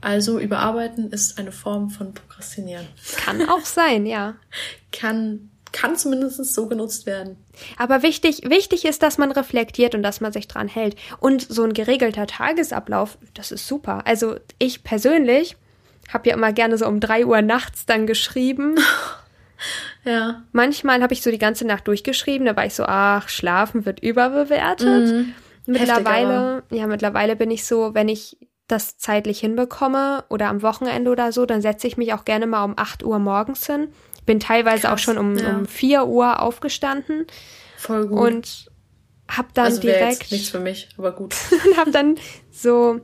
Also 0.00 0.38
überarbeiten 0.38 1.10
ist 1.10 1.38
eine 1.38 1.50
Form 1.50 1.90
von 1.90 2.14
Prokrastinieren. 2.14 2.86
Kann 3.16 3.48
auch 3.48 3.64
sein, 3.64 4.06
ja. 4.06 4.36
kann, 4.92 5.50
kann 5.72 5.96
zumindest 5.96 6.44
so 6.54 6.66
genutzt 6.66 7.06
werden. 7.06 7.36
Aber 7.76 8.02
wichtig, 8.02 8.42
wichtig 8.48 8.84
ist, 8.84 9.02
dass 9.02 9.18
man 9.18 9.32
reflektiert 9.32 9.94
und 9.94 10.02
dass 10.02 10.20
man 10.20 10.32
sich 10.32 10.48
dran 10.48 10.68
hält. 10.68 10.96
Und 11.20 11.42
so 11.42 11.64
ein 11.64 11.72
geregelter 11.72 12.26
Tagesablauf, 12.26 13.18
das 13.34 13.52
ist 13.52 13.66
super. 13.66 14.02
Also 14.06 14.36
ich 14.58 14.84
persönlich 14.84 15.56
habe 16.12 16.30
ja 16.30 16.36
immer 16.36 16.52
gerne 16.52 16.78
so 16.78 16.86
um 16.86 17.00
drei 17.00 17.26
Uhr 17.26 17.42
nachts 17.42 17.86
dann 17.86 18.06
geschrieben. 18.06 18.76
Ja. 20.04 20.44
Manchmal 20.52 21.02
habe 21.02 21.12
ich 21.12 21.20
so 21.20 21.32
die 21.32 21.38
ganze 21.38 21.66
Nacht 21.66 21.88
durchgeschrieben, 21.88 22.46
da 22.46 22.56
war 22.56 22.64
ich 22.64 22.74
so, 22.74 22.84
ach, 22.86 23.28
schlafen 23.28 23.84
wird 23.84 24.00
überbewertet. 24.00 25.12
Mhm. 25.12 25.34
Mittlerweile, 25.66 26.62
ja, 26.70 26.86
mittlerweile 26.86 27.36
bin 27.36 27.50
ich 27.50 27.66
so, 27.66 27.92
wenn 27.92 28.08
ich 28.08 28.38
das 28.68 28.98
zeitlich 28.98 29.40
hinbekomme 29.40 30.24
oder 30.28 30.48
am 30.48 30.62
Wochenende 30.62 31.10
oder 31.10 31.32
so, 31.32 31.46
dann 31.46 31.62
setze 31.62 31.86
ich 31.86 31.96
mich 31.96 32.12
auch 32.12 32.24
gerne 32.24 32.46
mal 32.46 32.64
um 32.64 32.74
8 32.76 33.02
Uhr 33.02 33.18
morgens 33.18 33.66
hin. 33.66 33.88
Bin 34.28 34.40
teilweise 34.40 34.82
Krass, 34.82 34.92
auch 34.92 34.98
schon 34.98 35.16
um, 35.16 35.38
ja. 35.38 35.56
um 35.56 35.64
4 35.64 36.06
Uhr 36.06 36.42
aufgestanden. 36.42 37.26
Voll 37.78 38.08
gut. 38.08 38.18
Und 38.18 38.70
hab 39.26 39.54
dann 39.54 39.64
also 39.64 39.80
direkt. 39.80 40.20
Jetzt 40.20 40.32
nichts 40.32 40.48
für 40.50 40.60
mich, 40.60 40.90
aber 40.98 41.12
gut. 41.12 41.34
hab 41.78 41.90
dann 41.92 42.16
so, 42.50 43.00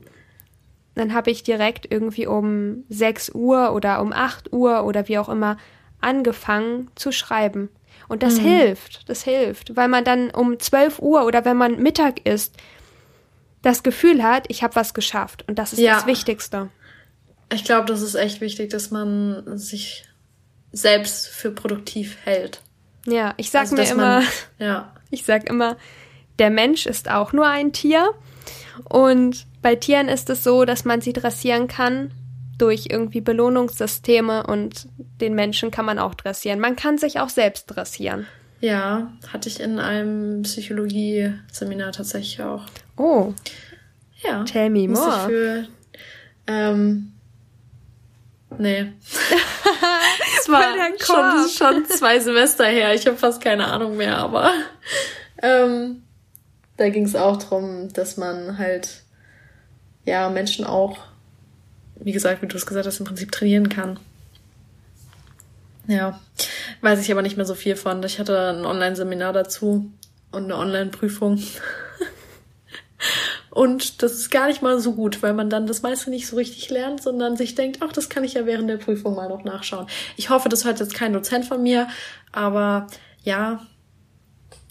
dann 0.94 1.14
habe 1.14 1.30
ich 1.30 1.42
direkt 1.42 1.90
irgendwie 1.90 2.26
um 2.26 2.84
6 2.90 3.30
Uhr 3.30 3.72
oder 3.72 4.02
um 4.02 4.12
8 4.12 4.52
Uhr 4.52 4.84
oder 4.84 5.08
wie 5.08 5.16
auch 5.16 5.30
immer 5.30 5.56
angefangen 6.02 6.90
zu 6.94 7.10
schreiben. 7.10 7.70
Und 8.06 8.22
das 8.22 8.34
mhm. 8.34 8.42
hilft, 8.42 9.08
das 9.08 9.22
hilft, 9.22 9.76
weil 9.76 9.88
man 9.88 10.04
dann 10.04 10.28
um 10.28 10.60
12 10.60 10.98
Uhr 10.98 11.24
oder 11.24 11.46
wenn 11.46 11.56
man 11.56 11.82
Mittag 11.82 12.26
isst, 12.26 12.54
das 13.62 13.82
Gefühl 13.82 14.22
hat, 14.22 14.44
ich 14.48 14.62
habe 14.62 14.76
was 14.76 14.92
geschafft. 14.92 15.42
Und 15.48 15.58
das 15.58 15.72
ist 15.72 15.78
ja. 15.78 15.94
das 15.94 16.06
Wichtigste. 16.06 16.68
Ich 17.50 17.64
glaube, 17.64 17.86
das 17.86 18.02
ist 18.02 18.14
echt 18.14 18.42
wichtig, 18.42 18.68
dass 18.68 18.90
man 18.90 19.56
sich 19.56 20.04
selbst 20.74 21.28
für 21.28 21.50
produktiv 21.50 22.18
hält. 22.24 22.60
Ja, 23.06 23.34
ich 23.36 23.50
sag 23.50 23.62
also, 23.62 23.76
mir 23.76 23.90
immer, 23.90 24.20
man, 24.20 24.24
ja. 24.58 24.92
ich 25.10 25.24
sag 25.24 25.48
immer, 25.48 25.76
der 26.38 26.50
Mensch 26.50 26.86
ist 26.86 27.10
auch 27.10 27.32
nur 27.32 27.46
ein 27.46 27.72
Tier. 27.72 28.10
Und 28.84 29.46
bei 29.62 29.76
Tieren 29.76 30.08
ist 30.08 30.28
es 30.30 30.42
so, 30.42 30.64
dass 30.64 30.84
man 30.84 31.00
sie 31.00 31.12
dressieren 31.12 31.68
kann 31.68 32.10
durch 32.58 32.86
irgendwie 32.90 33.20
Belohnungssysteme 33.20 34.44
und 34.46 34.88
den 35.20 35.34
Menschen 35.34 35.70
kann 35.70 35.84
man 35.84 35.98
auch 35.98 36.14
dressieren. 36.14 36.60
Man 36.60 36.76
kann 36.76 36.98
sich 36.98 37.20
auch 37.20 37.28
selbst 37.28 37.66
dressieren. 37.66 38.26
Ja, 38.60 39.12
hatte 39.32 39.48
ich 39.48 39.60
in 39.60 39.78
einem 39.78 40.42
Psychologie-Seminar 40.42 41.92
tatsächlich 41.92 42.42
auch. 42.42 42.64
Oh. 42.96 43.32
Ja. 44.22 44.44
Tell 44.44 44.70
me 44.70 44.88
more. 44.88 45.26
Für, 45.26 45.68
ähm, 46.46 47.14
Nee. 48.58 48.86
das 50.46 51.08
war 51.08 51.46
schon, 51.46 51.48
schon 51.48 51.86
zwei 51.86 52.18
Semester 52.20 52.64
her. 52.64 52.94
Ich 52.94 53.06
habe 53.06 53.16
fast 53.16 53.42
keine 53.42 53.66
Ahnung 53.66 53.96
mehr, 53.96 54.18
aber 54.18 54.50
ähm, 55.42 56.02
da 56.76 56.88
ging 56.88 57.04
es 57.04 57.16
auch 57.16 57.36
darum, 57.36 57.92
dass 57.92 58.16
man 58.16 58.58
halt 58.58 59.02
ja 60.04 60.28
Menschen 60.28 60.64
auch, 60.64 60.98
wie 61.96 62.12
gesagt, 62.12 62.42
wie 62.42 62.46
du 62.46 62.56
es 62.56 62.66
gesagt 62.66 62.86
hast, 62.86 63.00
im 63.00 63.06
Prinzip 63.06 63.32
trainieren 63.32 63.68
kann. 63.68 63.98
Ja, 65.86 66.20
weiß 66.80 67.00
ich 67.00 67.12
aber 67.12 67.22
nicht 67.22 67.36
mehr 67.36 67.46
so 67.46 67.54
viel 67.54 67.76
von. 67.76 68.02
Ich 68.02 68.18
hatte 68.18 68.50
ein 68.50 68.64
Online-Seminar 68.64 69.32
dazu 69.32 69.90
und 70.32 70.44
eine 70.44 70.56
Online-Prüfung. 70.56 71.42
Und 73.54 74.02
das 74.02 74.14
ist 74.14 74.30
gar 74.30 74.48
nicht 74.48 74.62
mal 74.62 74.80
so 74.80 74.94
gut, 74.94 75.22
weil 75.22 75.32
man 75.32 75.48
dann 75.48 75.68
das 75.68 75.82
meiste 75.82 76.10
nicht 76.10 76.26
so 76.26 76.34
richtig 76.34 76.70
lernt, 76.70 77.00
sondern 77.00 77.36
sich 77.36 77.54
denkt, 77.54 77.78
ach, 77.82 77.92
das 77.92 78.08
kann 78.08 78.24
ich 78.24 78.34
ja 78.34 78.46
während 78.46 78.68
der 78.68 78.78
Prüfung 78.78 79.14
mal 79.14 79.28
noch 79.28 79.44
nachschauen. 79.44 79.86
Ich 80.16 80.28
hoffe, 80.28 80.48
das 80.48 80.64
hört 80.64 80.80
jetzt 80.80 80.94
kein 80.94 81.12
Dozent 81.12 81.44
von 81.44 81.62
mir, 81.62 81.86
aber 82.32 82.88
ja, 83.22 83.64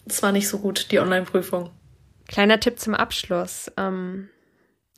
es 0.04 0.22
war 0.22 0.32
nicht 0.32 0.48
so 0.48 0.58
gut, 0.58 0.90
die 0.90 0.98
Online-Prüfung. 0.98 1.70
Kleiner 2.28 2.60
Tipp 2.60 2.78
zum 2.78 2.94
Abschluss. 2.94 3.72
Ähm, 3.78 4.28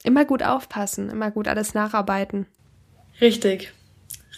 immer 0.02 0.24
gut 0.24 0.42
aufpassen, 0.42 1.08
immer 1.08 1.30
gut 1.30 1.46
alles 1.46 1.72
nacharbeiten. 1.72 2.46
Richtig, 3.20 3.72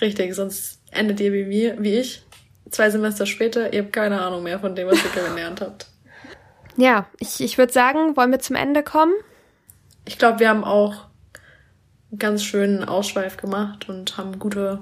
richtig, 0.03 0.35
sonst 0.35 0.83
endet 0.91 1.21
ihr 1.21 1.33
wie 1.33 1.45
mir, 1.45 1.83
wie 1.83 1.95
ich. 1.95 2.23
Zwei 2.71 2.91
Semester 2.91 3.25
später, 3.25 3.73
ihr 3.73 3.83
habt 3.83 3.95
keine 3.95 4.21
Ahnung 4.21 4.43
mehr 4.43 4.61
von 4.61 4.77
dem, 4.77 4.89
was 4.89 5.03
ihr 5.03 5.11
gelernt 5.11 5.63
habt. 5.63 5.87
Ja, 6.81 7.07
ich, 7.19 7.41
ich 7.41 7.59
würde 7.59 7.73
sagen, 7.73 8.17
wollen 8.17 8.31
wir 8.31 8.39
zum 8.39 8.55
Ende 8.55 8.85
kommen? 8.85 9.13
Ich 10.09 10.17
glaube, 10.17 10.41
wir 10.41 10.49
haben 10.49 10.65
auch 10.65 11.05
einen 12.11 12.19
ganz 12.19 12.43
schönen 12.43 12.83
Ausschweif 12.83 13.37
gemacht 13.37 13.91
und 13.91 14.17
haben 14.17 14.39
gute 14.39 14.81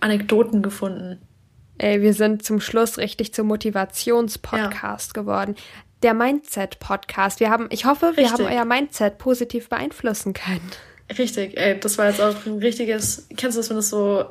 Anekdoten 0.00 0.64
gefunden. 0.64 1.22
Ey, 1.78 2.02
wir 2.02 2.12
sind 2.12 2.44
zum 2.44 2.60
Schluss 2.60 2.98
richtig 2.98 3.32
zum 3.32 3.46
Motivationspodcast 3.46 5.14
ja. 5.14 5.22
geworden. 5.22 5.54
Der 6.02 6.12
Mindset-Podcast. 6.12 7.38
Wir 7.38 7.50
haben, 7.50 7.68
ich 7.70 7.84
hoffe, 7.84 8.14
wir 8.16 8.32
haben 8.32 8.44
euer 8.44 8.64
Mindset 8.64 9.18
positiv 9.18 9.68
beeinflussen 9.68 10.32
können. 10.32 10.72
Richtig, 11.16 11.56
ey, 11.56 11.78
das 11.78 11.96
war 11.96 12.08
jetzt 12.08 12.20
auch 12.20 12.34
ein 12.46 12.58
richtiges, 12.58 13.28
kennst 13.36 13.56
du 13.56 13.60
das, 13.60 13.70
wenn 13.70 13.76
es 13.76 13.90
so 13.90 14.24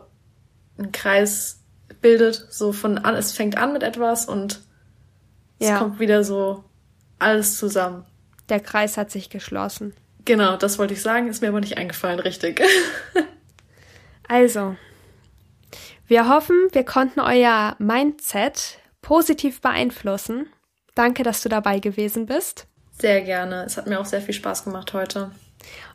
einen 0.78 0.91
Kreis 0.91 1.64
bildet, 2.01 2.47
so 2.49 2.74
von 2.74 2.97
an, 2.97 3.16
es 3.16 3.32
fängt 3.32 3.57
an 3.57 3.72
mit 3.72 3.84
etwas 3.84 4.26
und 4.26 4.61
es 5.59 5.70
ja. 5.70 5.80
kommt 5.80 6.01
wieder 6.01 6.26
so 6.26 6.66
alles 7.18 7.57
zusammen. 7.57 8.03
Der 8.50 8.60
Kreis 8.60 8.98
hat 8.98 9.12
sich 9.12 9.30
geschlossen. 9.30 9.94
Genau, 10.26 10.56
das 10.58 10.80
wollte 10.80 10.94
ich 10.94 11.02
sagen, 11.02 11.28
ist 11.28 11.41
mir 11.41 11.50
aber 11.50 11.60
nicht 11.60 11.78
eingefallen, 11.78 12.20
richtig. 12.20 12.62
also, 14.28 14.76
wir 16.08 16.30
hoffen, 16.30 16.68
wir 16.72 16.84
konnten 16.84 17.20
euer 17.20 17.76
Mindset 17.80 18.80
positiv 19.02 19.62
beeinflussen. 19.62 20.48
Danke, 20.96 21.24
dass 21.24 21.41
du 21.41 21.50
dabei 21.50 21.80
gewesen 21.80 22.26
bist. 22.26 22.68
Sehr 22.91 23.22
gerne. 23.22 23.64
Es 23.66 23.78
hat 23.78 23.88
mir 23.88 24.00
auch 24.00 24.06
sehr 24.06 24.22
viel 24.22 24.34
Spaß 24.34 24.64
gemacht 24.66 24.94
heute. 24.94 25.32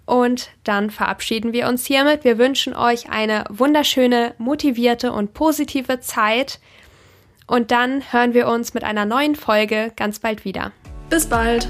Und 0.04 0.50
dann 0.64 0.90
verabschieden 0.90 1.52
wir 1.52 1.68
uns 1.68 1.86
hiermit. 1.86 2.24
Wir 2.24 2.38
wünschen 2.38 2.74
euch 2.74 3.10
eine 3.10 3.44
wunderschöne, 3.50 4.34
motivierte 4.38 5.12
und 5.12 5.34
positive 5.34 6.00
Zeit. 6.00 6.58
Und 7.46 7.70
dann 7.70 8.12
hören 8.12 8.34
wir 8.34 8.48
uns 8.48 8.74
mit 8.74 8.84
einer 8.84 9.04
neuen 9.04 9.36
Folge 9.36 9.92
ganz 9.96 10.18
bald 10.18 10.44
wieder. 10.44 10.72
Bis 11.10 11.26
bald! 11.26 11.68